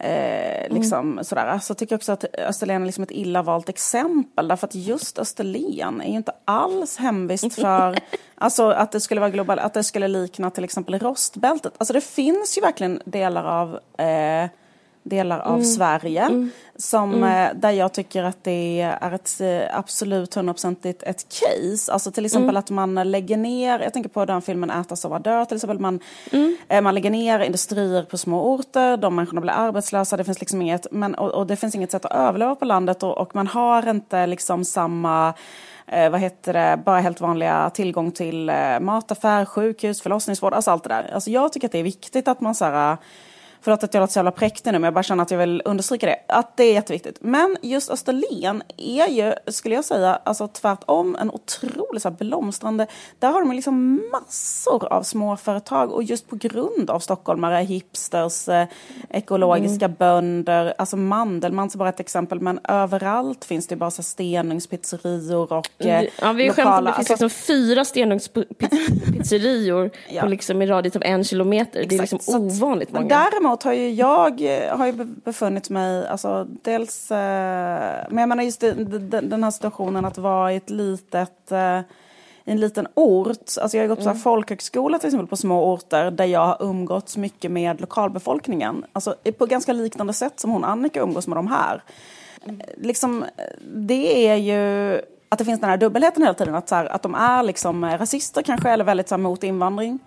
Eh, 0.03 0.73
liksom 0.73 1.19
sådär. 1.23 1.59
Så 1.59 1.73
tycker 1.73 1.93
jag 1.93 1.97
också 1.97 2.11
att 2.11 2.25
Österlen 2.37 2.81
är 2.81 2.85
liksom 2.85 3.03
ett 3.03 3.11
illa 3.11 3.41
valt 3.41 3.69
exempel. 3.69 4.47
Därför 4.47 4.67
att 4.67 4.75
just 4.75 5.19
Österlen 5.19 6.01
är 6.01 6.09
ju 6.09 6.15
inte 6.15 6.31
alls 6.45 6.97
hemvist 6.97 7.53
för 7.61 7.99
alltså, 8.35 8.69
att, 8.69 8.91
det 8.91 8.99
skulle 8.99 9.21
vara 9.21 9.29
global, 9.29 9.59
att 9.59 9.73
det 9.73 9.83
skulle 9.83 10.07
likna 10.07 10.49
till 10.49 10.63
exempel 10.63 10.99
rostbältet. 10.99 11.73
Alltså 11.77 11.93
det 11.93 12.01
finns 12.01 12.57
ju 12.57 12.61
verkligen 12.61 13.01
delar 13.05 13.43
av 13.43 13.79
eh, 13.97 14.49
delar 15.03 15.39
av 15.39 15.61
Sverige 15.61 16.49
som, 16.75 17.23
eh, 17.23 17.49
där 17.55 17.71
jag 17.71 17.93
tycker 17.93 18.23
att 18.23 18.43
det 18.43 18.81
är 18.81 19.11
ett 19.11 19.41
eh, 19.41 19.77
absolut 19.77 20.33
hundraprocentigt 20.33 21.03
ett 21.03 21.25
case. 21.29 21.93
Alltså 21.93 22.11
till 22.11 22.25
exempel 22.25 22.57
att 22.57 22.69
man 22.69 23.11
lägger 23.11 23.37
ner, 23.37 23.79
jag 23.79 23.93
tänker 23.93 24.09
på 24.09 24.25
den 24.25 24.41
filmen 24.41 24.69
Äta, 24.69 24.95
sova, 24.95 25.19
dö 25.19 25.45
till 25.45 25.55
exempel. 25.55 25.79
Man, 25.79 25.99
eh, 26.67 26.81
man 26.81 26.95
lägger 26.95 27.09
ner 27.09 27.39
industrier 27.39 28.03
på 28.03 28.17
små 28.17 28.53
orter, 28.53 28.97
de 28.97 29.15
människorna 29.15 29.41
blir 29.41 29.53
arbetslösa, 29.53 30.17
det 30.17 30.23
finns 30.23 30.39
liksom 30.39 30.61
inget, 30.61 30.87
men, 30.91 31.15
och, 31.15 31.31
och 31.31 31.47
det 31.47 31.55
finns 31.55 31.75
inget 31.75 31.91
sätt 31.91 32.05
att 32.05 32.11
överleva 32.11 32.55
på 32.55 32.65
landet 32.65 33.03
och, 33.03 33.17
och 33.17 33.35
man 33.35 33.47
har 33.47 33.89
inte 33.89 34.27
liksom 34.27 34.65
samma 34.65 35.33
eh, 35.87 36.09
vad 36.09 36.19
heter 36.19 36.53
det, 36.53 36.79
bara 36.85 36.99
helt 36.99 37.21
vanliga 37.21 37.69
tillgång 37.69 38.11
till 38.11 38.49
eh, 38.49 38.79
mataffär, 38.79 39.45
sjukhus, 39.45 40.01
förlossningsvård, 40.01 40.53
alltså 40.53 40.71
allt 40.71 40.83
det 40.83 40.89
där. 40.89 41.11
Alltså 41.13 41.29
jag 41.29 41.53
tycker 41.53 41.67
att 41.67 41.71
det 41.71 41.79
är 41.79 41.83
viktigt 41.83 42.27
att 42.27 42.41
man 42.41 42.55
så 42.55 42.65
här, 42.65 42.97
Förlåt 43.63 43.83
att 43.83 43.93
jag 43.93 44.01
låter 44.01 44.13
så 44.13 44.19
jävla 44.19 44.31
präktig 44.31 44.71
nu, 44.71 44.79
men 44.79 44.83
jag 44.83 44.93
bara 44.93 45.03
känner 45.03 45.23
att 45.23 45.31
jag 45.31 45.37
vill 45.37 45.61
understryka 45.65 46.05
det. 46.05 46.15
Att 46.27 46.57
det 46.57 46.63
är 46.63 46.73
jätteviktigt. 46.73 47.17
Men 47.21 47.57
just 47.61 47.89
Österlen 47.89 48.63
är 48.77 49.07
ju, 49.07 49.33
skulle 49.47 49.75
jag 49.75 49.85
säga, 49.85 50.19
alltså 50.23 50.47
tvärtom 50.47 51.15
en 51.15 51.31
otroligt 51.31 52.01
så 52.01 52.11
blomstrande... 52.11 52.87
Där 53.19 53.31
har 53.31 53.39
de 53.39 53.51
liksom 53.51 54.01
massor 54.11 54.93
av 54.93 55.03
småföretag 55.03 55.91
och 55.91 56.03
just 56.03 56.29
på 56.29 56.35
grund 56.35 56.89
av 56.89 56.99
stockholmare, 56.99 57.55
hipsters, 57.63 58.49
eh, 58.49 58.67
ekologiska 59.09 59.87
bönder, 59.87 60.73
alltså 60.77 60.97
Mandelmans 60.97 61.75
är 61.75 61.79
bara 61.79 61.89
ett 61.89 61.99
exempel, 61.99 62.39
men 62.39 62.59
överallt 62.63 63.45
finns 63.45 63.67
det 63.67 63.75
bara 63.75 63.91
så 63.91 64.03
stenungspizzerior 64.03 65.53
och 65.53 65.85
eh, 65.85 66.03
Ja, 66.21 66.31
vi 66.33 66.47
lokala... 66.47 66.71
skämtar 66.71 66.81
det 66.91 66.95
finns 66.95 67.11
alltså- 67.11 67.25
liksom 67.25 67.29
fyra 67.29 67.85
stenugspizzerior 67.85 69.89
Ja. 70.09 70.21
på 70.21 70.27
liksom 70.27 70.61
i 70.61 70.65
radie 70.67 70.91
av 70.95 71.03
en 71.03 71.23
kilometer. 71.23 71.85
Det 71.89 71.95
är 71.95 72.01
Exakt, 72.03 72.11
liksom 72.11 72.41
ovanligt 72.41 72.91
många. 72.91 73.07
däremot 73.07 73.52
har 73.61 73.73
ju 73.73 73.89
jag 73.89 74.41
eh, 74.41 74.77
har 74.77 74.85
ju 74.85 74.91
be- 74.91 75.05
befunnit 75.05 75.69
mig, 75.69 76.07
alltså 76.07 76.47
dels, 76.61 77.11
eh, 77.11 77.17
men 78.09 78.17
jag 78.17 78.29
menar 78.29 78.43
just 78.43 78.59
den, 78.59 79.43
här 79.43 79.51
situationen 79.51 80.05
att 80.05 80.17
vara 80.17 80.53
i 80.53 80.55
ett 80.55 80.69
litet, 80.69 81.51
eh, 81.51 81.79
i 82.45 82.51
en 82.51 82.59
liten 82.59 82.87
ort. 82.93 83.57
Alltså 83.61 83.77
jag 83.77 83.83
har 83.83 83.87
gått 83.87 84.03
på 84.03 84.09
mm. 84.09 84.17
folkhögskola 84.17 84.99
till 84.99 85.07
exempel 85.07 85.27
på 85.27 85.37
små 85.37 85.73
orter 85.73 86.11
där 86.11 86.25
jag 86.25 86.45
har 86.45 86.57
umgåtts 86.59 87.17
mycket 87.17 87.51
med 87.51 87.81
lokalbefolkningen. 87.81 88.85
Alltså 88.93 89.15
på 89.37 89.45
ganska 89.45 89.73
liknande 89.73 90.13
sätt 90.13 90.39
som 90.39 90.51
hon 90.51 90.63
Annika 90.63 91.01
umgås 91.01 91.27
med 91.27 91.37
de 91.37 91.47
här. 91.47 91.83
Liksom, 92.77 93.25
det 93.75 94.27
är 94.27 94.35
ju 94.35 95.01
att 95.29 95.39
det 95.39 95.45
finns 95.45 95.59
den 95.59 95.69
här 95.69 95.77
dubbelheten 95.77 96.23
hela 96.23 96.33
tiden. 96.33 96.55
Att, 96.55 96.69
så 96.69 96.75
här, 96.75 96.85
att 96.85 97.01
de 97.01 97.15
är 97.15 97.43
liksom 97.43 97.85
rasister 97.85 98.41
kanske 98.41 98.69
eller 98.69 98.85
väldigt 98.85 99.09
så 99.09 99.15
här, 99.15 99.21
mot 99.21 99.43
invandring. 99.43 99.99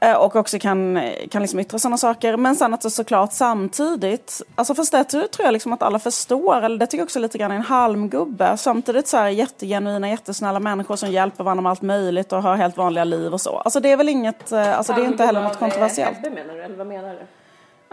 Eh, 0.00 0.14
Och 0.14 0.36
också 0.36 0.58
kan, 0.58 1.00
kan 1.30 1.42
liksom 1.42 1.60
yttra 1.60 1.78
sådana 1.78 1.98
saker. 1.98 2.36
Men 2.36 2.56
sen 2.56 2.74
att 2.74 2.80
det 2.80 2.90
såklart 2.90 3.32
samtidigt, 3.32 4.42
alltså 4.54 4.74
fast 4.74 4.92
det 4.92 5.04
tror 5.04 5.28
jag 5.38 5.52
liksom 5.52 5.72
att 5.72 5.82
alla 5.82 5.98
förstår, 5.98 6.62
eller 6.62 6.78
det 6.78 6.86
tycker 6.86 6.98
jag 6.98 7.04
också 7.04 7.18
lite 7.18 7.38
grann 7.38 7.50
är 7.50 7.56
en 7.56 7.62
halmgubbe. 7.62 8.56
Samtidigt 8.56 9.08
så 9.08 9.16
här 9.16 9.28
jättegenuina, 9.28 10.08
jättesnälla 10.08 10.60
människor 10.60 10.96
som 10.96 11.10
hjälper 11.10 11.44
varandra 11.44 11.62
med 11.62 11.70
allt 11.70 11.82
möjligt 11.82 12.32
och 12.32 12.42
har 12.42 12.56
helt 12.56 12.76
vanliga 12.76 13.04
liv 13.04 13.32
och 13.32 13.40
så. 13.40 13.58
Alltså 13.58 13.80
det 13.80 13.92
är 13.92 13.96
väl 13.96 14.08
inget, 14.08 14.52
eh, 14.52 14.78
alltså 14.78 14.92
det 14.92 15.00
är 15.00 15.06
inte 15.06 15.24
heller 15.24 15.42
något 15.42 15.58
kontroversiellt. 15.58 16.22
menar 16.22 16.54
du, 16.54 16.62
eller 16.62 16.76
vad 16.76 16.86
menar 16.86 17.08
du? 17.08 17.26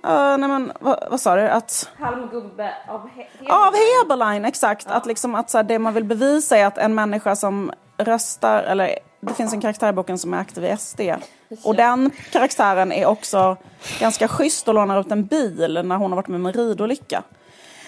Uh, 0.08 0.38
nej 0.38 0.50
men 0.50 0.72
vad, 0.80 1.08
vad 1.12 1.20
sa 1.22 1.36
du? 1.36 1.50
Att... 1.50 1.90
Halmgubbe 2.00 2.74
av 2.88 3.10
He 3.16 3.26
Av 3.50 3.74
Heberlein, 3.74 4.46
exakt. 4.46 4.86
Ja. 4.90 4.96
Att, 4.96 5.06
liksom, 5.06 5.36
att 5.36 5.50
så 5.50 5.58
här, 5.58 5.64
det 5.64 5.80
man 5.80 5.94
vill 5.94 6.04
bevisa 6.04 6.58
är 6.58 6.66
att 6.66 6.78
en 6.78 6.96
människa 6.96 7.36
som 7.36 7.72
röstar, 7.98 8.64
eller 8.64 9.00
det 9.20 9.34
finns 9.34 9.54
en 9.54 9.62
karaktär 9.62 9.90
i 9.90 9.94
boken 9.94 10.18
som 10.18 10.34
är 10.34 10.38
aktiv 10.38 10.66
i 10.66 10.78
SD. 10.78 11.02
Och 11.64 11.76
den 11.76 12.12
karaktären 12.32 12.92
är 12.92 13.06
också 13.06 13.58
ganska 14.00 14.28
schysst 14.28 14.68
och 14.68 14.74
lånar 14.74 15.00
ut 15.00 15.12
en 15.12 15.26
bil 15.26 15.80
när 15.86 15.96
hon 15.96 16.12
har 16.12 16.16
varit 16.16 16.28
med 16.28 16.36
om 16.36 16.46
en 16.46 16.54
ridolycka. 16.54 17.24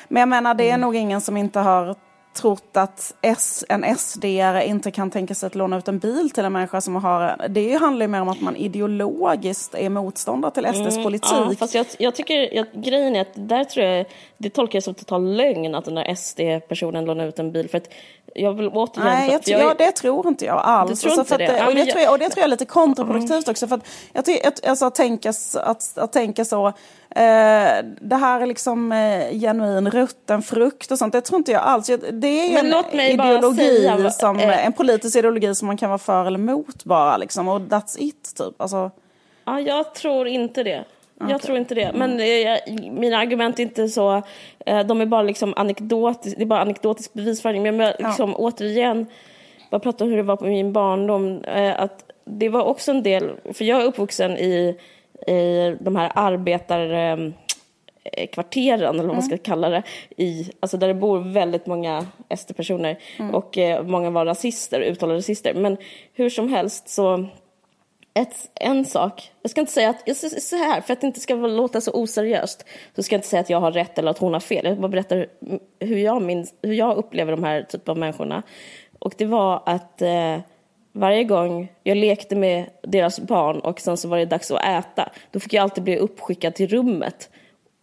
Men 0.08 0.20
jag 0.20 0.30
menar, 0.30 0.54
det 0.54 0.64
är 0.64 0.70
mm. 0.70 0.82
nog 0.82 0.96
ingen 0.96 1.22
som 1.22 1.38
inte 1.38 1.60
har 1.60 1.96
trott 2.36 2.78
att 2.78 3.14
S, 3.22 3.66
en 3.70 3.98
sd 3.98 4.26
inte 4.66 4.92
kan 4.92 5.12
tänka 5.12 5.36
sig 5.36 5.48
att 5.48 5.56
låna 5.56 5.78
ut 5.78 5.88
en 5.88 6.00
bil 6.00 6.30
till 6.30 6.46
en 6.46 6.54
människa 6.54 6.82
som 6.82 6.96
har... 6.96 7.48
Det 7.50 7.74
handlar 7.74 8.04
ju 8.04 8.08
mer 8.08 8.22
om 8.22 8.30
att 8.30 8.42
man 8.42 8.56
ideologiskt 8.56 9.76
är 9.76 9.90
motståndare 9.90 10.52
till 10.52 10.66
SDs 10.66 10.94
mm, 10.94 11.04
politik. 11.04 11.32
Ja, 11.32 11.54
fast 11.60 11.76
jag, 11.76 11.86
jag 12.00 12.16
tycker, 12.16 12.56
jag, 12.56 12.66
grejen 12.74 13.16
är 13.16 13.22
att 13.22 13.34
där 13.36 13.64
tror 13.64 13.86
jag, 13.86 14.06
det 14.38 14.50
tolkar 14.50 14.76
jag 14.76 14.84
som 14.84 14.94
total 14.94 15.36
lögn 15.36 15.76
att 15.76 15.86
den 15.86 15.96
där 15.96 16.16
SD-personen 16.16 17.06
lånar 17.06 17.28
ut 17.28 17.40
en 17.40 17.52
bil. 17.52 17.70
För 17.70 17.78
att 17.78 17.90
jag 18.36 18.54
vill 18.54 18.68
återigen... 18.68 19.14
Nej, 19.14 19.32
jag, 19.32 19.42
jag, 19.46 19.62
ja, 19.62 19.76
det 19.78 19.92
tror 19.92 20.28
inte 20.28 20.46
jag 20.46 20.62
alls. 20.64 21.02
Du 21.02 21.10
tror 21.10 21.20
inte 21.20 21.38
det? 21.38 21.68
och, 21.68 21.76
det 21.76 21.86
tror 21.86 22.04
jag, 22.04 22.12
och 22.12 22.20
det 22.20 22.30
tror 22.30 22.42
jag 22.42 22.46
är 22.46 22.52
lite 22.52 22.66
kontraproduktivt 22.66 23.32
mm. 23.32 23.52
också. 23.52 23.68
För 23.68 23.76
att 23.76 23.88
jag 24.14 24.26
tycker, 24.26 24.70
alltså, 24.70 24.86
att, 24.86 24.96
tänka, 24.96 25.34
att, 25.54 25.98
att 25.98 26.14
tänka 26.14 26.46
så 26.46 26.74
Eh, 27.16 27.86
det 28.02 28.16
här 28.16 28.42
är 28.42 28.46
liksom 28.46 28.92
eh, 28.92 29.40
genuin 29.40 29.92
rutten 29.92 30.42
frukt 30.42 30.92
och 30.92 30.98
sånt. 30.98 31.14
Det 31.14 31.22
tror 31.22 31.38
inte 31.38 31.52
jag 31.52 31.62
alls. 31.62 31.90
Det 32.26 32.58
är 32.58 32.64
Men 32.64 32.74
en 32.92 33.00
ideologi, 33.00 34.10
som, 34.12 34.40
eh, 34.40 34.66
en 34.66 34.74
politisk 34.74 35.18
ideologi 35.18 35.56
som 35.56 35.68
man 35.68 35.78
kan 35.78 35.90
vara 35.90 35.98
för 35.98 36.26
eller 36.26 36.40
emot 36.40 36.84
bara 36.84 37.18
liksom. 37.18 37.48
Och 37.48 37.60
that's 37.60 37.96
it 38.00 38.36
typ. 38.38 38.62
Alltså. 38.62 38.92
Ja, 39.46 39.60
jag 39.60 39.94
tror 39.94 40.28
inte 40.28 40.64
det. 40.64 40.84
Okay. 41.16 41.32
Jag 41.32 41.42
tror 41.42 41.58
inte 41.58 41.76
det. 41.76 41.92
Men 41.96 42.20
eh, 42.20 42.92
mina 42.92 43.18
argument 43.18 43.60
är 43.60 43.64
inte 43.64 43.88
så, 43.88 44.22
eh, 44.66 44.80
de 44.80 45.02
är 45.02 45.06
bara 45.06 45.22
liksom 45.22 45.54
anekdotisk, 45.58 46.38
det 46.38 46.44
är 46.44 46.46
bara 46.46 46.62
anekdotisk 46.62 47.14
bevisföring. 47.14 47.64
Men 47.64 47.80
jag, 47.80 47.94
liksom, 48.00 48.30
ja. 48.30 48.36
återigen, 48.36 49.06
bara 49.72 49.80
prata 49.80 50.04
om 50.04 50.10
hur 50.10 50.18
det 50.18 50.24
var 50.24 50.36
på 50.36 50.46
min 50.46 50.74
barndom. 50.74 51.44
Att 51.76 52.04
det 52.26 52.50
var 52.50 52.64
också 52.64 52.92
en 52.92 53.04
del, 53.04 53.32
för 53.54 53.66
jag 53.66 53.82
är 53.82 53.86
uppvuxen 53.86 54.38
i 54.38 54.80
i 55.28 55.76
de 55.80 55.96
här 55.96 56.12
arbetarkvarteren, 58.06 59.00
eller 59.00 59.04
vad 59.04 59.16
man 59.16 59.24
ska 59.24 59.34
mm. 59.34 59.44
kalla 59.44 59.70
det, 59.70 59.84
i, 60.18 60.52
alltså 60.60 60.78
där 60.78 60.88
det 60.88 60.94
bor 60.94 61.20
väldigt 61.20 61.66
många 61.66 62.06
SD-personer 62.38 63.00
mm. 63.20 63.36
och 63.36 63.58
eh, 63.58 63.84
många 63.84 64.10
var 64.10 64.26
rasister, 64.26 64.82
uttalade 64.82 65.20
rasister. 65.20 65.54
Men 65.54 65.78
hur 66.14 66.30
som 66.30 66.50
helst 66.50 66.90
så 66.90 67.26
ett, 68.14 68.52
en 68.56 68.86
sak, 68.86 69.32
jag 69.42 69.52
ska 69.52 69.62
inte 69.62 69.74
säga 69.74 69.90
att, 69.90 70.04
jag 70.06 70.18
så 70.18 70.56
här, 70.56 70.82
för 70.82 70.94
att 70.94 71.02
det 71.02 71.08
inte 71.08 71.20
ska 71.20 71.36
låta 71.36 71.82
så 71.82 71.92
oseriöst, 71.92 72.66
så 72.96 73.04
ska 73.04 73.16
jag 73.16 73.18
inte 73.18 73.28
säga 73.28 73.40
att 73.40 73.50
jag 73.50 73.60
har 73.60 73.72
rätt 73.72 73.98
eller 73.98 74.12
att 74.12 74.18
hon 74.18 74.34
har 74.34 74.40
fel. 74.40 74.66
Jag 74.66 74.78
bara 74.78 74.88
berättar 74.88 75.28
hur 75.80 75.98
jag, 75.98 76.22
minns, 76.22 76.54
hur 76.62 76.74
jag 76.74 76.98
upplever 76.98 77.32
de 77.32 77.44
här 77.44 77.64
typen 77.64 77.92
av 77.92 77.98
människorna. 77.98 78.44
Och 79.00 79.14
det 79.18 79.26
var 79.26 79.64
att 79.66 80.02
eh, 80.02 80.38
varje 80.92 81.24
gång 81.24 81.72
jag 81.84 81.98
lekte 81.98 82.36
med 82.36 82.66
deras 82.84 83.20
barn 83.20 83.60
och 83.60 83.80
sen 83.80 83.98
så 83.98 84.08
var 84.08 84.18
det 84.18 84.26
dags 84.26 84.52
att 84.52 84.66
äta, 84.66 85.10
då 85.32 85.40
fick 85.40 85.54
jag 85.54 85.64
alltid 85.64 85.84
bli 85.84 85.98
uppskickad 85.98 86.56
till 86.56 86.68
rummet. 86.68 87.30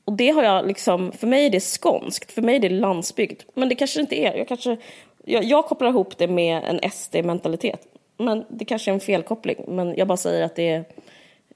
Och 0.04 0.12
det 0.12 0.30
har 0.30 0.42
jag 0.42 0.66
liksom, 0.66 1.12
för 1.12 1.26
mig 1.26 1.46
är 1.46 1.50
det 1.50 1.60
skånskt, 1.60 2.32
för 2.32 2.42
mig 2.42 2.56
är 2.56 2.60
det 2.60 2.68
landsbygd. 2.68 3.42
Men 3.54 3.68
det 3.68 3.74
kanske 3.74 4.00
inte 4.00 4.20
är, 4.20 4.36
jag 4.36 4.48
kanske, 4.48 4.76
jag, 5.24 5.44
jag 5.44 5.66
kopplar 5.66 5.88
ihop 5.88 6.18
det 6.18 6.28
med 6.28 6.64
en 6.64 6.90
SD-mentalitet. 6.90 7.86
Men 8.16 8.44
det 8.48 8.64
kanske 8.64 8.90
är 8.90 8.94
en 8.94 9.00
felkoppling, 9.00 9.64
men 9.68 9.94
jag 9.96 10.08
bara 10.08 10.16
säger 10.16 10.44
att 10.44 10.56
det 10.56 10.68
är, 10.68 10.84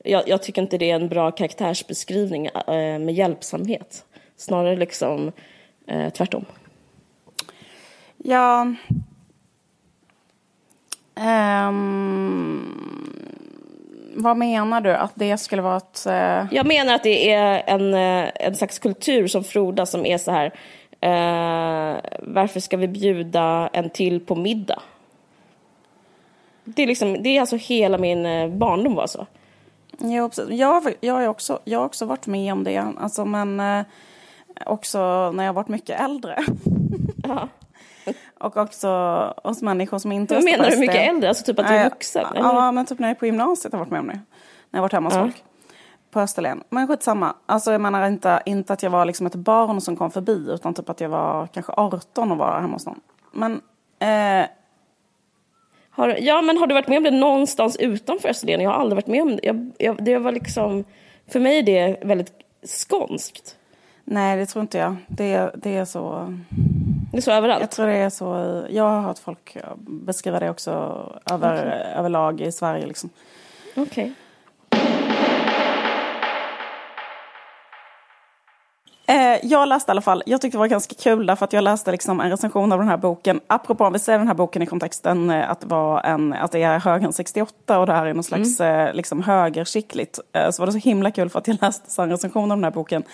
jag, 0.04 0.28
jag 0.28 0.42
tycker 0.42 0.62
inte 0.62 0.78
det 0.78 0.90
är 0.90 0.94
en 0.94 1.08
bra 1.08 1.30
karaktärsbeskrivning 1.30 2.46
äh, 2.46 2.98
med 2.98 3.14
hjälpsamhet. 3.14 4.04
Snarare 4.36 4.76
liksom 4.76 5.32
äh, 5.86 6.10
tvärtom. 6.10 6.44
Ja, 8.16 8.66
Um, 11.20 12.66
vad 14.16 14.36
menar 14.36 14.80
du? 14.80 14.92
Att 14.92 15.12
det 15.14 15.38
skulle 15.38 15.62
vara 15.62 15.76
ett... 15.76 16.04
Uh... 16.06 16.54
Jag 16.54 16.66
menar 16.66 16.94
att 16.94 17.02
det 17.02 17.32
är 17.32 17.62
en, 17.66 17.94
eh, 17.94 18.30
en 18.34 18.56
slags 18.56 18.78
kultur 18.78 19.26
som 19.26 19.44
frodas 19.44 19.90
som 19.90 20.06
är 20.06 20.18
så 20.18 20.30
här... 20.30 20.52
Uh, 21.04 22.00
varför 22.22 22.60
ska 22.60 22.76
vi 22.76 22.88
bjuda 22.88 23.70
en 23.72 23.90
till 23.90 24.20
på 24.20 24.34
middag? 24.34 24.82
Det 26.64 26.82
är, 26.82 26.86
liksom, 26.86 27.22
det 27.22 27.36
är 27.36 27.40
alltså 27.40 27.56
hela 27.56 27.98
min 27.98 28.22
barndom 28.58 28.94
var 28.94 29.06
så. 29.06 29.26
Jo, 29.98 30.28
precis. 30.28 30.50
Jag, 30.50 30.94
jag, 31.00 31.14
har 31.14 31.28
också, 31.28 31.58
jag 31.64 31.78
har 31.78 31.86
också 31.86 32.04
varit 32.04 32.26
med 32.26 32.52
om 32.52 32.64
det. 32.64 32.84
Alltså, 32.98 33.24
men 33.24 33.60
uh, 33.60 33.82
också 34.66 35.30
när 35.30 35.44
jag 35.44 35.52
varit 35.52 35.68
mycket 35.68 36.00
äldre. 36.00 36.44
Och 38.46 38.56
också 38.56 38.88
hos 39.44 39.62
människor 39.62 39.98
som 39.98 40.12
inte 40.12 40.34
Hur 40.34 40.42
menar 40.42 40.70
du 40.70 40.76
mycket 40.76 41.10
äldre? 41.10 41.28
Alltså 41.28 41.44
typ 41.44 41.58
att 41.58 41.68
du 41.68 41.74
är 41.74 41.90
vuxen? 41.90 42.26
Ja, 42.34 42.64
ja, 42.64 42.72
men 42.72 42.86
typ 42.86 42.98
när 42.98 43.08
jag 43.08 43.14
är 43.14 43.18
på 43.18 43.26
gymnasiet 43.26 43.72
har 43.72 43.78
jag 43.78 43.84
varit 43.84 43.92
med 43.92 44.00
om 44.00 44.06
det. 44.06 44.12
När 44.12 44.22
jag 44.70 44.78
har 44.78 44.82
varit 44.82 44.92
hemma 44.92 45.08
hos 45.08 45.14
ja. 45.14 45.22
folk. 45.22 45.44
På 46.10 46.20
Österlen. 46.20 46.62
Men 46.68 46.88
skitsamma. 46.88 47.34
Alltså 47.46 47.72
jag 47.72 47.80
menar 47.80 48.06
inte, 48.06 48.42
inte 48.46 48.72
att 48.72 48.82
jag 48.82 48.90
var 48.90 49.04
liksom 49.04 49.26
ett 49.26 49.34
barn 49.34 49.80
som 49.80 49.96
kom 49.96 50.10
förbi. 50.10 50.46
Utan 50.50 50.74
typ 50.74 50.90
att 50.90 51.00
jag 51.00 51.08
var 51.08 51.46
kanske 51.46 51.72
18 51.72 52.32
och 52.32 52.38
var 52.38 52.60
hemma 52.60 52.72
hos 52.72 52.86
någon. 52.86 53.00
Men... 53.32 53.60
Eh, 53.98 54.46
har, 55.90 56.16
ja, 56.20 56.42
men 56.42 56.58
har 56.58 56.66
du 56.66 56.74
varit 56.74 56.88
med 56.88 56.96
om 56.96 57.04
det 57.04 57.10
någonstans 57.10 57.76
utanför 57.76 58.28
Österlen? 58.28 58.60
Jag 58.60 58.70
har 58.70 58.78
aldrig 58.78 58.96
varit 58.96 59.06
med 59.06 59.22
om 59.22 59.36
det. 59.36 59.40
Jag, 59.42 59.70
jag, 59.78 60.04
det 60.04 60.18
var 60.18 60.32
liksom, 60.32 60.84
för 61.28 61.40
mig 61.40 61.58
är 61.58 61.62
det 61.62 61.98
väldigt 62.04 62.32
skånskt. 62.66 63.56
Nej, 64.04 64.36
det 64.36 64.46
tror 64.46 64.62
inte 64.62 64.78
jag. 64.78 64.96
Det, 65.06 65.50
det 65.54 65.76
är 65.76 65.84
så... 65.84 66.34
Det 67.16 67.20
är 67.20 67.22
så 67.22 67.32
överallt? 67.32 67.60
Jag 67.60 67.70
tror 67.70 67.86
det 67.86 67.92
är 67.92 68.10
så. 68.10 68.62
Jag 68.70 68.84
har 68.84 69.00
hört 69.00 69.18
folk 69.18 69.56
beskriva 69.78 70.40
det 70.40 70.50
också 70.50 70.70
över, 71.30 71.54
okay. 71.54 71.92
överlag 71.98 72.40
i 72.40 72.52
Sverige. 72.52 72.86
Liksom. 72.86 73.10
Okej. 73.76 73.82
Okay. 73.82 74.12
Eh, 79.08 79.38
jag 79.42 79.68
läste 79.68 79.90
i 79.90 79.92
alla 79.92 80.00
fall, 80.00 80.22
jag 80.26 80.40
tyckte 80.40 80.56
det 80.56 80.60
var 80.60 80.66
ganska 80.66 80.94
kul 80.94 81.26
därför 81.26 81.44
att 81.44 81.52
jag 81.52 81.64
läste 81.64 81.92
liksom 81.92 82.20
en 82.20 82.30
recension 82.30 82.72
av 82.72 82.78
den 82.78 82.88
här 82.88 82.96
boken. 82.96 83.40
Apropå 83.46 83.84
om 83.84 83.92
vi 83.92 83.98
ser 83.98 84.18
den 84.18 84.26
här 84.26 84.34
boken 84.34 84.62
i 84.62 84.66
kontexten 84.66 85.30
eh, 85.30 85.50
att 85.50 85.60
det, 85.60 85.66
var 85.66 86.00
en, 86.00 86.32
att 86.32 86.52
det 86.52 86.62
är 86.62 86.78
högern 86.78 87.12
68 87.12 87.78
och 87.78 87.86
det 87.86 87.92
här 87.92 88.06
är 88.06 88.14
någon 88.14 88.24
slags 88.24 88.60
mm. 88.60 88.86
Eh, 88.86 88.94
liksom 88.94 89.22
högerskickligt. 89.22 90.18
Så 90.50 90.62
var 90.62 90.66
det 90.66 90.72
så 90.72 90.78
himla 90.78 91.10
kul 91.10 91.30
för 91.30 91.38
att 91.38 91.48
jag 91.48 91.58
läste 91.62 92.02
en 92.02 92.10
recension 92.10 92.50
av 92.50 92.56
den 92.56 92.64
här 92.64 92.70
boken 92.70 93.04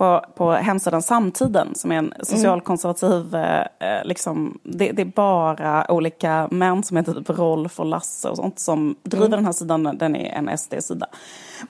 på, 0.00 0.24
på 0.34 0.52
hemsidan 0.52 1.02
Samtiden 1.02 1.74
som 1.74 1.92
är 1.92 1.96
en 1.96 2.14
socialkonservativ, 2.22 3.34
mm. 3.34 3.66
eh, 3.78 4.04
liksom, 4.04 4.60
det, 4.62 4.92
det, 4.92 5.02
är 5.02 5.06
bara 5.06 5.90
olika 5.90 6.48
män 6.50 6.82
som 6.82 6.96
heter 6.96 7.12
typ 7.12 7.30
Rolf 7.30 7.80
och 7.80 7.86
Lasse 7.86 8.28
och 8.28 8.36
sånt 8.36 8.58
som 8.58 8.96
driver 9.02 9.26
mm. 9.26 9.36
den 9.36 9.44
här 9.44 9.52
sidan, 9.52 9.82
den 9.98 10.16
är 10.16 10.32
en 10.32 10.58
SD-sida. 10.58 11.06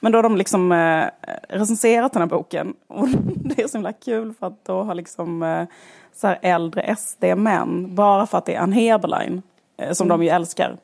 Men 0.00 0.12
då 0.12 0.18
har 0.18 0.22
de 0.22 0.36
liksom 0.36 0.72
eh, 0.72 1.04
recenserat 1.48 2.12
den 2.12 2.22
här 2.22 2.28
boken 2.28 2.74
och 2.88 3.08
det 3.36 3.62
är 3.62 3.68
så 3.68 3.76
himla 3.76 3.92
kul 3.92 4.34
för 4.40 4.46
att 4.46 4.64
då 4.64 4.82
har 4.82 4.94
liksom 4.94 5.42
eh, 5.42 5.64
så 6.12 6.34
äldre 6.42 6.96
SD-män, 6.96 7.94
bara 7.94 8.26
för 8.26 8.38
att 8.38 8.46
det 8.46 8.54
är 8.54 8.60
Ann 8.60 8.72
Heberlein, 8.72 9.42
eh, 9.76 9.92
som 9.92 10.06
mm. 10.06 10.18
de 10.18 10.24
ju 10.24 10.30
älskar, 10.30 10.76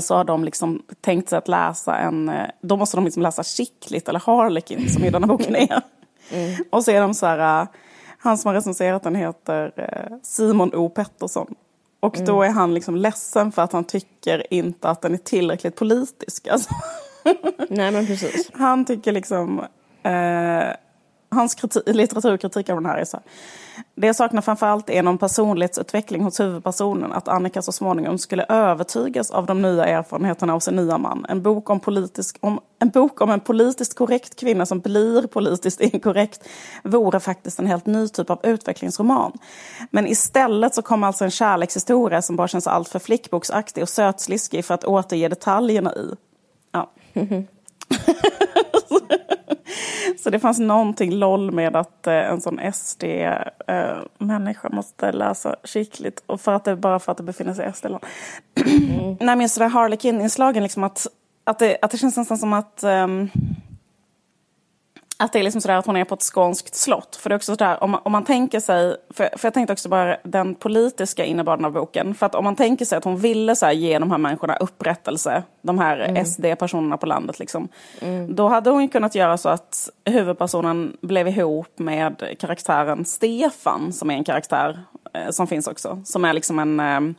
så 0.00 0.14
har 0.14 0.24
de 0.24 0.44
liksom 0.44 0.82
tänkt 1.00 1.28
sig 1.28 1.38
att 1.38 1.48
läsa 1.48 1.96
en, 1.96 2.28
eh, 2.28 2.46
då 2.60 2.76
måste 2.76 2.96
de 2.96 3.04
liksom 3.04 3.22
läsa 3.22 3.42
Chicklit 3.42 4.08
eller 4.08 4.20
Harlequin 4.20 4.90
som 4.90 5.04
i 5.04 5.10
den 5.10 5.22
här 5.22 5.28
boken 5.28 5.56
är. 5.56 5.82
Mm. 6.30 6.64
Och 6.70 6.84
så 6.84 6.90
är 6.90 7.00
de 7.00 7.14
så 7.14 7.26
här, 7.26 7.66
han 8.18 8.38
som 8.38 8.48
har 8.48 8.54
recenserat 8.54 9.02
den 9.02 9.14
heter 9.14 9.72
Simon 10.22 10.74
O 10.74 10.88
Pettersson. 10.88 11.54
Och 12.00 12.16
mm. 12.16 12.26
då 12.26 12.42
är 12.42 12.50
han 12.50 12.74
liksom 12.74 12.96
ledsen 12.96 13.52
för 13.52 13.62
att 13.62 13.72
han 13.72 13.84
tycker 13.84 14.54
inte 14.54 14.90
att 14.90 15.02
den 15.02 15.14
är 15.14 15.18
tillräckligt 15.18 15.76
politisk. 15.76 16.48
Alltså. 16.48 16.70
Nej 17.68 17.90
men 17.90 18.06
precis. 18.06 18.50
Han 18.54 18.84
tycker 18.84 19.12
liksom, 19.12 19.58
eh, 20.02 20.68
hans 21.30 21.54
kritik, 21.54 21.82
litteraturkritik 21.86 22.68
av 22.68 22.76
den 22.76 22.86
här 22.86 22.98
är 22.98 23.04
så 23.04 23.16
här. 23.16 23.26
Det 23.94 24.06
jag 24.06 24.16
saknar 24.16 24.42
framförallt 24.42 24.90
är 24.90 25.02
någon 25.02 25.18
personlighetsutveckling 25.18 26.22
hos 26.22 26.40
huvudpersonen. 26.40 27.12
Att 27.12 27.28
Annika 27.28 27.62
så 27.62 27.72
småningom 27.72 28.18
skulle 28.18 28.44
övertygas 28.48 29.30
av 29.30 29.46
de 29.46 29.62
nya 29.62 29.86
erfarenheterna 29.86 30.52
hos 30.52 30.68
en 30.68 30.76
nya 30.76 30.98
man. 30.98 31.26
En 31.28 31.42
bok 31.42 31.70
om, 31.70 31.80
politisk, 31.80 32.36
om, 32.40 32.60
en 32.78 32.90
bok 32.90 33.20
om 33.20 33.30
en 33.30 33.40
politiskt 33.40 33.94
korrekt 33.94 34.40
kvinna 34.40 34.66
som 34.66 34.80
blir 34.80 35.26
politiskt 35.26 35.80
inkorrekt 35.94 36.48
vore 36.84 37.20
faktiskt 37.20 37.58
en 37.58 37.66
helt 37.66 37.86
ny 37.86 38.08
typ 38.08 38.30
av 38.30 38.40
utvecklingsroman. 38.42 39.32
Men 39.90 40.06
istället 40.06 40.74
så 40.74 40.82
kommer 40.82 41.06
alltså 41.06 41.24
en 41.24 41.30
kärlekshistoria 41.30 42.22
som 42.22 42.36
bara 42.36 42.48
känns 42.48 42.66
alltför 42.66 42.98
flickboksaktig 42.98 43.82
och 43.82 43.88
sötsliskig 43.88 44.64
för 44.64 44.74
att 44.74 44.84
återge 44.84 45.28
detaljerna 45.28 45.94
i. 45.94 46.14
Ja. 46.72 46.90
Så 50.18 50.30
det 50.30 50.38
fanns 50.38 50.58
någonting 50.58 51.12
loll 51.12 51.50
med 51.50 51.76
att 51.76 52.06
eh, 52.06 52.14
en 52.14 52.40
sån 52.40 52.60
SD-människa 52.72 54.68
eh, 54.68 54.74
måste 54.74 55.12
läsa 55.12 55.56
skickligt. 55.64 56.22
Och 56.26 56.40
för 56.40 56.52
att 56.52 56.64
det, 56.64 56.76
bara 56.76 56.98
för 56.98 57.12
att 57.12 57.18
det 57.18 57.24
befinner 57.24 57.54
sig 57.54 57.68
i 57.68 57.72
SD. 57.72 57.86
Mm. 57.86 58.00
Nej 59.20 59.36
men 59.36 59.48
sådär 59.48 59.68
Harlequin-inslagen, 59.68 60.62
liksom 60.62 60.84
att, 60.84 61.06
att, 61.44 61.58
det, 61.58 61.78
att 61.82 61.90
det 61.90 61.98
känns 61.98 62.16
nästan 62.16 62.38
som 62.38 62.52
att 62.52 62.84
um, 62.84 63.30
att 65.20 65.32
det 65.32 65.38
är 65.38 65.42
liksom 65.42 65.60
sådär 65.60 65.76
att 65.76 65.86
hon 65.86 65.96
är 65.96 66.04
på 66.04 66.14
ett 66.14 66.22
skånskt 66.22 66.74
slott. 66.74 67.16
För 67.16 67.28
det 67.28 67.34
är 67.34 67.36
också 67.36 67.52
sådär, 67.52 67.82
om 67.82 67.94
om 67.94 68.12
man 68.12 68.24
tänker 68.24 68.60
sig, 68.60 68.96
för, 69.10 69.28
för 69.36 69.46
jag 69.46 69.54
tänkte 69.54 69.72
också 69.72 69.88
bara 69.88 70.16
den 70.22 70.54
politiska 70.54 71.24
innebörden 71.24 71.64
av 71.64 71.72
boken. 71.72 72.14
För 72.14 72.26
att 72.26 72.34
om 72.34 72.44
man 72.44 72.56
tänker 72.56 72.84
sig 72.84 72.98
att 72.98 73.04
hon 73.04 73.16
ville 73.16 73.56
så 73.56 73.70
ge 73.70 73.98
de 73.98 74.10
här 74.10 74.18
människorna 74.18 74.56
upprättelse, 74.56 75.42
de 75.62 75.78
här 75.78 75.98
mm. 75.98 76.24
SD-personerna 76.24 76.96
på 76.96 77.06
landet 77.06 77.38
liksom. 77.38 77.68
Mm. 78.00 78.34
Då 78.34 78.48
hade 78.48 78.70
hon 78.70 78.82
ju 78.82 78.88
kunnat 78.88 79.14
göra 79.14 79.38
så 79.38 79.48
att 79.48 79.90
huvudpersonen 80.04 80.96
blev 81.00 81.28
ihop 81.28 81.78
med 81.78 82.36
karaktären 82.38 83.04
Stefan, 83.04 83.92
som 83.92 84.10
är 84.10 84.14
en 84.14 84.24
karaktär 84.24 84.80
eh, 85.14 85.30
som 85.30 85.46
finns 85.46 85.66
också. 85.66 86.02
Som 86.04 86.24
är 86.24 86.32
liksom 86.32 86.58
en 86.58 86.80
eh, 86.80 87.14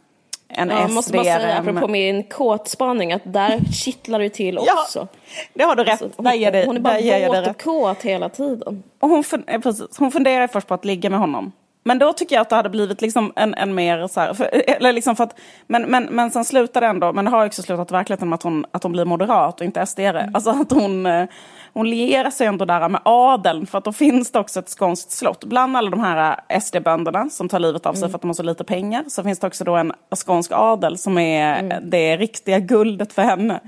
en 0.49 0.69
ja, 0.69 0.87
måste 0.87 1.13
bara 1.13 1.23
säga, 1.23 1.57
apropå 1.57 1.87
min 1.87 2.23
kåtspaning, 2.23 3.13
att 3.13 3.21
där 3.25 3.59
kittlar 3.73 4.19
det 4.19 4.29
till 4.29 4.57
också. 4.57 4.99
Ja, 4.99 5.07
det 5.53 5.63
har 5.63 5.75
du 5.75 5.83
rätt. 5.83 6.01
Alltså, 6.01 6.09
hon, 6.17 6.25
det, 6.25 6.65
hon 6.65 6.75
är 6.75 6.79
bara 6.79 7.41
våt 7.41 7.47
och 7.47 7.61
kåt 7.61 8.01
hela 8.01 8.29
tiden. 8.29 8.83
Och 8.99 9.09
hon, 9.09 9.23
eh, 9.47 9.61
precis, 9.61 9.97
hon 9.97 10.11
funderar 10.11 10.47
först 10.47 10.67
på 10.67 10.73
att 10.73 10.85
ligga 10.85 11.09
med 11.09 11.19
honom. 11.19 11.51
Men 11.83 11.99
då 11.99 12.13
tycker 12.13 12.35
jag 12.35 12.41
att 12.41 12.49
det 12.49 12.55
hade 12.55 12.69
blivit 12.69 13.01
liksom 13.01 13.33
en, 13.35 13.53
en 13.53 13.75
mer 13.75 14.07
så 14.07 14.19
här, 14.19 14.33
för, 14.33 14.49
eller 14.67 14.93
liksom 14.93 15.15
för 15.15 15.23
att, 15.23 15.39
men, 15.67 15.81
men, 15.81 16.03
men 16.03 16.31
sen 16.31 16.45
slutar 16.45 16.81
det 16.81 16.87
ändå, 16.87 17.13
men 17.13 17.25
det 17.25 17.31
har 17.31 17.45
också 17.45 17.61
slutat 17.61 17.91
verkligheten 17.91 18.29
med 18.29 18.35
att 18.35 18.43
hon, 18.43 18.65
att 18.71 18.83
hon 18.83 18.91
blir 18.91 19.05
moderat 19.05 19.59
och 19.59 19.65
inte 19.65 19.85
SD. 19.85 19.99
Mm. 19.99 20.35
Alltså 20.35 20.49
att 20.49 20.71
hon, 20.71 21.05
eh, 21.05 21.25
hon 21.73 21.89
lierar 21.89 22.29
sig 22.29 22.47
ändå 22.47 22.65
där 22.65 22.89
med 22.89 23.01
adeln, 23.05 23.65
för 23.65 23.77
att 23.77 23.83
då 23.83 23.91
finns 23.91 24.31
det 24.31 24.39
också 24.39 24.59
ett 24.59 24.69
skånskt 24.69 25.11
slott. 25.11 25.43
Bland 25.43 25.77
alla 25.77 25.89
de 25.89 25.99
här 25.99 26.39
SD-bönderna 26.59 27.29
som 27.29 27.49
tar 27.49 27.59
livet 27.59 27.85
av 27.85 27.93
sig 27.93 28.01
mm. 28.01 28.11
för 28.11 28.17
att 28.17 28.21
de 28.21 28.27
har 28.27 28.33
så 28.33 28.43
lite 28.43 28.63
pengar, 28.63 29.03
så 29.07 29.23
finns 29.23 29.39
det 29.39 29.47
också 29.47 29.63
då 29.63 29.75
en 29.75 29.93
skånsk 30.15 30.51
adel 30.53 30.97
som 30.97 31.17
är 31.17 31.59
mm. 31.59 31.89
det 31.89 32.17
riktiga 32.17 32.59
guldet 32.59 33.13
för 33.13 33.21
henne. 33.21 33.59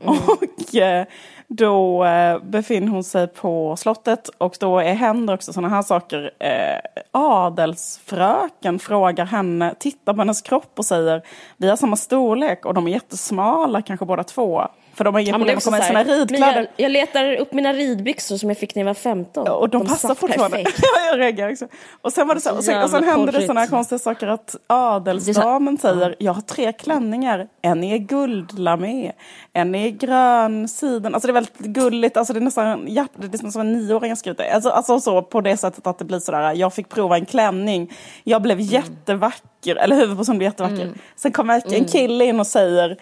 Mm. 0.00 0.14
Och 0.14 0.74
eh, 0.76 1.06
då 1.54 2.04
eh, 2.04 2.38
befinner 2.42 2.88
hon 2.88 3.04
sig 3.04 3.26
på 3.26 3.76
slottet 3.76 4.28
och 4.28 4.56
då 4.60 4.78
är, 4.78 4.94
händer 4.94 5.34
också 5.34 5.52
sådana 5.52 5.74
här 5.74 5.82
saker. 5.82 6.30
Eh, 6.38 7.02
adelsfröken 7.12 8.78
frågar 8.78 9.24
henne, 9.24 9.74
tittar 9.78 10.12
på 10.12 10.18
hennes 10.18 10.42
kropp 10.42 10.72
och 10.76 10.84
säger 10.84 11.22
vi 11.56 11.68
har 11.68 11.76
samma 11.76 11.96
storlek 11.96 12.66
och 12.66 12.74
de 12.74 12.86
är 12.86 12.90
jättesmala 12.90 13.82
kanske 13.82 14.06
båda 14.06 14.24
två. 14.24 14.68
För 15.00 15.04
de 15.04 15.14
har 15.14 15.20
inga 15.20 15.32
problem 15.32 15.58
att 15.58 15.64
komma 15.64 15.78
i 15.78 15.82
sina 15.82 16.04
ridkläder. 16.04 16.56
Jag, 16.56 16.66
jag, 16.76 16.92
letar 16.92 17.36
upp 17.36 17.52
mina 17.52 17.72
ridbyxor 17.72 18.36
som 18.36 18.48
jag 18.48 18.58
fick 18.58 18.74
när 18.74 18.82
jag 18.82 18.86
var 18.86 18.94
15. 18.94 19.44
Ja, 19.46 19.52
och 19.52 19.68
de, 19.68 19.78
de 19.78 19.88
passar 19.88 20.14
fortfarande. 20.14 20.58
jag 21.10 21.18
reagerar 21.18 21.52
också. 21.52 21.68
Och 22.02 22.12
sen, 22.12 22.28
var 22.28 22.34
det 22.34 22.40
så, 22.40 22.56
och 22.56 22.64
sen, 22.64 22.82
och 22.82 22.90
sen 22.90 23.04
händer 23.04 23.32
det 23.32 23.40
sådana 23.40 23.66
konstiga 23.66 23.98
saker 23.98 24.26
att 24.26 24.56
adelsdamen 24.66 25.78
säger 25.78 26.16
jag 26.18 26.32
har 26.32 26.42
tre 26.42 26.72
klänningar. 26.72 27.48
En 27.62 27.84
är 27.84 27.98
guldlamé, 27.98 29.12
en 29.52 29.74
är 29.74 29.88
grön 29.88 30.68
siden. 30.68 31.14
Alltså 31.14 31.26
det 31.26 31.30
är 31.30 31.34
väldigt 31.34 31.58
gulligt. 31.58 32.16
Alltså 32.16 32.32
det 32.32 32.38
är 32.38 32.44
nästan, 32.44 32.84
ja, 32.88 33.06
det 33.16 33.44
är 33.44 33.50
som 33.50 33.60
en 33.60 33.72
nioåring 33.72 34.10
har 34.10 34.16
skrivit 34.16 34.38
det. 34.38 34.54
Alltså, 34.54 34.70
alltså 34.70 35.00
så 35.00 35.22
på 35.22 35.40
det 35.40 35.56
sättet 35.56 35.86
att 35.86 35.98
det 35.98 36.04
blir 36.04 36.18
sådär, 36.18 36.52
jag 36.52 36.74
fick 36.74 36.88
prova 36.88 37.16
en 37.16 37.26
klänning. 37.26 37.92
Jag 38.24 38.42
blev 38.42 38.58
mm. 38.58 38.66
jättevacker, 38.66 39.76
eller 39.76 39.96
huvudpersonen 39.96 40.38
blev 40.38 40.50
jättevacker. 40.50 40.82
Mm. 40.82 40.98
Sen 41.16 41.32
kommer 41.32 41.54
en 41.54 41.74
mm. 41.74 41.84
kille 41.84 42.24
in 42.24 42.40
och 42.40 42.46
säger 42.46 42.98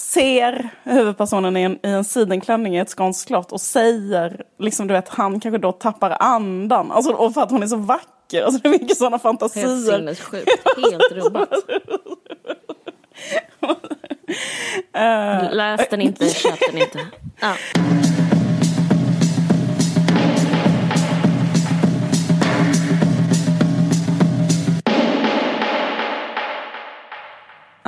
ser 0.00 0.70
huvudpersonen 0.82 1.56
i 1.56 1.62
en, 1.62 1.72
i 1.72 1.88
en 1.88 2.04
sidenklänning 2.04 2.76
i 2.76 2.78
ett 2.78 2.88
skånskt 2.88 3.26
slott 3.26 3.52
och 3.52 3.60
säger, 3.60 4.42
liksom 4.58 4.86
du 4.86 4.94
vet, 4.94 5.08
han 5.08 5.40
kanske 5.40 5.58
då 5.58 5.72
tappar 5.72 6.16
andan. 6.20 6.92
Alltså, 6.92 7.12
och 7.12 7.34
för 7.34 7.40
att 7.40 7.50
hon 7.50 7.62
är 7.62 7.66
så 7.66 7.76
vacker. 7.76 8.42
Alltså 8.42 8.62
det 8.62 8.68
är 8.68 8.70
mycket 8.70 8.96
sådana 8.96 9.18
fantasier. 9.18 9.66
Helt 9.66 9.86
sinnessjukt, 9.86 10.50
helt 10.76 11.12
rubbat. 11.12 11.48
Läs 15.52 15.88
den 15.90 16.00
inte, 16.00 16.28
köp 16.28 16.58
den 16.70 16.78
inte. 16.82 16.98
Ja. 17.40 17.54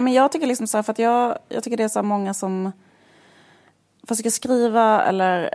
Men 0.02 0.12
jag 0.12 0.32
tycker 0.32 0.46
liksom 0.46 0.66
så 0.66 0.78
här, 0.78 0.82
för 0.82 0.92
att 0.92 0.98
jag, 0.98 1.38
jag 1.48 1.64
tycker 1.64 1.76
det 1.76 1.84
är 1.84 1.88
så 1.88 2.02
många 2.02 2.34
som 2.34 2.72
försöker 4.08 4.30
skriva 4.30 5.02
eller 5.02 5.54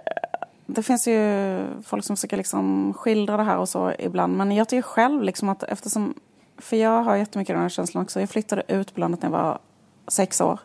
det 0.66 0.84
finns 0.84 1.08
ju 1.08 1.60
folk 1.84 2.06
som 2.06 2.16
försöker 2.16 2.38
liksom 2.38 2.94
skildra 2.94 3.38
det 3.38 3.44
här 3.44 3.58
och 3.58 3.70
så 3.70 3.94
ibland. 4.00 4.38
Men 4.38 4.52
jag 4.52 4.70
tycker 4.70 4.82
själv 4.82 5.24
liksom 5.24 5.50
att 5.50 5.64
eftersom, 5.64 6.14
för 6.58 6.78
jag 6.78 7.04
har 7.04 7.16
jättemycket 7.16 7.56
den 7.56 7.62
här 7.62 7.70
känslan 7.70 8.04
också. 8.04 8.20
Jag 8.20 8.30
flyttade 8.30 8.64
ut 8.68 8.94
på 8.94 9.00
landet 9.00 9.22
när 9.22 9.30
jag 9.30 9.38
var 9.38 9.60
sex 10.08 10.42
år. 10.42 10.60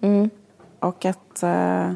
Mm. 0.00 0.30
Och 0.78 1.04
att 1.04 1.42
eh, 1.42 1.92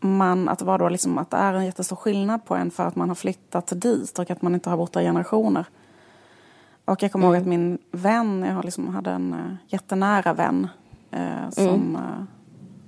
man, 0.00 0.48
att 0.48 0.58
det 0.58 0.64
var 0.64 0.78
då 0.78 0.88
liksom 0.88 1.18
att 1.18 1.30
det 1.30 1.36
är 1.36 1.54
en 1.54 1.66
jättestor 1.66 1.96
skillnad 1.96 2.44
på 2.44 2.54
en 2.54 2.70
för 2.70 2.86
att 2.86 2.96
man 2.96 3.08
har 3.08 3.14
flyttat 3.14 3.72
dit 3.76 4.18
och 4.18 4.30
att 4.30 4.42
man 4.42 4.54
inte 4.54 4.70
har 4.70 4.76
bott 4.76 4.92
där 4.92 5.00
i 5.00 5.04
generationer. 5.04 5.66
Och 6.84 7.02
jag 7.02 7.12
kommer 7.12 7.26
mm. 7.26 7.34
ihåg 7.34 7.42
att 7.42 7.48
min 7.48 7.78
vän, 7.90 8.42
jag 8.42 8.64
liksom 8.64 8.88
hade 8.88 9.10
en 9.10 9.34
uh, 9.34 9.54
jättenära 9.66 10.32
vän 10.32 10.68
uh, 11.14 11.50
som 11.50 11.64
mm. 11.64 11.96
uh, 11.96 12.24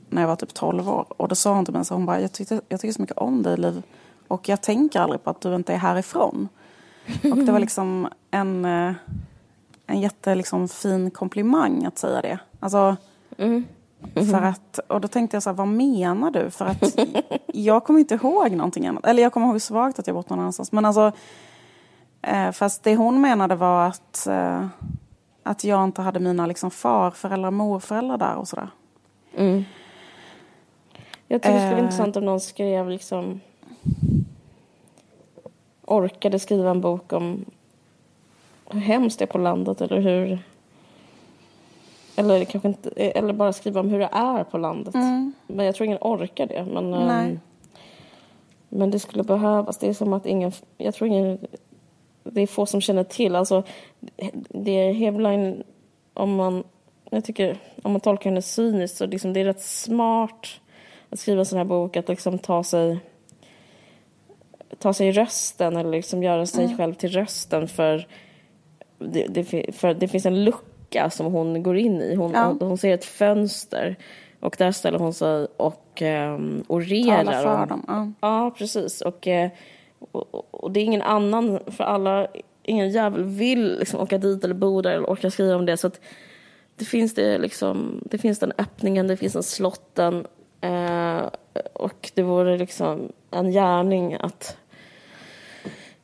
när 0.09 0.23
jag 0.23 0.29
var 0.29 0.37
typ 0.37 0.55
12 0.55 0.89
år. 0.89 1.07
Och 1.09 1.29
då 1.29 1.35
sa 1.35 1.55
hon 1.55 1.65
till 1.65 1.75
mig 1.75 1.85
så 1.85 1.95
hon 1.95 2.07
bara, 2.07 2.21
jag, 2.21 2.33
tyckte, 2.33 2.61
jag 2.69 2.81
tycker 2.81 2.93
så 2.93 3.01
mycket 3.01 3.19
om 3.19 3.43
dig 3.43 3.57
Liv. 3.57 3.83
Och 4.29 4.49
jag 4.49 4.61
tänker 4.61 5.01
aldrig 5.01 5.25
på 5.25 5.31
att 5.31 5.41
du 5.41 5.55
inte 5.55 5.73
är 5.73 5.77
härifrån. 5.77 6.49
och 7.33 7.37
det 7.37 7.53
var 7.53 7.59
liksom 7.69 8.09
en, 8.31 8.65
en 9.87 10.01
jätte 10.01 10.35
liksom, 10.35 10.69
fin 10.69 11.11
komplimang 11.11 11.85
att 11.85 11.99
säga 11.99 12.23
det. 12.23 12.39
Alltså, 12.61 12.97
mm. 13.39 13.65
Mm. 14.15 14.29
För 14.29 14.43
att, 14.43 14.79
och 14.79 15.01
då 15.01 15.09
tänkte 15.09 15.37
jag 15.37 15.43
så 15.43 15.51
här, 15.51 15.57
vad 15.57 15.69
menar 15.69 16.31
du? 16.31 16.51
För 16.51 16.65
att 16.65 16.99
jag 17.47 17.85
kommer 17.85 18.01
inte 18.01 18.15
ihåg 18.15 18.53
någonting 18.53 18.87
annat. 18.87 19.07
Eller 19.07 19.23
jag 19.23 19.33
kommer 19.33 19.47
ihåg 19.47 19.63
svagt 19.63 19.99
att 19.99 20.07
jag 20.07 20.17
bott 20.17 20.31
någon 20.31 20.41
annanstans. 20.41 20.73
Men 20.73 20.85
alltså, 20.85 21.13
Eh, 21.13 21.54
fast 22.53 22.83
det 22.83 22.97
hon 22.97 23.21
menade 23.21 23.55
var 23.55 23.87
att, 23.87 24.27
eh, 24.27 24.67
att 25.43 25.65
jag 25.65 25.85
inte 25.85 26.03
hade 26.03 26.21
mina 26.21 26.47
liksom, 26.47 26.71
farföräldrar 26.71 27.47
och 27.47 27.53
morföräldrar 27.53 28.19
där 28.19 28.35
och 28.35 28.49
sådär. 28.49 28.69
Mm. 29.37 29.65
Jag 31.29 31.43
tycker 31.43 31.55
det 31.55 31.61
skulle 31.61 31.71
vara 31.71 31.79
eh. 31.79 31.85
intressant 31.85 32.17
om 32.17 32.25
någon 32.25 32.41
skrev 32.41 32.91
liksom 32.91 33.41
orkade 35.87 36.39
skriva 36.39 36.71
en 36.71 36.81
bok 36.81 37.13
om 37.13 37.45
hur 38.71 38.81
hemskt 38.81 39.19
det 39.19 39.25
är 39.25 39.27
på 39.27 39.39
landet 39.39 39.81
eller 39.81 40.01
hur 40.01 40.39
eller 42.17 42.45
kanske 42.45 42.69
inte, 42.69 42.91
eller 42.91 43.33
bara 43.33 43.53
skriva 43.53 43.81
om 43.81 43.89
hur 43.89 43.99
det 43.99 44.09
är 44.13 44.45
på 44.45 44.59
landet. 44.59 44.95
Mm. 44.95 45.33
Men 45.47 45.67
jag 45.67 45.75
tror 45.75 45.87
ingen 45.87 45.99
orkar 46.01 46.47
det. 46.47 46.67
Men, 46.73 46.95
um, 46.95 47.41
men 48.69 48.91
det 48.91 48.99
skulle 48.99 49.23
behövas. 49.23 49.79
Det 49.79 49.89
är 49.89 49.95
som 49.95 50.13
att 50.13 50.27
ingen, 50.27 50.53
jag 50.77 50.95
tror 50.95 51.09
ingen 51.09 51.39
det 52.25 52.41
är 52.41 52.47
få 52.47 52.67
som 52.67 52.81
känner 52.81 53.05
till. 53.05 53.37
Alltså, 53.37 53.63
det 54.49 54.71
är 54.71 54.93
Headline, 54.93 55.63
om 56.15 56.35
man, 56.35 56.65
jag 57.11 57.25
tycker, 57.25 57.57
om 57.83 57.93
man 57.93 58.01
tolkar 58.01 58.31
henne 58.31 58.43
cyniskt 58.43 58.97
så 58.97 59.07
liksom, 59.07 59.33
det 59.33 59.41
är 59.41 59.45
rätt 59.45 59.63
smart 59.63 60.61
att 61.11 61.19
skriva 61.19 61.41
en 61.41 61.47
sån 61.47 61.59
här 61.59 61.65
bok, 61.65 61.97
att 61.97 62.09
liksom 62.09 62.39
ta 62.39 62.65
sig 62.65 62.99
ta 64.79 64.93
sig 64.93 65.13
rösten 65.13 65.77
eller 65.77 65.91
liksom 65.91 66.23
göra 66.23 66.47
sig 66.47 66.65
mm. 66.65 66.77
själv 66.77 66.95
till 66.95 67.11
rösten 67.11 67.69
för 67.69 68.07
det, 68.99 69.27
det, 69.27 69.75
för 69.75 69.95
det 69.95 70.09
finns 70.09 70.27
en 70.27 70.45
lucka 70.45 71.11
som 71.11 71.27
hon 71.27 71.63
går 71.63 71.77
in 71.77 72.01
i. 72.01 72.15
Hon, 72.15 72.33
ja. 72.33 72.45
hon, 72.45 72.69
hon 72.69 72.79
ser 72.79 72.95
ett 72.95 73.05
fönster 73.05 73.97
och 74.41 74.57
där 74.59 74.73
ställer 74.73 74.99
hon 74.99 75.15
sig 75.15 75.47
och 75.57 76.03
um, 76.03 76.65
orerar. 76.69 77.25
Talar 77.25 77.43
för 77.43 77.67
dem. 77.67 77.85
Ja. 77.89 78.13
ja, 78.21 78.51
precis. 78.59 79.01
Och 79.01 79.27
uh, 79.27 79.49
och, 79.99 80.55
och, 80.55 80.71
det 80.71 80.81
är 80.81 80.85
ingen 80.85 81.03
annan, 81.03 81.61
för 81.67 81.85
alla, 81.85 82.27
ingen 82.63 82.91
jävel 82.91 83.25
vill 83.25 83.79
liksom 83.79 84.01
åka 84.01 84.19
dit 84.19 84.45
eller 84.45 84.55
bo 84.55 84.83
där 84.83 84.91
eller 84.91 85.11
orka 85.11 85.31
skriva 85.31 85.57
om 85.57 85.67
det. 85.67 85.77
Så 85.77 85.87
att 85.87 86.01
det 86.77 86.85
finns 86.85 87.15
det 87.15 87.39
liksom, 87.39 88.01
det 88.11 88.19
finns 88.19 88.39
den 88.39 88.53
öppningen, 88.59 89.07
det 89.07 89.17
finns 89.17 89.33
den 89.33 89.43
slotten. 89.43 90.27
Eh, 90.61 91.29
och 91.73 92.11
det 92.15 92.23
vore 92.23 92.59
liksom 92.59 93.13
en 93.31 93.51
gärning 93.51 94.15
att, 94.15 94.57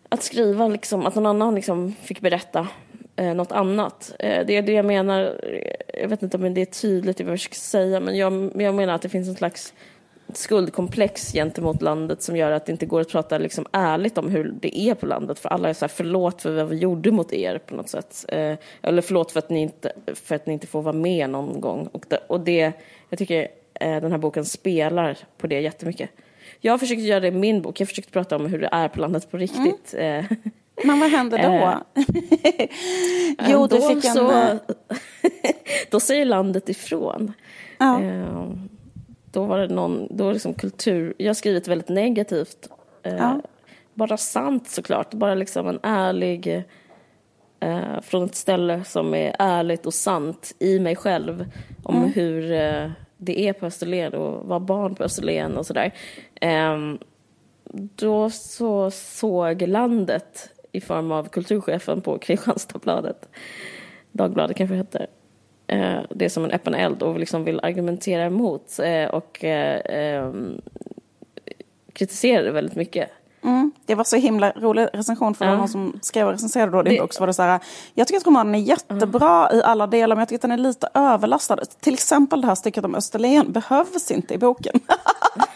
att 0.09 0.23
skriva 0.23 0.69
liksom, 0.69 1.07
att 1.07 1.15
någon 1.15 1.27
annan 1.27 1.55
liksom 1.55 1.93
fick 1.93 2.21
berätta 2.21 2.69
eh, 3.17 3.35
något 3.35 3.53
annat. 3.53 4.15
Eh, 4.19 4.47
det 4.47 4.57
är 4.57 4.63
det 4.63 4.73
jag 4.73 4.85
menar, 4.85 5.41
jag 5.95 6.09
vet 6.09 6.23
inte 6.23 6.37
om 6.37 6.55
det 6.55 6.61
är 6.61 6.67
tydligt 6.67 7.21
i 7.21 7.23
vad 7.23 7.33
jag 7.33 7.39
försöker 7.39 7.57
säga, 7.57 8.01
men 8.01 8.17
jag, 8.17 8.53
jag 8.63 8.75
menar 8.75 8.95
att 8.95 9.03
det 9.03 9.09
finns 9.09 9.29
en 9.29 9.35
slags 9.35 9.75
skuldkomplex 10.37 11.33
gentemot 11.33 11.83
landet 11.83 12.23
som 12.23 12.37
gör 12.37 12.53
att 12.53 12.67
det 12.67 12.73
inte 12.73 12.87
går 12.87 13.01
att 13.01 13.09
prata 13.09 13.39
liksom 13.39 13.67
ärligt 13.73 14.19
om 14.19 14.29
hur 14.29 14.55
det 14.61 14.79
är 14.81 14.95
på 14.95 15.07
landet. 15.07 15.39
För 15.39 15.49
alla 15.49 15.69
är 15.69 15.73
så 15.73 15.85
här, 15.85 15.89
förlåt 15.89 16.43
för 16.43 16.51
vad 16.51 16.69
vi 16.69 16.77
gjorde 16.77 17.11
mot 17.11 17.33
er 17.33 17.59
på 17.59 17.75
något 17.75 17.89
sätt. 17.89 18.25
Eh, 18.29 18.55
eller 18.83 19.03
förlåt 19.03 19.33
för 19.33 19.39
att, 19.39 19.51
ni 19.51 19.61
inte, 19.63 19.93
för 20.15 20.35
att 20.35 20.47
ni 20.47 20.53
inte 20.53 20.67
får 20.67 20.83
vara 20.83 20.97
med 20.97 21.31
någon 21.31 21.61
gång. 21.61 21.87
Och 21.93 22.05
det, 22.09 22.21
och 22.27 22.41
det 22.41 22.73
jag 23.09 23.19
tycker 23.19 23.49
eh, 23.75 24.01
den 24.01 24.11
här 24.11 24.19
boken 24.19 24.45
spelar 24.45 25.19
på 25.39 25.47
det 25.47 25.61
jättemycket. 25.61 26.11
Jag 26.61 26.73
har 26.73 26.79
försökt 26.79 27.01
göra 27.01 27.21
det 27.21 27.29
i 27.29 27.31
min 27.31 27.63
bok. 27.63 27.81
Jag 27.81 27.87
har 27.87 27.89
försökt 27.89 28.13
prata 28.13 28.37
om 28.37 28.47
hur 28.47 28.59
det 28.59 28.69
är 28.73 28.89
på 28.89 29.01
landet 29.01 29.31
på 29.31 29.37
riktigt. 29.37 29.95
Mm. 29.99 30.25
Men 30.85 31.01
vad 31.01 31.11
hände 31.11 31.37
då? 31.37 31.53
Eh, 32.01 32.69
jo, 33.51 33.67
du 33.67 33.81
fick 33.81 34.05
en... 34.05 34.15
Så, 34.15 34.59
då 35.91 36.01
säger 36.01 36.25
landet 36.25 36.69
ifrån. 36.69 37.33
Ja. 37.79 38.01
Då 39.31 39.45
var 39.45 39.59
det 39.59 39.75
någon, 39.75 40.09
då 40.11 40.33
liksom 40.33 40.55
kultur, 40.55 41.15
jag 41.19 41.27
har 41.27 41.35
skrivit 41.35 41.69
väldigt 41.69 41.89
negativt. 41.89 42.69
Eh, 43.03 43.15
ja. 43.15 43.41
Bara 43.95 44.17
sant 44.17 44.69
såklart, 44.69 45.15
bara 45.15 45.35
liksom 45.35 45.69
en 45.69 45.81
ärlig, 45.83 46.65
eh, 47.61 48.01
från 48.03 48.25
ett 48.25 48.35
ställe 48.35 48.85
som 48.85 49.15
är 49.15 49.37
ärligt 49.39 49.87
och 49.87 49.95
sant 49.95 50.53
i 50.59 50.79
mig 50.79 50.97
själv 50.97 51.47
om 51.83 51.97
mm. 51.97 52.13
hur 52.13 52.53
eh, 52.53 52.91
det 53.17 53.49
är 53.49 53.53
på 53.53 53.67
Österlen 53.67 54.15
och 54.15 54.49
vara 54.49 54.61
barn 54.61 54.95
på 54.95 55.05
Österlen 55.05 55.57
och 55.57 55.67
sådär. 55.67 55.95
Ehm, 56.41 56.99
då 57.75 58.31
så 58.31 58.91
såg 58.91 59.63
landet 59.63 60.51
i 60.73 60.81
form 60.81 61.13
av 61.13 61.29
kulturchefen 61.29 62.01
på 62.01 62.19
Kristianstadsbladet, 62.19 63.29
Dagbladet 64.13 64.57
kanske 64.57 64.77
heter, 64.77 65.07
det 66.11 66.25
är 66.25 66.29
som 66.29 66.45
en 66.45 66.51
öppen 66.51 66.75
eld 66.75 67.03
och 67.03 67.19
liksom 67.19 67.45
vill 67.45 67.61
argumentera 67.63 68.25
emot 68.25 68.79
eh, 68.79 69.05
och 69.05 69.45
eh, 69.45 69.81
ehm, 69.85 70.61
kritisera 71.93 72.43
det 72.43 72.51
väldigt 72.51 72.77
mycket. 72.77 73.11
Mm. 73.43 73.73
Det 73.87 73.95
var 73.95 74.05
så 74.05 74.17
himla 74.17 74.53
rolig 74.53 74.89
recension 74.93 75.35
för 75.35 75.45
ja. 75.45 75.57
någon 75.57 75.69
som 75.69 75.99
skrev 76.03 76.27
och 76.27 76.33
recenserade 76.33 76.73
då 76.73 76.83
din 76.83 76.95
det... 76.95 77.01
bok. 77.01 77.13
Så 77.13 77.21
var 77.21 77.27
det 77.27 77.35
så 77.35 77.43
här, 77.43 77.61
jag 77.95 78.07
tycker 78.07 78.19
att 78.19 78.27
romanen 78.27 78.55
är 78.55 78.59
jättebra 78.59 79.49
mm. 79.49 79.59
i 79.59 79.63
alla 79.63 79.87
delar 79.87 80.17
men 80.17 80.21
jag 80.21 80.29
tycker 80.29 80.39
att 80.39 80.43
den 80.43 80.53
är 80.53 80.57
lite 80.57 80.89
överlastad. 80.95 81.57
Till 81.81 81.95
exempel 81.95 82.41
det 82.41 82.47
här 82.47 82.55
stycket 82.55 82.85
om 82.85 82.95
Österlen 82.95 83.53
behövs 83.53 84.11
inte 84.11 84.35
i 84.35 84.39
boken. 84.39 84.81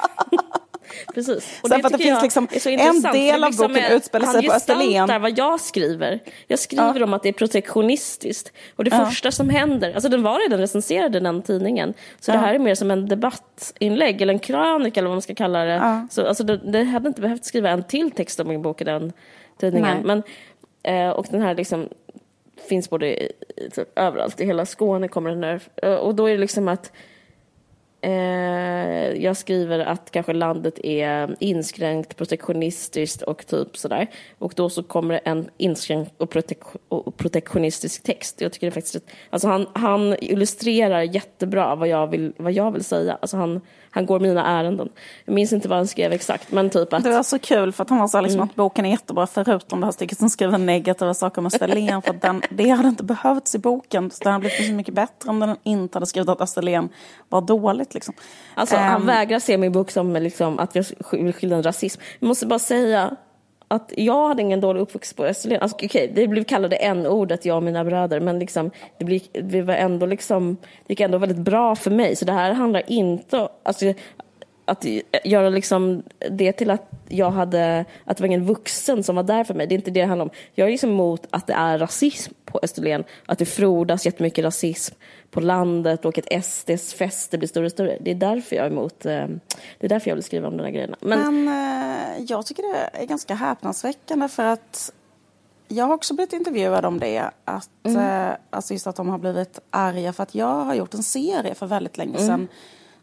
Precis. 1.15 1.61
Och 1.63 1.69
det, 1.69 1.79
för 1.79 1.87
att 1.87 1.93
det 1.93 1.99
finns 1.99 2.23
liksom 2.23 2.49
en 2.65 3.03
del 3.03 3.45
av 3.45 3.51
liksom 3.51 3.73
boken 3.73 3.93
utspelar 3.93 4.27
sig 4.27 4.47
på 4.47 4.53
Österlen. 4.53 5.11
Han 5.11 5.23
vad 5.23 5.39
jag 5.39 5.61
skriver. 5.61 6.21
Jag 6.47 6.59
skriver 6.59 7.01
ja. 7.01 7.05
om 7.05 7.15
att 7.15 7.23
det 7.23 7.29
är 7.29 7.33
protektionistiskt. 7.33 8.53
Och 8.77 8.85
det 8.85 8.91
ja. 8.91 9.07
första 9.07 9.31
som 9.31 9.49
händer, 9.49 9.95
alltså 9.95 10.09
den 10.09 10.23
var 10.23 10.39
redan 10.39 10.59
recenserad 10.61 11.17
i 11.17 11.21
den 11.21 11.43
tidningen. 11.43 11.95
Så 12.21 12.31
ja. 12.31 12.35
det 12.35 12.41
här 12.41 12.55
är 12.55 12.59
mer 12.59 12.75
som 12.75 12.91
en 12.91 13.09
debattinlägg 13.09 14.23
eller 14.23 14.33
en 14.35 14.39
krönika 14.39 15.01
eller 15.01 15.09
vad 15.09 15.17
man 15.17 15.23
ska 15.23 15.35
kalla 15.35 15.65
det. 15.65 16.07
Så, 16.11 16.27
alltså, 16.27 16.45
det, 16.45 16.57
det 16.57 16.85
hade 16.85 17.09
inte 17.09 17.21
behövt 17.21 17.45
skriva 17.45 17.71
en 17.71 17.83
till 17.83 18.11
text 18.11 18.41
om 18.41 18.49
min 18.49 18.63
bok 18.63 18.81
i 18.81 18.85
den 18.85 19.13
tidningen. 19.61 19.99
Men, 20.05 20.23
eh, 20.83 21.11
och 21.11 21.27
den 21.31 21.43
här 21.43 21.55
liksom 21.55 21.89
finns 22.69 22.91
både 22.91 23.29
typ, 23.75 23.99
överallt, 23.99 24.41
i 24.41 24.45
hela 24.45 24.67
Skåne 24.67 25.09
kommer 25.09 25.31
den 25.31 25.45
här. 25.45 25.61
Eh, 25.77 25.95
och 25.95 26.15
då 26.15 26.27
är 26.27 26.33
det 26.33 26.41
liksom 26.41 26.69
att 26.69 26.93
Eh, 28.05 29.23
jag 29.23 29.37
skriver 29.37 29.79
att 29.79 30.11
kanske 30.11 30.33
landet 30.33 30.79
är 30.85 31.37
inskränkt, 31.41 32.17
protektionistiskt 32.17 33.23
och 33.23 33.47
typ 33.47 33.77
sådär. 33.77 34.07
Och 34.39 34.53
då 34.57 34.71
så 34.71 34.83
kommer 34.83 35.15
det 35.15 35.19
en 35.19 35.51
inskränkt 35.57 36.13
och, 36.17 36.31
protek 36.31 36.59
och 36.89 37.17
protektionistisk 37.17 38.03
text. 38.03 38.41
Jag 38.41 38.53
tycker 38.53 38.67
det 38.67 38.71
faktiskt, 38.71 38.97
alltså 39.31 39.49
han, 39.49 39.67
han 39.73 40.17
illustrerar 40.21 41.03
jättebra 41.03 41.75
vad 41.75 41.89
jag 41.89 42.07
vill, 42.07 42.33
vad 42.37 42.53
jag 42.53 42.73
vill 42.73 42.85
säga. 42.85 43.19
Alltså 43.21 43.37
han, 43.37 43.61
han 43.95 44.07
går 44.07 44.21
mina 44.21 44.47
ärenden. 44.47 44.89
Jag 45.25 45.35
minns 45.35 45.53
inte 45.53 45.69
vad 45.69 45.79
han 45.79 45.87
skrev 45.87 46.13
exakt, 46.13 46.53
men 46.53 46.71
typ 46.71 46.93
att... 46.93 47.05
Det 47.05 47.11
var 47.11 47.23
så 47.23 47.39
kul 47.39 47.73
för 47.73 47.83
att 47.83 47.91
han 47.91 47.99
var 47.99 48.09
så 48.09 48.21
liksom 48.21 48.39
mm. 48.39 48.49
att 48.49 48.55
boken 48.55 48.85
är 48.85 48.91
jättebra 48.91 49.27
förutom 49.27 49.81
det 49.81 49.87
här 49.87 49.93
stycket 49.93 50.19
som 50.19 50.31
skriver 50.31 50.59
negativa 50.59 51.15
saker 51.15 51.39
om 51.39 51.47
Österlen. 51.47 52.03
för 52.03 52.11
att 52.11 52.23
den, 52.23 52.43
det 52.51 52.69
hade 52.69 52.89
inte 52.89 53.05
behövts 53.05 53.55
i 53.55 53.59
boken. 53.59 54.11
Så 54.11 54.25
det 54.25 54.31
hade 54.31 54.41
blivit 54.41 54.67
så 54.67 54.73
mycket 54.73 54.95
bättre 54.95 55.31
om 55.31 55.41
den 55.41 55.57
inte 55.63 55.97
hade 55.97 56.07
skrivit 56.07 56.29
att 56.29 56.41
Österlen 56.41 56.89
var 57.29 57.41
dåligt. 57.41 57.95
Liksom. 57.95 58.15
Alltså, 58.55 58.77
um, 58.77 58.83
han 58.83 59.07
vägrar 59.07 59.39
se 59.39 59.59
min 59.59 59.73
bok 59.73 59.91
som 59.91 60.13
liksom, 60.13 60.59
att 60.59 60.77
vi 60.77 60.83
vill 61.13 61.33
skildra 61.33 61.63
rasism. 61.63 62.01
Jag 62.19 62.29
måste 62.29 62.47
bara 62.47 62.59
säga 62.59 63.17
att 63.75 63.93
jag 63.97 64.29
hade 64.29 64.43
ingen 64.43 64.61
dålig 64.61 64.81
uppväxt 64.81 65.17
på 65.17 65.25
Österlen. 65.25 65.61
Alltså, 65.61 65.85
okay, 65.85 66.11
det 66.15 66.29
blev 66.29 66.45
kallade 66.45 66.77
n-ordet, 66.77 67.45
jag 67.45 67.57
och 67.57 67.63
mina 67.63 67.85
bröder, 67.85 68.21
men 68.21 68.39
liksom, 68.39 68.71
det, 68.99 69.05
blev, 69.05 69.21
det, 69.33 69.63
var 69.63 69.75
ändå 69.75 70.07
liksom, 70.07 70.57
det 70.87 70.93
gick 70.93 71.01
ändå 71.01 71.19
väldigt 71.19 71.39
bra 71.39 71.77
för 71.77 71.91
mig. 71.91 72.17
Så 72.17 72.25
det 72.25 72.33
här 72.33 72.53
handlar 72.53 72.83
inte. 72.87 73.49
Alltså, 73.63 73.95
att 74.65 74.85
göra 75.25 75.49
liksom 75.49 76.03
det 76.31 76.53
till 76.53 76.71
att 76.71 76.91
jag 77.09 77.31
hade, 77.31 77.85
att 78.05 78.17
det 78.17 78.23
var 78.23 78.27
ingen 78.27 78.45
vuxen 78.45 79.03
som 79.03 79.17
var 79.17 79.23
där 79.23 79.45
för 79.45 79.55
mig. 79.55 79.67
Det 79.67 79.75
är 79.75 79.77
inte 79.77 79.91
det 79.91 80.01
det 80.01 80.07
handlar 80.07 80.25
om. 80.25 80.31
Jag 80.55 80.67
är 80.67 80.71
liksom 80.71 80.91
emot 80.91 81.27
att 81.31 81.47
det 81.47 81.53
är 81.53 81.79
rasism 81.79 82.33
på 82.45 82.61
Österlen. 82.63 83.05
Att 83.27 83.39
det 83.39 83.47
frodas 83.47 84.07
jättemycket 84.07 84.45
rasism 84.45 84.95
på 85.31 85.41
landet 85.41 86.05
och 86.05 86.19
att 86.19 86.45
SDs 86.45 86.95
fäste 86.95 87.39
blir 87.39 87.49
större 87.49 87.65
och 87.65 87.73
större. 87.73 87.99
Det 88.01 88.11
är 88.11 88.15
därför 88.15 88.57
jag 88.57 88.67
är 88.67 88.71
emot, 88.71 89.07
eh, 89.07 89.27
det 89.79 89.87
är 89.87 89.89
därför 89.89 90.11
jag 90.11 90.15
vill 90.15 90.25
skriva 90.25 90.49
om 90.49 90.57
de 90.57 90.63
här 90.63 90.71
grejerna. 90.71 90.97
Men, 91.01 91.45
Men 91.45 92.19
eh, 92.19 92.25
jag 92.29 92.47
tycker 92.47 92.63
det 92.63 93.03
är 93.03 93.07
ganska 93.07 93.35
häpnadsväckande 93.35 94.29
för 94.29 94.45
att 94.45 94.93
jag 95.69 95.85
har 95.85 95.95
också 95.95 96.15
blivit 96.15 96.33
intervjuad 96.33 96.85
om 96.85 97.01
det. 97.01 97.31
Att, 97.45 97.87
mm. 97.87 98.29
eh, 98.29 98.37
alltså 98.51 98.75
just 98.75 98.87
att 98.87 98.97
de 98.97 99.09
har 99.09 99.19
blivit 99.19 99.59
arga 99.71 100.13
för 100.13 100.23
att 100.23 100.35
jag 100.35 100.65
har 100.65 100.75
gjort 100.75 100.95
en 100.95 101.03
serie 101.03 101.55
för 101.55 101.67
väldigt 101.67 101.99
länge 101.99 102.19
sedan 102.19 102.29
mm. 102.29 102.49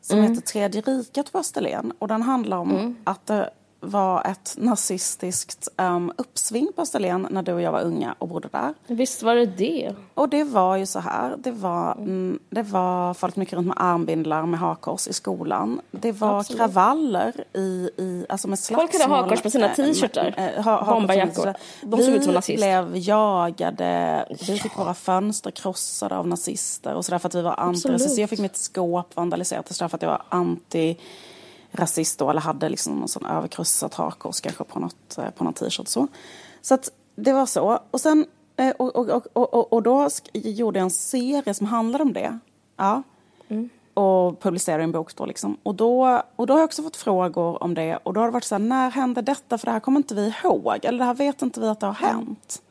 Som 0.01 0.19
mm. 0.19 0.29
heter 0.29 0.47
Tredje 0.47 0.81
riket 0.81 1.31
på 1.31 1.39
Österlen. 1.39 1.93
Och 1.99 2.07
den 2.07 2.21
handlar 2.21 2.57
om 2.57 2.71
mm. 2.71 2.95
att 3.03 3.25
det 3.25 3.49
var 3.81 4.27
ett 4.27 4.55
nazistiskt 4.57 5.67
um, 5.77 6.13
uppsving 6.17 6.71
på 6.75 6.81
Österlen 6.81 7.27
när 7.31 7.43
du 7.43 7.53
och 7.53 7.61
jag 7.61 7.71
var 7.71 7.81
unga 7.81 8.15
och 8.19 8.27
bodde 8.27 8.47
där. 8.51 8.73
Visst 8.87 9.23
var 9.23 9.35
det 9.35 9.45
det. 9.45 9.95
Och 10.13 10.29
det 10.29 10.43
var 10.43 10.75
ju 10.75 10.85
så 10.85 10.99
här. 10.99 11.35
Det 11.37 11.51
var, 11.51 11.91
mm, 11.91 12.39
det 12.49 12.63
var 12.63 13.13
folk 13.13 13.35
mycket 13.35 13.53
runt 13.53 13.67
med 13.67 13.77
armbindlar 13.79 14.45
med 14.45 14.59
hakors 14.59 15.07
i 15.07 15.13
skolan. 15.13 15.81
Det 15.91 16.11
var 16.11 16.39
Absolut. 16.39 16.59
kravaller 16.59 17.43
i, 17.53 17.89
i, 17.97 18.25
alltså 18.29 18.47
med 18.47 18.59
slagsmål. 18.59 18.87
Folk 18.87 19.01
hade 19.01 19.15
hakors 19.15 19.41
på 19.41 19.49
sina 19.49 19.69
t-shirtar. 19.69 20.33
Äh, 20.37 20.63
ha, 20.63 20.85
Bombarjackor. 20.85 21.53
De 21.81 22.01
såg 22.01 22.13
ut 22.13 22.23
som 22.23 22.33
nazister. 22.33 22.81
Vi 22.81 22.89
blev 22.89 23.03
jagade. 23.03 24.25
Vi 24.47 24.59
fick 24.59 24.77
våra 24.77 24.93
fönster 24.93 25.51
krossade 25.51 26.17
av 26.17 26.27
nazister 26.27 26.93
och 26.93 27.05
sådär 27.05 27.19
för 27.19 27.27
att 27.27 27.35
vi 27.35 27.41
var 27.41 27.59
anti 27.59 28.15
Jag 28.17 28.29
fick 28.29 28.39
mitt 28.39 28.57
skåp 28.57 29.15
vandaliserat 29.15 29.77
för 29.77 29.85
att 29.85 30.01
jag 30.01 30.09
var 30.09 30.23
anti 30.29 30.97
rasist 31.71 32.19
då, 32.19 32.29
eller 32.29 32.41
hade 32.41 32.69
liksom 32.69 32.95
någon 32.95 33.07
sån 33.07 33.25
överkrossat 33.25 33.93
hakkors 33.93 34.41
kanske 34.41 34.63
på 34.63 34.79
något, 34.79 35.17
eh, 35.17 35.29
på 35.29 35.43
någon 35.43 35.53
t-shirt 35.53 35.87
så. 35.87 36.07
Så 36.61 36.73
att 36.73 36.91
det 37.15 37.33
var 37.33 37.45
så. 37.45 37.79
Och 37.91 38.01
sen, 38.01 38.25
eh, 38.57 38.69
och, 38.69 38.95
och, 38.95 39.27
och, 39.33 39.73
och 39.73 39.83
då 39.83 40.09
gjorde 40.33 40.79
jag 40.79 40.83
en 40.83 40.91
serie 40.91 41.53
som 41.53 41.67
handlade 41.67 42.03
om 42.03 42.13
det. 42.13 42.39
Ja. 42.77 43.03
Mm. 43.47 43.69
Och 43.93 44.39
publicerade 44.39 44.83
en 44.83 44.91
bok 44.91 45.15
då 45.15 45.25
liksom. 45.25 45.57
Och 45.63 45.75
då, 45.75 46.21
och 46.35 46.47
då 46.47 46.53
har 46.53 46.59
jag 46.59 46.65
också 46.65 46.83
fått 46.83 46.97
frågor 46.97 47.63
om 47.63 47.73
det. 47.73 47.97
Och 48.03 48.13
då 48.13 48.19
har 48.19 48.27
det 48.27 48.33
varit 48.33 48.43
så 48.43 48.55
här, 48.55 48.59
när 48.59 48.89
hände 48.89 49.21
detta? 49.21 49.57
För 49.57 49.65
det 49.65 49.71
här 49.71 49.79
kommer 49.79 49.99
inte 49.99 50.15
vi 50.15 50.33
ihåg. 50.43 50.79
Eller 50.83 50.97
det 50.97 51.05
här 51.05 51.13
vet 51.13 51.41
inte 51.41 51.59
vi 51.59 51.67
att 51.67 51.79
det 51.79 51.85
har 51.85 51.93
hänt. 51.93 52.61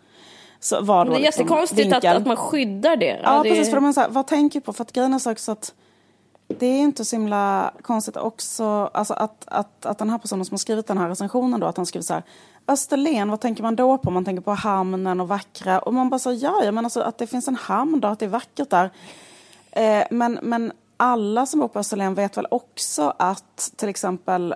Så 0.61 0.81
var 0.81 1.05
då 1.05 1.11
det 1.11 1.17
är 1.17 1.21
liksom 1.21 1.43
jättekonstigt 1.43 1.93
att, 1.93 2.05
att 2.05 2.27
man 2.27 2.37
skyddar 2.37 2.97
det. 2.97 3.21
Ja, 3.23 3.43
det... 3.43 3.51
precis. 3.51 3.71
För 3.71 3.81
man 3.81 3.95
så 3.95 4.01
här, 4.01 4.09
vad 4.09 4.27
tänker 4.27 4.61
på? 4.61 4.73
För 4.73 4.83
att 4.83 4.93
grejen 4.93 5.15
är 5.15 5.31
också 5.31 5.53
att 5.53 5.75
det 6.59 6.67
är 6.67 6.79
inte 6.79 7.05
så 7.05 7.17
himla 7.17 7.73
konstigt 7.83 8.17
också 8.17 8.65
alltså 8.95 9.15
att, 9.15 9.45
att, 9.47 9.87
att 9.87 9.99
den 9.99 10.11
här 10.11 10.19
personen 10.19 10.45
som 10.45 10.55
har 10.55 10.59
skrivit 10.59 10.87
den 10.87 10.99
här 10.99 11.09
recensionen 11.09 11.61
då, 11.61 11.67
att 11.67 11.77
han 11.77 11.87
skriver 11.87 12.05
så 12.05 12.15
här 12.15 12.23
Österlen, 12.69 13.31
vad 13.31 13.41
tänker 13.41 13.63
man 13.63 13.77
då 13.77 13.99
på? 13.99 14.11
Man 14.11 14.25
tänker 14.25 14.43
på 14.43 14.53
hamnen 14.53 15.21
och 15.21 15.29
vackra 15.29 15.79
och 15.79 15.95
man 15.95 16.11
bara 16.11 16.19
så 16.19 16.33
ja, 16.33 16.65
ja 16.65 16.73
men 16.73 16.85
alltså 16.85 17.01
att 17.01 17.19
det 17.19 17.27
finns 17.27 17.49
en 17.49 17.57
hamn 17.57 18.01
då, 18.01 18.09
att 18.09 18.19
det 18.19 18.25
är 18.25 18.31
vackert 18.31 18.71
där. 18.71 18.91
Eh, 19.71 20.05
men, 20.11 20.39
men 20.43 20.73
alla 20.97 21.47
som 21.47 21.61
bor 21.61 21.69
på 21.69 21.79
Österlen 21.79 22.15
vet 22.15 22.37
väl 22.37 22.47
också 22.51 23.15
att 23.19 23.73
till 23.77 23.89
exempel 23.89 24.55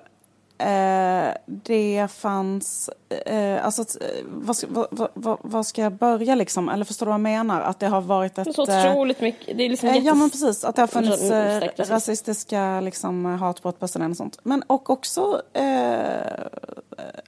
Eh, 0.58 1.34
det 1.46 2.08
fanns, 2.10 2.90
eh, 3.26 3.64
alltså, 3.64 3.82
eh, 3.82 4.24
vad, 4.24 4.56
vad, 4.68 5.08
vad, 5.14 5.38
vad, 5.42 5.66
ska 5.66 5.82
jag 5.82 5.92
börja 5.92 6.34
liksom? 6.34 6.68
Eller 6.68 6.84
förstår 6.84 7.06
du 7.06 7.10
vad 7.10 7.14
jag 7.14 7.20
menar? 7.20 7.60
Att 7.60 7.80
det 7.80 7.86
har 7.86 8.00
varit 8.00 8.38
ett... 8.38 8.54
Så 8.54 8.70
eh, 8.70 8.90
otroligt 8.90 9.20
mycket. 9.20 9.58
Det 9.58 9.64
är 9.64 9.68
liksom 9.68 9.88
jättes... 9.88 10.04
Ja 10.04 10.14
men 10.14 10.30
precis, 10.30 10.64
att 10.64 10.76
det 10.76 10.82
har 10.82 10.86
funnits 10.86 11.22
eh, 11.22 11.68
rasistiska 11.76 12.80
liksom, 12.80 13.24
hatbrott 13.24 13.80
på 13.80 13.84
och 13.84 14.16
sånt. 14.16 14.38
Men 14.42 14.62
och 14.66 14.90
också 14.90 15.42
eh, 15.52 15.64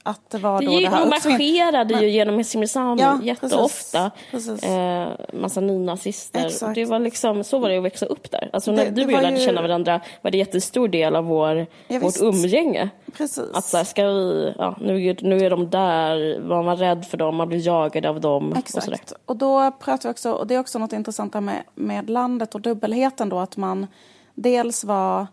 att 0.03 0.29
det 0.29 0.37
var 0.37 0.59
det 0.59 0.65
då 0.65 0.79
det 0.79 0.87
här... 0.87 0.99
De 0.99 1.09
marscherade 1.09 1.93
ju 1.93 2.09
genom 2.09 2.43
Simrishamn 2.43 2.99
ja, 2.99 3.19
jätteofta. 3.23 4.11
Precis, 4.31 4.49
precis. 4.49 4.69
Eh, 4.69 5.09
massa 5.33 5.61
nynazister. 5.61 6.73
Det 6.75 6.85
var 6.85 6.99
liksom, 6.99 7.43
så 7.43 7.59
var 7.59 7.69
det 7.69 7.77
att 7.77 7.83
växa 7.83 8.05
upp 8.05 8.31
där. 8.31 8.49
Alltså 8.53 8.71
när 8.71 8.85
det, 8.85 8.91
du 8.91 9.05
och 9.05 9.11
jag 9.11 9.23
lärde 9.23 9.39
ju... 9.39 9.45
känna 9.45 9.61
varandra 9.61 10.01
var 10.21 10.31
det 10.31 10.37
jättestor 10.37 10.87
del 10.87 11.15
av 11.15 11.25
vår, 11.25 11.67
ja, 11.87 11.99
vårt 11.99 12.21
umgänge. 12.21 12.89
Precis. 13.17 13.51
Att 13.53 13.65
så 13.65 13.77
här, 13.77 13.83
ska 13.83 14.07
vi, 14.07 14.53
ja, 14.57 14.75
nu, 14.81 15.15
nu 15.21 15.37
är 15.37 15.49
de 15.49 15.69
där, 15.69 16.39
var 16.39 16.63
man 16.63 16.77
rädd 16.77 17.05
för 17.05 17.17
dem, 17.17 17.35
man 17.35 17.47
blir 17.47 17.65
jagad 17.67 18.05
av 18.05 18.21
dem. 18.21 18.53
Exakt. 18.57 19.11
Och, 19.11 19.17
och 19.25 19.35
då 19.35 19.71
pratar 19.71 20.09
vi 20.09 20.13
också, 20.13 20.31
och 20.31 20.47
det 20.47 20.55
är 20.55 20.59
också 20.59 20.79
något 20.79 20.93
intressant 20.93 21.33
med, 21.33 21.63
med 21.75 22.09
landet 22.09 22.55
och 22.55 22.61
dubbelheten 22.61 23.29
då, 23.29 23.39
att 23.39 23.57
man 23.57 23.87
dels 24.35 24.83
var 24.83 25.27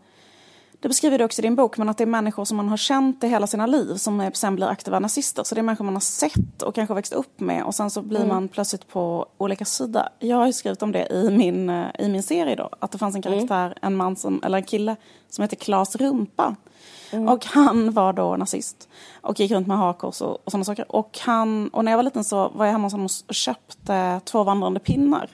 det 0.85 0.89
beskriver 0.89 1.19
du 1.19 1.25
också 1.25 1.41
i 1.41 1.43
din 1.43 1.57
bok, 1.57 1.79
men 1.79 1.89
att 1.89 1.99
det 1.99 2.05
är 2.05 2.07
människor 2.07 2.45
som 2.45 2.57
man 2.57 2.69
har 2.69 2.77
känt 2.77 3.25
i 3.25 3.29
hela 3.29 3.47
sina 3.47 3.67
liv 3.67 3.95
som 3.95 4.31
sen 4.35 4.57
blir 4.57 4.67
aktiva 4.67 4.99
nazister. 4.99 5.45
Så 5.45 5.55
det 5.55 5.61
är 5.61 5.63
människor 5.63 5.85
man 5.85 5.95
har 5.95 6.01
sett 6.01 6.63
och 6.63 6.75
kanske 6.75 6.95
växt 6.95 7.13
upp 7.13 7.41
med 7.41 7.65
och 7.65 7.75
sen 7.75 7.91
så 7.91 8.03
blir 8.03 8.21
mm. 8.21 8.29
man 8.29 8.49
plötsligt 8.49 8.89
på 8.89 9.27
olika 9.39 9.65
sidor. 9.65 10.03
Jag 10.19 10.37
har 10.37 10.47
ju 10.47 10.53
skrivit 10.53 10.83
om 10.83 10.93
det 10.93 11.07
i 11.13 11.31
min, 11.31 11.71
eh, 11.71 11.87
i 11.99 12.09
min 12.09 12.23
serie 12.23 12.55
då, 12.55 12.69
att 12.79 12.91
det 12.91 12.99
fanns 12.99 13.15
en 13.17 13.23
mm. 13.23 13.39
karaktär, 13.39 13.67
mm. 13.67 13.79
en 13.81 13.97
man 13.97 14.17
som, 14.17 14.41
eller 14.45 14.59
en 14.59 14.65
kille 14.65 14.97
som 15.31 15.43
heter 15.43 15.57
Klas 15.57 15.97
Rumpa 15.97 16.57
Mm. 17.13 17.29
Och 17.29 17.47
han 17.47 17.93
var 17.93 18.13
då 18.13 18.37
nazist 18.37 18.89
och 19.21 19.41
gick 19.41 19.51
runt 19.51 19.67
med 19.67 19.79
hakkors 19.79 20.21
och, 20.21 20.33
och 20.45 20.53
sådana 20.53 20.65
saker. 20.65 20.97
Och, 20.97 21.19
han, 21.21 21.69
och 21.69 21.85
när 21.85 21.93
jag 21.93 21.97
var 21.99 22.03
liten 22.03 22.25
så 22.25 22.49
var 22.49 22.65
jag 22.65 22.73
hemma 22.73 22.87
hos 22.87 22.93
honom 22.93 23.09
och 23.29 23.35
köpte 23.35 24.21
två 24.25 24.45
vandrande 24.45 24.81
pinnar. 24.81 25.31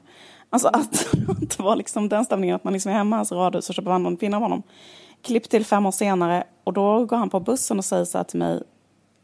Alltså 0.50 0.68
att 0.68 1.06
det 1.40 1.60
var 1.60 1.76
liksom 1.76 2.08
den 2.08 2.24
stämningen 2.24 2.56
att 2.56 2.64
man 2.64 2.72
liksom 2.72 2.92
är 2.92 2.96
hemma 2.96 3.16
i 3.16 3.18
hans 3.18 3.32
radhus 3.32 3.68
och 3.68 3.74
köper 3.74 3.90
vandrande 3.90 4.20
pinnar 4.20 4.36
av 4.36 4.42
honom. 4.42 4.62
Klipp 5.22 5.48
till 5.48 5.64
fem 5.64 5.86
år 5.86 5.90
senare 5.90 6.44
och 6.64 6.72
då 6.72 7.04
går 7.04 7.16
han 7.16 7.30
på 7.30 7.40
bussen 7.40 7.78
och 7.78 7.84
säger 7.84 8.04
så 8.04 8.18
här 8.18 8.24
till 8.24 8.38
mig. 8.38 8.62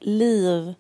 Liv 0.01 0.74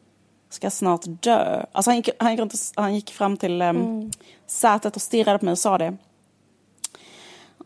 ska 0.48 0.70
snart 0.70 1.02
dö. 1.04 1.64
Alltså 1.72 1.90
han 1.90 1.96
gick, 1.96 2.08
han 2.18 2.30
gick, 2.30 2.40
runt 2.40 2.52
och, 2.52 2.82
han 2.82 2.94
gick 2.94 3.10
fram 3.10 3.36
till 3.36 3.62
um, 3.62 3.76
mm. 3.76 4.10
sätet 4.46 4.96
och 4.96 5.02
stirrade 5.02 5.38
på 5.38 5.44
mig 5.44 5.52
och 5.52 5.58
sa 5.58 5.78
det. 5.78 5.96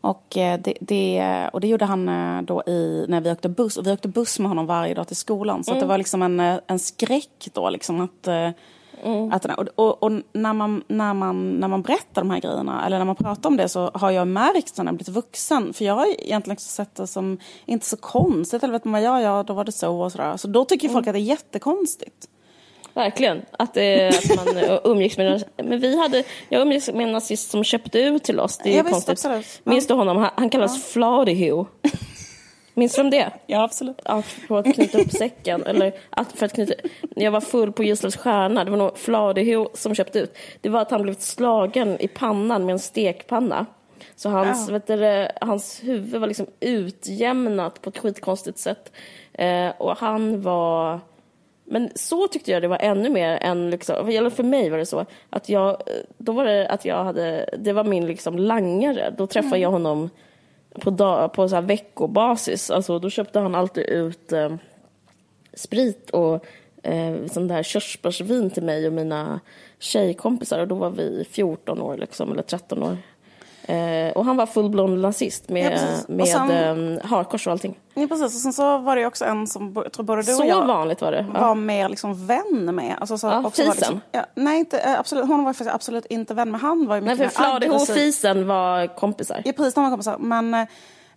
Och 0.00 0.36
eh, 0.36 0.60
det, 0.60 0.74
det, 0.80 1.48
och 1.52 1.60
det 1.60 1.68
gjorde 1.68 1.84
han 1.84 2.08
eh, 2.08 2.42
då 2.42 2.62
i, 2.66 3.04
när 3.08 3.20
vi 3.20 3.30
åkte 3.30 3.48
buss. 3.48 3.76
Och 3.76 3.86
vi 3.86 3.92
åkte 3.92 4.08
buss 4.08 4.38
med 4.38 4.48
honom 4.48 4.66
varje 4.66 4.94
dag 4.94 5.06
till 5.06 5.16
skolan. 5.16 5.64
Så 5.64 5.70
mm. 5.70 5.80
det 5.80 5.86
var 5.86 5.98
liksom 5.98 6.22
en, 6.22 6.40
eh, 6.40 6.58
en 6.66 6.78
skräck 6.78 7.48
då. 7.52 7.70
Liksom 7.70 8.00
att, 8.00 8.28
mm. 9.02 9.32
att, 9.32 9.44
och, 9.44 9.66
och, 9.74 10.02
och, 10.02 10.12
när, 10.32 10.52
man, 10.52 10.84
när, 10.88 11.14
man, 11.14 11.52
när 11.52 11.68
man 11.68 11.82
berättar 11.82 12.22
de 12.22 12.30
här 12.30 12.40
grejerna, 12.40 12.86
eller 12.86 12.98
när 12.98 13.04
man 13.04 13.16
pratar 13.16 13.50
om 13.50 13.56
det, 13.56 13.68
så 13.68 13.90
har 13.94 14.10
jag 14.10 14.28
märkt 14.28 14.78
när 14.78 14.84
jag 14.84 14.94
blivit 14.94 15.08
vuxen. 15.08 15.72
För 15.72 15.84
jag 15.84 15.94
har 15.94 16.06
egentligen 16.06 16.56
sett 16.56 16.94
det 16.94 17.06
som 17.06 17.38
inte 17.66 17.86
så 17.86 17.96
konstigt. 17.96 18.62
Eller 18.62 18.72
vet 18.72 18.84
man, 18.84 19.02
ja, 19.02 19.20
ja, 19.20 19.42
då 19.42 19.52
var 19.52 19.64
det 19.64 19.72
så 19.72 20.00
och 20.00 20.12
sådär. 20.12 20.36
Så 20.36 20.48
då 20.48 20.64
tycker 20.64 20.88
mm. 20.88 20.94
folk 20.94 21.06
att 21.06 21.14
det 21.14 21.18
är 21.18 21.22
jättekonstigt. 21.22 22.28
Verkligen. 22.94 23.42
Att, 23.50 23.74
det, 23.74 24.08
att 24.38 24.46
man 24.46 24.78
umgicks 24.84 25.16
med 25.16 25.44
Men 25.56 25.80
vi 25.80 26.00
hade, 26.00 26.24
jag 26.48 26.62
umgicks 26.62 26.92
med 26.92 27.06
en 27.06 27.12
nazist 27.12 27.50
som 27.50 27.64
köpte 27.64 28.00
ut 28.00 28.24
till 28.24 28.40
oss. 28.40 28.58
Det 28.58 28.74
är 28.74 28.76
ja, 28.76 28.90
konstigt. 28.90 29.12
Absolut. 29.12 29.60
Minns 29.64 29.86
du 29.86 29.94
honom? 29.94 30.16
Han, 30.16 30.30
han 30.34 30.50
kallas 30.50 30.76
ja. 30.76 30.82
Fladiho. 30.92 31.66
Minns 32.74 32.94
du 32.94 33.00
om 33.00 33.10
det? 33.10 33.30
Ja, 33.46 33.62
absolut. 33.62 34.00
För 34.48 34.58
att 34.58 34.74
knyta 34.74 34.98
upp 34.98 35.10
säcken. 35.10 35.66
Eller 35.66 35.92
att, 36.10 36.32
för 36.32 36.46
att 36.46 36.52
knyta, 36.52 36.74
jag 37.16 37.30
var 37.30 37.40
full 37.40 37.72
på 37.72 37.82
Gislövs 37.82 38.16
stjärna. 38.16 38.64
Det 38.64 38.70
var 38.70 38.78
nog 38.78 38.98
Fladiho 38.98 39.68
som 39.74 39.94
köpte 39.94 40.18
ut. 40.18 40.36
Det 40.60 40.68
var 40.68 40.80
att 40.80 40.90
han 40.90 41.02
blev 41.02 41.14
slagen 41.14 41.96
i 42.00 42.08
pannan 42.08 42.66
med 42.66 42.72
en 42.72 42.78
stekpanna. 42.78 43.66
Så 44.16 44.28
hans, 44.28 44.68
ja. 44.68 44.72
vet 44.72 44.86
du, 44.86 45.28
hans 45.40 45.80
huvud 45.82 46.20
var 46.20 46.28
liksom 46.28 46.46
utjämnat 46.60 47.82
på 47.82 47.90
ett 47.90 47.98
skitkonstigt 47.98 48.58
sätt. 48.58 48.92
Eh, 49.32 49.68
och 49.78 49.96
han 49.96 50.42
var 50.42 51.00
men 51.64 51.90
så 51.94 52.28
tyckte 52.28 52.50
jag 52.50 52.62
det 52.62 52.68
var 52.68 52.78
ännu 52.80 53.10
mer 53.10 53.38
än, 53.42 53.70
liksom, 53.70 54.08
eller 54.08 54.30
för 54.30 54.42
mig 54.42 54.70
var 54.70 54.78
det 54.78 54.86
så, 54.86 55.06
att 55.30 55.48
jag, 55.48 55.82
då 56.18 56.32
var 56.32 56.44
det 56.44 56.68
att 56.68 56.84
jag 56.84 57.04
hade, 57.04 57.50
det 57.58 57.72
var 57.72 57.84
min 57.84 58.06
liksom 58.06 58.38
langare. 58.38 59.14
Då 59.18 59.26
träffade 59.26 59.56
mm. 59.56 59.60
jag 59.60 59.70
honom 59.70 60.10
på, 60.74 60.90
dag, 60.90 61.32
på 61.32 61.48
så 61.48 61.54
här 61.54 61.62
veckobasis. 61.62 62.70
Alltså, 62.70 62.98
då 62.98 63.10
köpte 63.10 63.38
han 63.38 63.54
alltid 63.54 63.84
ut 63.84 64.32
eh, 64.32 64.56
sprit 65.54 66.10
och 66.10 66.44
eh, 66.82 67.26
sån 67.26 67.48
där 67.48 67.62
körsbärsvin 67.62 68.50
till 68.50 68.62
mig 68.62 68.86
och 68.86 68.92
mina 68.92 69.40
tjejkompisar. 69.78 70.58
Och 70.58 70.68
då 70.68 70.74
var 70.74 70.90
vi 70.90 71.26
14 71.30 71.80
år 71.80 71.96
liksom, 71.96 72.32
eller 72.32 72.42
13 72.42 72.82
år. 72.82 72.96
Eh, 73.70 74.12
och 74.12 74.24
han 74.24 74.36
var 74.36 74.46
fullblond 74.46 75.00
nazist 75.00 75.48
med, 75.48 75.72
ja, 75.72 76.14
med 76.14 76.28
sen, 76.28 76.98
eh, 76.98 77.06
hakkors 77.06 77.46
och 77.46 77.52
allting. 77.52 77.78
Ja, 77.94 78.06
precis. 78.06 78.24
Och 78.24 78.40
sen 78.40 78.52
så 78.52 78.78
var 78.78 78.96
det 78.96 79.06
också 79.06 79.24
en 79.24 79.46
som 79.46 79.72
jag 79.74 79.92
tror 79.92 80.04
både 80.04 80.22
du 80.22 80.34
och 80.34 80.46
jag 80.46 80.66
vanligt 80.66 81.00
var 81.00 81.12
det. 81.12 81.26
Ja. 81.34 81.40
var 81.40 81.54
mer 81.54 81.88
liksom 81.88 82.26
vän 82.26 82.74
med. 82.74 82.96
Alltså, 83.00 83.18
så 83.18 83.26
ja, 83.26 83.38
också 83.38 83.62
fisen? 83.62 83.76
Liksom, 83.76 84.00
ja, 84.12 84.26
nej, 84.34 84.58
inte, 84.58 84.78
eh, 84.78 84.98
absolut, 84.98 85.26
hon 85.26 85.44
var 85.44 85.52
faktiskt 85.52 85.74
absolut 85.74 86.06
inte 86.06 86.34
vän 86.34 86.50
med. 86.50 86.60
Han 86.60 86.86
var 86.86 86.94
ju 86.94 87.00
mycket 87.00 87.18
nej, 87.18 87.28
för 87.28 87.42
mer 87.42 87.56
aggressiv. 87.56 87.72
och 87.72 87.88
fisen 87.88 88.46
var 88.46 88.96
kompisar. 88.96 89.42
Ja, 89.44 89.52
precis. 89.52 89.74
De 89.74 89.84
var 89.84 89.90
kompisar. 89.90 90.16
Men, 90.18 90.54
eh, 90.54 90.66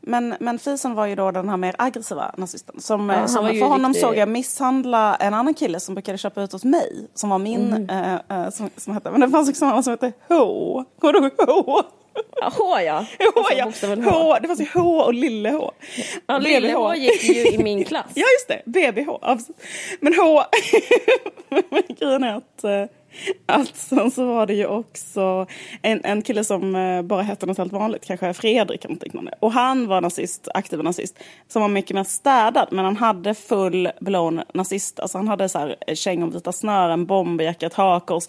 men, 0.01 0.35
men 0.39 0.59
Fisen 0.59 0.95
var 0.95 1.05
ju 1.05 1.15
då 1.15 1.31
den 1.31 1.49
här 1.49 1.57
mer 1.57 1.75
aggressiva 1.77 2.31
nazisten. 2.37 2.79
Som, 2.79 3.09
ja, 3.09 3.27
som 3.27 3.47
för 3.47 3.65
honom 3.65 3.91
riktigt... 3.91 4.07
såg 4.07 4.17
jag 4.17 4.29
misshandla 4.29 5.15
en 5.15 5.33
annan 5.33 5.53
kille 5.53 5.79
som 5.79 5.95
brukade 5.95 6.17
köpa 6.17 6.41
ut 6.41 6.51
hos 6.51 6.63
mig. 6.63 7.07
Som 7.13 7.29
var 7.29 7.37
min, 7.39 7.73
mm. 7.73 8.19
äh, 8.29 8.49
som, 8.49 8.69
som 8.77 8.93
hette, 8.93 9.11
men 9.11 9.21
det 9.21 9.29
fanns 9.29 9.49
också 9.49 9.65
annan 9.65 9.83
som 9.83 9.91
hette 9.91 10.11
H. 10.27 10.85
Kommer 10.99 11.13
du 11.13 11.19
ihåg 11.19 11.65
H? 11.65 11.83
H 12.41 12.81
ja. 12.81 13.05
H, 13.35 13.41
ja. 13.57 13.65
Alltså, 13.65 13.87
H. 13.87 13.95
H. 14.09 14.37
Det 14.41 14.47
fanns 14.47 14.61
ju 14.61 14.67
H 14.73 15.01
och 15.03 15.13
lille 15.13 15.49
H. 15.49 15.71
Ja, 16.27 16.37
lille 16.37 16.73
H 16.73 16.95
gick 16.95 17.23
ju 17.23 17.47
i 17.47 17.57
min 17.57 17.83
klass. 17.85 18.11
ja, 18.13 18.25
just 18.39 18.47
det. 18.47 18.61
BBH. 18.65 19.09
Men 19.99 20.13
H, 20.13 20.43
grejen 21.99 22.23
är 22.23 22.35
att, 22.37 22.63
eh, 22.63 22.85
sen 23.73 24.11
så 24.11 24.25
var 24.25 24.45
det 24.45 24.53
ju 24.53 24.65
också 24.67 25.47
en, 25.81 26.01
en 26.03 26.21
kille 26.21 26.43
som 26.43 26.75
eh, 26.75 27.01
bara 27.01 27.21
hette 27.21 27.45
något 27.45 27.57
helt 27.57 27.73
vanligt, 27.73 28.05
kanske 28.05 28.33
Fredrik 28.33 28.85
eller 28.85 28.95
något 28.95 29.03
liknande. 29.03 29.33
Och 29.39 29.51
han 29.51 29.87
var 29.87 30.01
nazist, 30.01 30.47
aktiv 30.53 30.83
nazist, 30.83 31.19
som 31.47 31.61
var 31.61 31.69
mycket 31.69 31.95
mer 31.95 32.03
städad. 32.03 32.67
Men 32.71 32.85
han 32.85 32.97
hade 32.97 33.33
full 33.33 33.89
blown 33.99 34.41
nazist. 34.53 34.99
Alltså 34.99 35.17
han 35.17 35.27
hade 35.27 35.49
så 35.49 35.59
här 35.59 35.75
eh, 35.87 35.95
kängor, 35.95 36.27
vita 36.27 36.51
snören, 36.51 37.05
bomberjacka, 37.05 37.69
hakkors. 37.73 38.23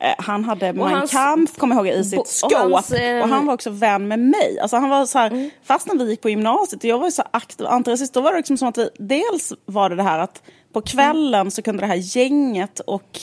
Eh, 0.00 0.14
han 0.18 0.44
hade 0.44 0.72
Mein 0.72 0.94
hans, 0.94 1.10
Kampf, 1.10 1.56
kommer 1.56 1.74
jag 1.76 1.86
ihåg, 1.86 1.96
i 2.00 2.04
sitt 2.04 2.26
skåp. 2.26 2.52
Och, 2.52 2.58
hans, 2.58 2.92
eh, 2.92 3.22
och, 3.22 3.28
han 3.28 3.46
var 3.46 3.54
också 3.54 3.70
vän 3.70 4.08
med 4.08 4.18
mig. 4.18 4.58
Alltså 4.60 4.76
han 4.76 4.88
var 4.88 5.06
så 5.06 5.18
här, 5.18 5.30
mm. 5.30 5.50
Fast 5.62 5.86
när 5.86 5.94
vi 5.94 6.10
gick 6.10 6.20
på 6.20 6.30
gymnasiet 6.30 6.84
och 6.84 6.90
jag 6.90 6.98
var 6.98 7.10
så 7.10 7.22
aktiv 7.30 7.66
antirasist, 7.66 8.14
då 8.14 8.20
var 8.20 8.30
det 8.30 8.36
liksom 8.36 8.56
som 8.56 8.68
att 8.68 8.78
vi, 8.78 8.90
dels 8.98 9.52
var 9.64 9.90
det 9.90 9.96
det 9.96 10.02
här 10.02 10.18
att 10.18 10.42
på 10.72 10.80
kvällen 10.80 11.40
mm. 11.40 11.50
så 11.50 11.62
kunde 11.62 11.82
det 11.82 11.86
här 11.86 12.16
gänget 12.16 12.80
och 12.80 13.20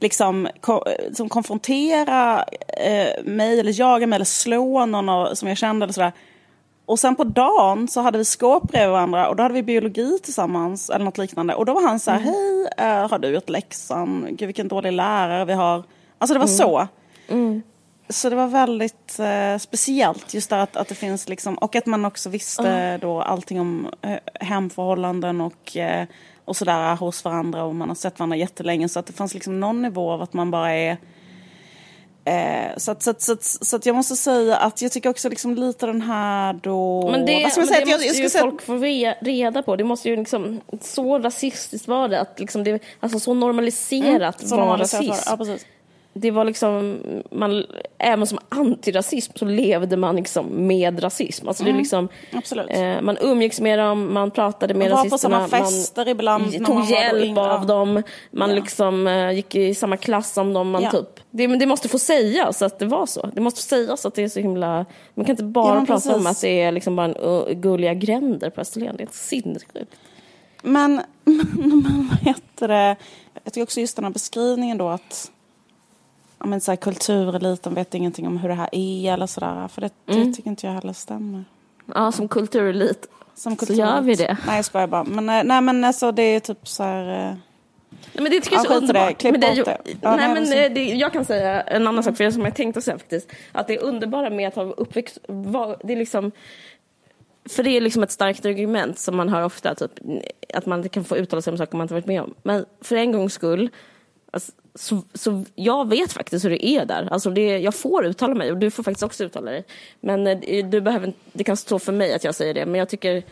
liksom 0.00 0.48
ko, 0.60 0.82
som 1.12 1.28
konfrontera 1.28 2.44
eh, 2.68 3.24
mig 3.24 3.60
eller 3.60 3.80
jaga 3.80 4.06
mig 4.06 4.16
eller 4.16 4.24
slå 4.24 4.86
någon 4.86 5.36
som 5.36 5.48
jag 5.48 5.58
kände 5.58 5.84
eller 5.84 5.92
sådär. 5.92 6.12
Och 6.86 6.98
sen 6.98 7.16
på 7.16 7.24
dagen 7.24 7.88
så 7.88 8.00
hade 8.00 8.18
vi 8.18 8.24
skåp 8.24 8.62
bredvid 8.62 8.90
varandra 8.90 9.28
och 9.28 9.36
då 9.36 9.42
hade 9.42 9.54
vi 9.54 9.62
biologi 9.62 10.18
tillsammans 10.22 10.90
eller 10.90 11.04
något 11.04 11.18
liknande. 11.18 11.54
Och 11.54 11.66
då 11.66 11.74
var 11.74 11.82
han 11.82 12.00
så 12.00 12.10
här, 12.10 12.20
mm. 12.20 12.34
hej, 12.76 13.02
uh, 13.02 13.10
har 13.10 13.18
du 13.18 13.28
gjort 13.28 13.48
läxan? 13.48 14.26
Gud 14.30 14.46
vilken 14.46 14.68
dålig 14.68 14.92
lärare 14.92 15.44
vi 15.44 15.52
har. 15.52 15.82
Alltså 16.20 16.34
det 16.34 16.38
var 16.38 16.46
mm. 16.46 16.56
så. 16.56 16.88
Mm. 17.28 17.62
Så 18.08 18.30
det 18.30 18.36
var 18.36 18.46
väldigt 18.46 19.18
eh, 19.18 19.58
speciellt 19.58 20.34
just 20.34 20.50
där 20.50 20.58
att, 20.58 20.76
att 20.76 20.88
det 20.88 20.94
finns 20.94 21.28
liksom, 21.28 21.54
och 21.54 21.76
att 21.76 21.86
man 21.86 22.04
också 22.04 22.28
visste 22.28 22.68
mm. 22.68 23.00
då 23.00 23.22
allting 23.22 23.60
om 23.60 23.88
eh, 24.02 24.18
hemförhållanden 24.34 25.40
och, 25.40 25.76
eh, 25.76 26.06
och 26.44 26.56
sådär 26.56 26.96
hos 26.96 27.24
varandra 27.24 27.64
och 27.64 27.74
man 27.74 27.88
har 27.88 27.94
sett 27.94 28.18
varandra 28.18 28.36
jättelänge 28.36 28.88
så 28.88 28.98
att 28.98 29.06
det 29.06 29.12
fanns 29.12 29.34
liksom 29.34 29.60
någon 29.60 29.82
nivå 29.82 30.10
av 30.10 30.22
att 30.22 30.32
man 30.32 30.50
bara 30.50 30.72
är 30.72 30.96
Eh, 32.24 32.76
så, 32.76 32.90
att, 32.90 33.02
så, 33.02 33.10
att, 33.10 33.22
så, 33.22 33.32
att, 33.32 33.44
så 33.44 33.76
att 33.76 33.86
jag 33.86 33.96
måste 33.96 34.16
säga 34.16 34.56
att 34.56 34.82
jag 34.82 34.92
tycker 34.92 35.10
också 35.10 35.28
liksom 35.28 35.54
lite 35.54 35.86
den 35.86 36.02
här 36.02 36.52
då... 36.52 37.02
Men 37.10 37.12
det, 37.12 37.18
men 37.18 37.26
det 37.26 37.60
måste 37.60 37.74
jag, 37.86 38.02
ju 38.02 38.28
säga... 38.28 38.42
folk 38.42 38.62
få 38.62 38.76
reda 39.20 39.62
på. 39.62 39.76
Det 39.76 39.84
måste 39.84 40.08
ju 40.08 40.16
liksom, 40.16 40.60
så 40.80 41.18
rasistiskt 41.18 41.88
var 41.88 42.08
det. 42.08 42.20
Att 42.20 42.40
liksom 42.40 42.64
det 42.64 42.82
alltså 43.00 43.20
så 43.20 43.34
normaliserat 43.34 44.40
mm, 44.40 44.48
så 44.48 44.56
var 44.56 44.78
rasism. 44.78 45.12
Ja, 45.26 45.36
precis 45.36 45.66
det 46.20 46.30
var 46.30 46.44
liksom, 46.44 47.00
man, 47.30 47.64
även 47.98 48.26
som 48.26 48.38
antirasism 48.48 49.32
så 49.36 49.44
levde 49.44 49.96
man 49.96 50.16
liksom 50.16 50.66
med 50.66 51.04
rasism. 51.04 51.48
Alltså 51.48 51.62
mm, 51.62 51.72
det 51.72 51.78
liksom, 51.78 52.08
eh, 52.68 53.02
man 53.02 53.18
umgicks 53.20 53.60
med 53.60 53.78
dem, 53.78 54.14
man 54.14 54.30
pratade 54.30 54.74
med 54.74 54.90
man 54.90 54.98
rasisterna. 54.98 55.38
Man 55.38 55.40
var 55.40 55.48
på 55.48 55.56
samma 55.56 55.66
fester 55.66 56.04
man 56.04 56.08
ibland. 56.08 56.66
tog 56.66 56.84
hjälp 56.84 57.38
av 57.38 57.66
dem, 57.66 58.02
man 58.30 58.50
ja. 58.50 58.56
liksom 58.56 59.06
eh, 59.06 59.32
gick 59.32 59.54
i 59.54 59.74
samma 59.74 59.96
klass 59.96 60.32
som 60.32 60.52
dem. 60.52 60.70
Man 60.70 60.82
ja. 60.82 60.90
typ, 60.90 61.20
det, 61.30 61.46
det 61.46 61.66
måste 61.66 61.88
få 61.88 61.98
sägas 61.98 62.62
att 62.62 62.78
det 62.78 62.86
var 62.86 63.06
så. 63.06 63.30
Det 63.34 63.40
måste 63.40 63.60
få 63.60 63.66
sägas 63.66 64.06
att 64.06 64.14
det 64.14 64.22
är 64.22 64.28
så 64.28 64.40
himla, 64.40 64.86
man 65.14 65.24
kan 65.26 65.32
inte 65.32 65.44
bara 65.44 65.78
ja, 65.78 65.86
prata 65.86 66.16
om 66.16 66.26
att 66.26 66.40
det 66.40 66.60
är 66.60 66.72
liksom 66.72 66.96
bara 66.96 67.06
en, 67.06 67.16
uh, 67.16 67.52
gulliga 67.52 67.94
gränder 67.94 68.50
på 68.50 68.60
Österlen. 68.60 68.96
Det 68.96 69.02
är 69.02 69.08
sinnessjukt. 69.12 69.96
Men, 70.62 71.02
men 71.24 72.08
vad 72.10 72.18
heter 72.18 72.68
det, 72.68 72.96
jag 73.44 73.52
tycker 73.52 73.62
också 73.62 73.80
just 73.80 73.96
den 73.96 74.04
här 74.04 74.12
beskrivningen 74.12 74.78
då 74.78 74.88
att 74.88 75.30
men 76.44 76.60
så 76.60 76.70
här, 76.70 76.76
kultureliten 76.76 77.74
vet 77.74 77.94
ingenting 77.94 78.26
om 78.26 78.38
hur 78.38 78.48
det 78.48 78.54
här 78.54 78.68
är 78.72 79.12
eller 79.12 79.26
sådär. 79.26 79.68
För 79.68 79.80
det, 79.80 79.90
mm. 80.06 80.26
det 80.26 80.36
tycker 80.36 80.50
inte 80.50 80.66
jag 80.66 80.74
heller 80.74 80.92
stämmer. 80.92 81.44
Ja, 81.94 82.12
som 82.12 82.28
kulturelit 82.28 83.08
som 83.34 83.56
kulturelit. 83.56 83.88
så 83.88 83.94
gör 83.94 84.00
vi 84.00 84.14
det. 84.14 84.36
Nej, 84.46 84.56
jag 84.56 84.64
skojar 84.64 84.86
bara. 84.86 85.04
Men, 85.04 85.28
eh, 85.28 85.44
nej, 85.44 85.60
men 85.60 85.84
alltså 85.84 86.12
det 86.12 86.22
är 86.22 86.40
typ 86.40 86.68
så 86.68 86.82
här... 86.82 87.02
Eh, 87.02 87.34
nej, 87.90 88.22
men 88.22 88.24
det 88.24 88.40
tycker 88.40 88.56
jag 88.56 88.64
är 88.64 88.68
så 88.68 88.74
underbart. 88.74 89.18
Det. 89.18 89.32
men 89.32 89.40
det, 89.40 89.54
det. 89.54 89.78
Ja, 90.00 90.16
nej, 90.16 90.28
men 90.34 90.52
eh, 90.52 90.72
det, 90.72 90.84
jag 90.84 91.12
kan 91.12 91.24
säga 91.24 91.62
en 91.62 91.86
annan 91.86 92.04
sak 92.04 92.16
för 92.16 92.24
det 92.24 92.32
som 92.32 92.44
jag 92.44 92.54
tänkte 92.54 92.82
säga 92.82 92.98
faktiskt. 92.98 93.30
Att 93.52 93.66
det 93.66 93.74
är 93.74 93.82
underbara 93.82 94.30
med 94.30 94.48
att 94.48 94.54
ha 94.54 94.62
uppväxt, 94.62 95.18
det 95.84 95.92
är 95.92 95.96
liksom 95.96 96.32
för 97.48 97.62
det 97.62 97.70
är 97.70 97.80
liksom 97.80 98.02
ett 98.02 98.10
starkt 98.10 98.46
argument 98.46 98.98
som 98.98 99.16
man 99.16 99.28
hör 99.28 99.44
ofta, 99.44 99.74
typ, 99.74 99.90
att 100.54 100.66
man 100.66 100.88
kan 100.88 101.04
få 101.04 101.16
uttala 101.16 101.42
sig 101.42 101.50
om 101.50 101.58
saker 101.58 101.76
man 101.76 101.84
inte 101.84 101.94
varit 101.94 102.06
med 102.06 102.22
om. 102.22 102.34
Men 102.42 102.64
för 102.80 102.96
en 102.96 103.12
gångs 103.12 103.32
skull, 103.32 103.70
alltså, 104.30 104.52
så, 104.74 105.02
så 105.14 105.44
jag 105.54 105.88
vet 105.88 106.12
faktiskt 106.12 106.44
hur 106.44 106.50
det 106.50 106.66
är 106.66 106.86
där. 106.86 107.08
Alltså 107.10 107.30
det, 107.30 107.58
jag 107.58 107.74
får 107.74 108.06
uttala 108.06 108.34
mig 108.34 108.52
och 108.52 108.58
du 108.58 108.70
får 108.70 108.82
faktiskt 108.82 109.02
också 109.02 109.24
uttala 109.24 109.50
dig. 109.50 109.64
Men 110.00 110.26
eh, 110.26 110.66
du 110.66 110.80
behöver, 110.80 111.12
det 111.32 111.44
kan 111.44 111.56
stå 111.56 111.78
för 111.78 111.92
mig 111.92 112.14
att 112.14 112.24
jag 112.24 112.34
säger 112.34 112.54
det. 112.54 112.66
Men 112.66 112.74
jag 112.74 112.88
tycker, 112.88 113.22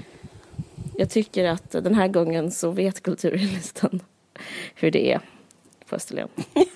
jag 0.96 1.10
tycker 1.10 1.44
att 1.44 1.70
den 1.70 1.94
här 1.94 2.08
gången 2.08 2.50
så 2.50 2.70
vet 2.70 3.02
kulturministern 3.02 4.00
hur 4.74 4.90
det 4.90 5.12
är 5.12 5.20
på 5.88 5.96
Österlen. 5.96 6.28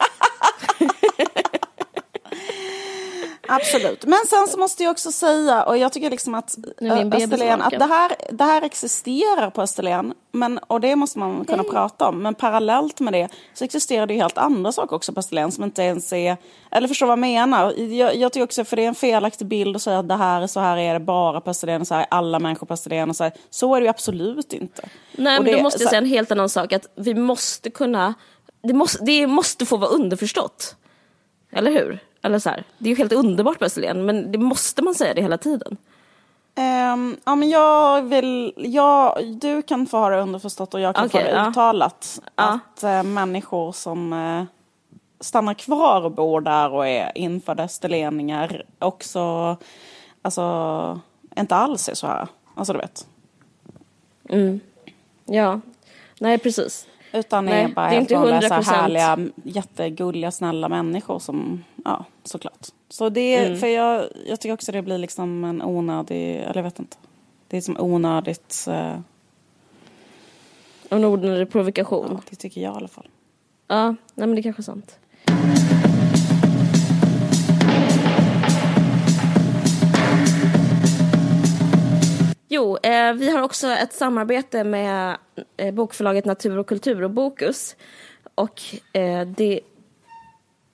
Absolut. 3.48 4.04
Men 4.06 4.18
sen 4.28 4.48
så 4.48 4.58
måste 4.58 4.82
jag 4.82 4.90
också 4.90 5.12
säga, 5.12 5.62
och 5.62 5.78
jag 5.78 5.92
tycker 5.92 6.10
liksom 6.10 6.34
att 6.34 6.56
bebis 6.80 7.22
Österlen, 7.24 7.62
att 7.62 7.70
det 7.78 7.84
här, 7.84 8.12
det 8.30 8.44
här 8.44 8.62
existerar 8.62 9.50
på 9.50 9.62
Österlen. 9.62 10.14
Men, 10.32 10.58
och 10.58 10.80
det 10.80 10.96
måste 10.96 11.18
man 11.18 11.44
kunna 11.44 11.64
prata 11.64 12.08
om. 12.08 12.22
Men 12.22 12.34
parallellt 12.34 13.00
med 13.00 13.12
det 13.12 13.28
så 13.54 13.64
existerar 13.64 14.06
det 14.06 14.14
ju 14.14 14.20
helt 14.20 14.38
andra 14.38 14.72
saker 14.72 14.96
också 14.96 15.12
på 15.12 15.20
Österlen 15.20 15.52
som 15.52 15.64
inte 15.64 15.82
ens 15.82 16.12
är... 16.12 16.36
Eller 16.70 16.88
förstår 16.88 17.06
vad 17.06 17.12
jag 17.12 17.18
menar? 17.18 17.72
Jag, 17.80 18.16
jag 18.16 18.32
tycker 18.32 18.44
också, 18.44 18.64
för 18.64 18.76
det 18.76 18.84
är 18.84 18.88
en 18.88 18.94
felaktig 18.94 19.46
bild 19.46 19.76
att 19.76 19.82
säga 19.82 19.98
att 19.98 20.08
det 20.08 20.16
här 20.16 20.42
är 20.42 20.46
så 20.46 20.60
här 20.60 20.76
är 20.76 20.94
det 20.94 21.00
bara 21.00 21.40
på 21.40 21.50
Österlen 21.50 21.80
och 21.80 21.86
så 21.86 21.94
här 21.94 22.00
är 22.02 22.06
alla 22.10 22.38
människor 22.38 22.66
på 22.66 22.74
Österlen. 22.74 23.10
Och 23.10 23.16
så, 23.16 23.24
här. 23.24 23.32
så 23.50 23.74
är 23.74 23.80
det 23.80 23.84
ju 23.84 23.90
absolut 23.90 24.52
inte. 24.52 24.88
Nej, 25.12 25.38
Och 25.38 25.44
men 25.44 25.52
det- 25.52 25.58
då 25.58 25.62
måste 25.62 25.82
jag 25.82 25.90
säga 25.90 25.98
en 26.00 26.06
helt 26.08 26.30
annan 26.32 26.48
sak. 26.48 26.72
Att 26.72 26.86
vi 26.96 27.14
måste 27.14 27.70
kunna... 27.70 28.14
Det 28.62 28.72
måste, 28.74 29.04
det 29.04 29.26
måste 29.26 29.66
få 29.66 29.76
vara 29.76 29.90
underförstått. 29.90 30.76
Eller 31.52 31.70
hur? 31.70 31.98
Eller 32.22 32.38
så 32.38 32.50
här, 32.50 32.64
det 32.78 32.84
är 32.84 32.90
ju 32.90 32.96
helt 32.96 33.12
underbart 33.12 33.58
på 33.58 33.64
Österlen, 33.64 34.04
men 34.06 34.32
det 34.32 34.38
måste 34.38 34.82
man 34.82 34.94
säga 34.94 35.14
det 35.14 35.22
hela 35.22 35.38
tiden. 35.38 35.76
Ehm, 36.54 37.16
ja, 37.24 37.34
men 37.34 37.50
jag 37.50 38.02
vill... 38.02 38.54
Jag, 38.56 39.26
du 39.26 39.62
kan 39.62 39.86
få 39.86 39.96
ha 39.96 40.10
det 40.10 40.20
underförstått 40.20 40.74
och 40.74 40.80
jag 40.80 40.94
kan 40.94 41.10
få 41.10 41.18
Okej, 41.18 41.30
det 41.30 41.36
ja. 41.36 41.50
uttalat. 41.50 42.20
Ja. 42.36 42.58
Att 42.74 42.82
eh, 42.82 43.02
människor 43.02 43.72
som 43.72 44.12
eh, 44.12 44.44
stannar 45.20 45.54
kvar 45.54 46.04
och 46.04 46.12
bor 46.12 46.40
där 46.40 46.72
och 46.72 46.88
är 46.88 47.18
infödda 47.18 47.62
österleningar 47.62 48.64
också... 48.78 49.56
Alltså, 50.22 51.00
inte 51.36 51.54
alls 51.54 51.88
är 51.88 51.94
så 51.94 52.06
här. 52.06 52.28
Alltså, 52.54 52.72
du 52.72 52.78
vet. 52.78 53.06
Ja, 55.24 55.60
nej 56.18 56.38
precis. 56.38 56.86
Utan 57.12 57.44
Nej, 57.44 57.64
är 57.64 57.68
bara 57.68 57.88
det 57.90 57.96
är 57.96 58.00
inte 58.00 58.14
vanliga, 58.14 58.40
så 58.48 58.54
här 58.54 58.62
100%. 58.62 58.64
härliga, 58.64 59.18
jättegulliga, 59.44 60.30
snälla 60.30 60.68
människor 60.68 61.18
som, 61.18 61.64
ja, 61.84 62.04
såklart. 62.24 62.66
Så 62.88 63.08
det, 63.08 63.36
Mm. 63.46 63.58
för 63.58 63.66
jag, 63.66 64.04
jag 64.26 64.40
tycker 64.40 64.54
också 64.54 64.72
det 64.72 64.82
blir 64.82 64.98
liksom 64.98 65.44
en 65.44 65.62
onödig, 65.62 66.36
eller 66.36 66.56
jag 66.56 66.62
vet 66.62 66.78
inte. 66.78 66.96
Det 67.48 67.56
är 67.56 67.60
som 67.60 67.76
onödigt, 67.80 68.64
eh, 68.68 68.98
En 70.88 71.04
onödig 71.04 71.50
provokation. 71.52 72.06
ja, 72.10 72.20
det 72.30 72.36
tycker 72.36 72.60
jag 72.60 72.74
i 72.74 72.76
alla 72.76 72.88
fall. 72.88 73.08
Ja, 73.68 73.86
nej 73.88 73.96
men 74.26 74.34
det 74.34 74.40
är 74.40 74.42
kanske 74.42 74.60
är 74.60 74.64
sant. 74.64 74.98
Jo, 82.54 82.76
eh, 82.82 83.12
vi 83.12 83.30
har 83.30 83.42
också 83.42 83.68
ett 83.68 83.92
samarbete 83.92 84.64
med 84.64 85.16
eh, 85.56 85.74
bokförlaget 85.74 86.24
Natur 86.24 86.58
och 86.58 86.66
kultur 86.66 87.02
och 87.02 87.10
Bokus. 87.10 87.76
Och 88.34 88.62
eh, 88.92 89.26
det 89.26 89.60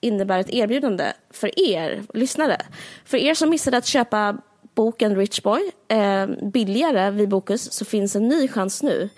innebär 0.01 0.39
ett 0.39 0.49
erbjudande 0.49 1.13
för 1.29 1.59
er 1.59 2.03
lyssnare. 2.13 2.61
För 3.05 3.17
er 3.17 3.33
som 3.33 3.49
missade 3.49 3.77
att 3.77 3.85
köpa 3.85 4.37
boken 4.75 5.15
Rich 5.15 5.41
Boy 5.41 5.71
eh, 5.87 6.27
billigare 6.43 7.11
vid 7.11 7.29
Bokus 7.29 7.71
så 7.73 7.85
finns 7.85 8.15
en 8.15 8.27
ny 8.27 8.47
chans 8.47 8.83
nu. 8.83 9.09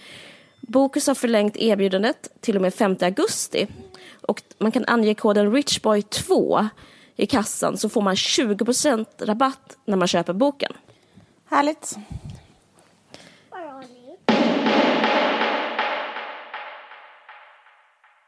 Bokus 0.60 1.08
har 1.08 1.16
förlängt 1.16 1.58
erbjudandet 1.58 2.32
till 2.40 2.56
och 2.56 2.62
med 2.62 2.74
5 2.74 2.96
augusti. 3.02 3.68
Och 4.22 4.42
man 4.58 4.72
kan 4.72 4.86
ange 4.88 5.14
koden 5.14 5.56
RichBoy2 5.56 6.68
i 7.16 7.26
kassan 7.26 7.78
så 7.78 7.90
får 7.90 8.02
man 8.02 8.16
20% 8.16 9.06
rabatt 9.20 9.78
när 9.86 9.98
man 9.98 10.08
köper 10.08 10.34
boken. 10.34 10.74
Härligt. 11.50 11.98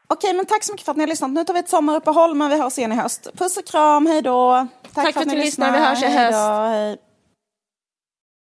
Okej, 0.08 0.34
men 0.34 0.46
tack 0.46 0.64
så 0.64 0.72
mycket 0.72 0.84
för 0.84 0.90
att 0.92 0.96
ni 0.96 1.02
har 1.02 1.08
lyssnat. 1.08 1.30
Nu 1.30 1.44
tar 1.44 1.54
vi 1.54 1.60
ett 1.60 1.68
sommaruppehåll, 1.68 2.34
men 2.34 2.50
vi 2.50 2.58
hörs 2.60 2.78
igen 2.78 2.92
i 2.92 2.94
höst. 2.94 3.28
Puss 3.36 3.56
och 3.56 3.66
kram, 3.66 4.06
hej 4.06 4.22
då. 4.22 4.66
Tack 4.94 5.12
för 5.14 5.20
att 5.20 5.26
ni 5.26 5.34
lyssnar. 5.36 5.72
Vi 5.72 5.78
hörs 5.78 6.02
i 6.02 6.06
Hej 6.06 6.30
då, 6.32 6.38
höst. 6.38 6.48
hej. 6.70 6.98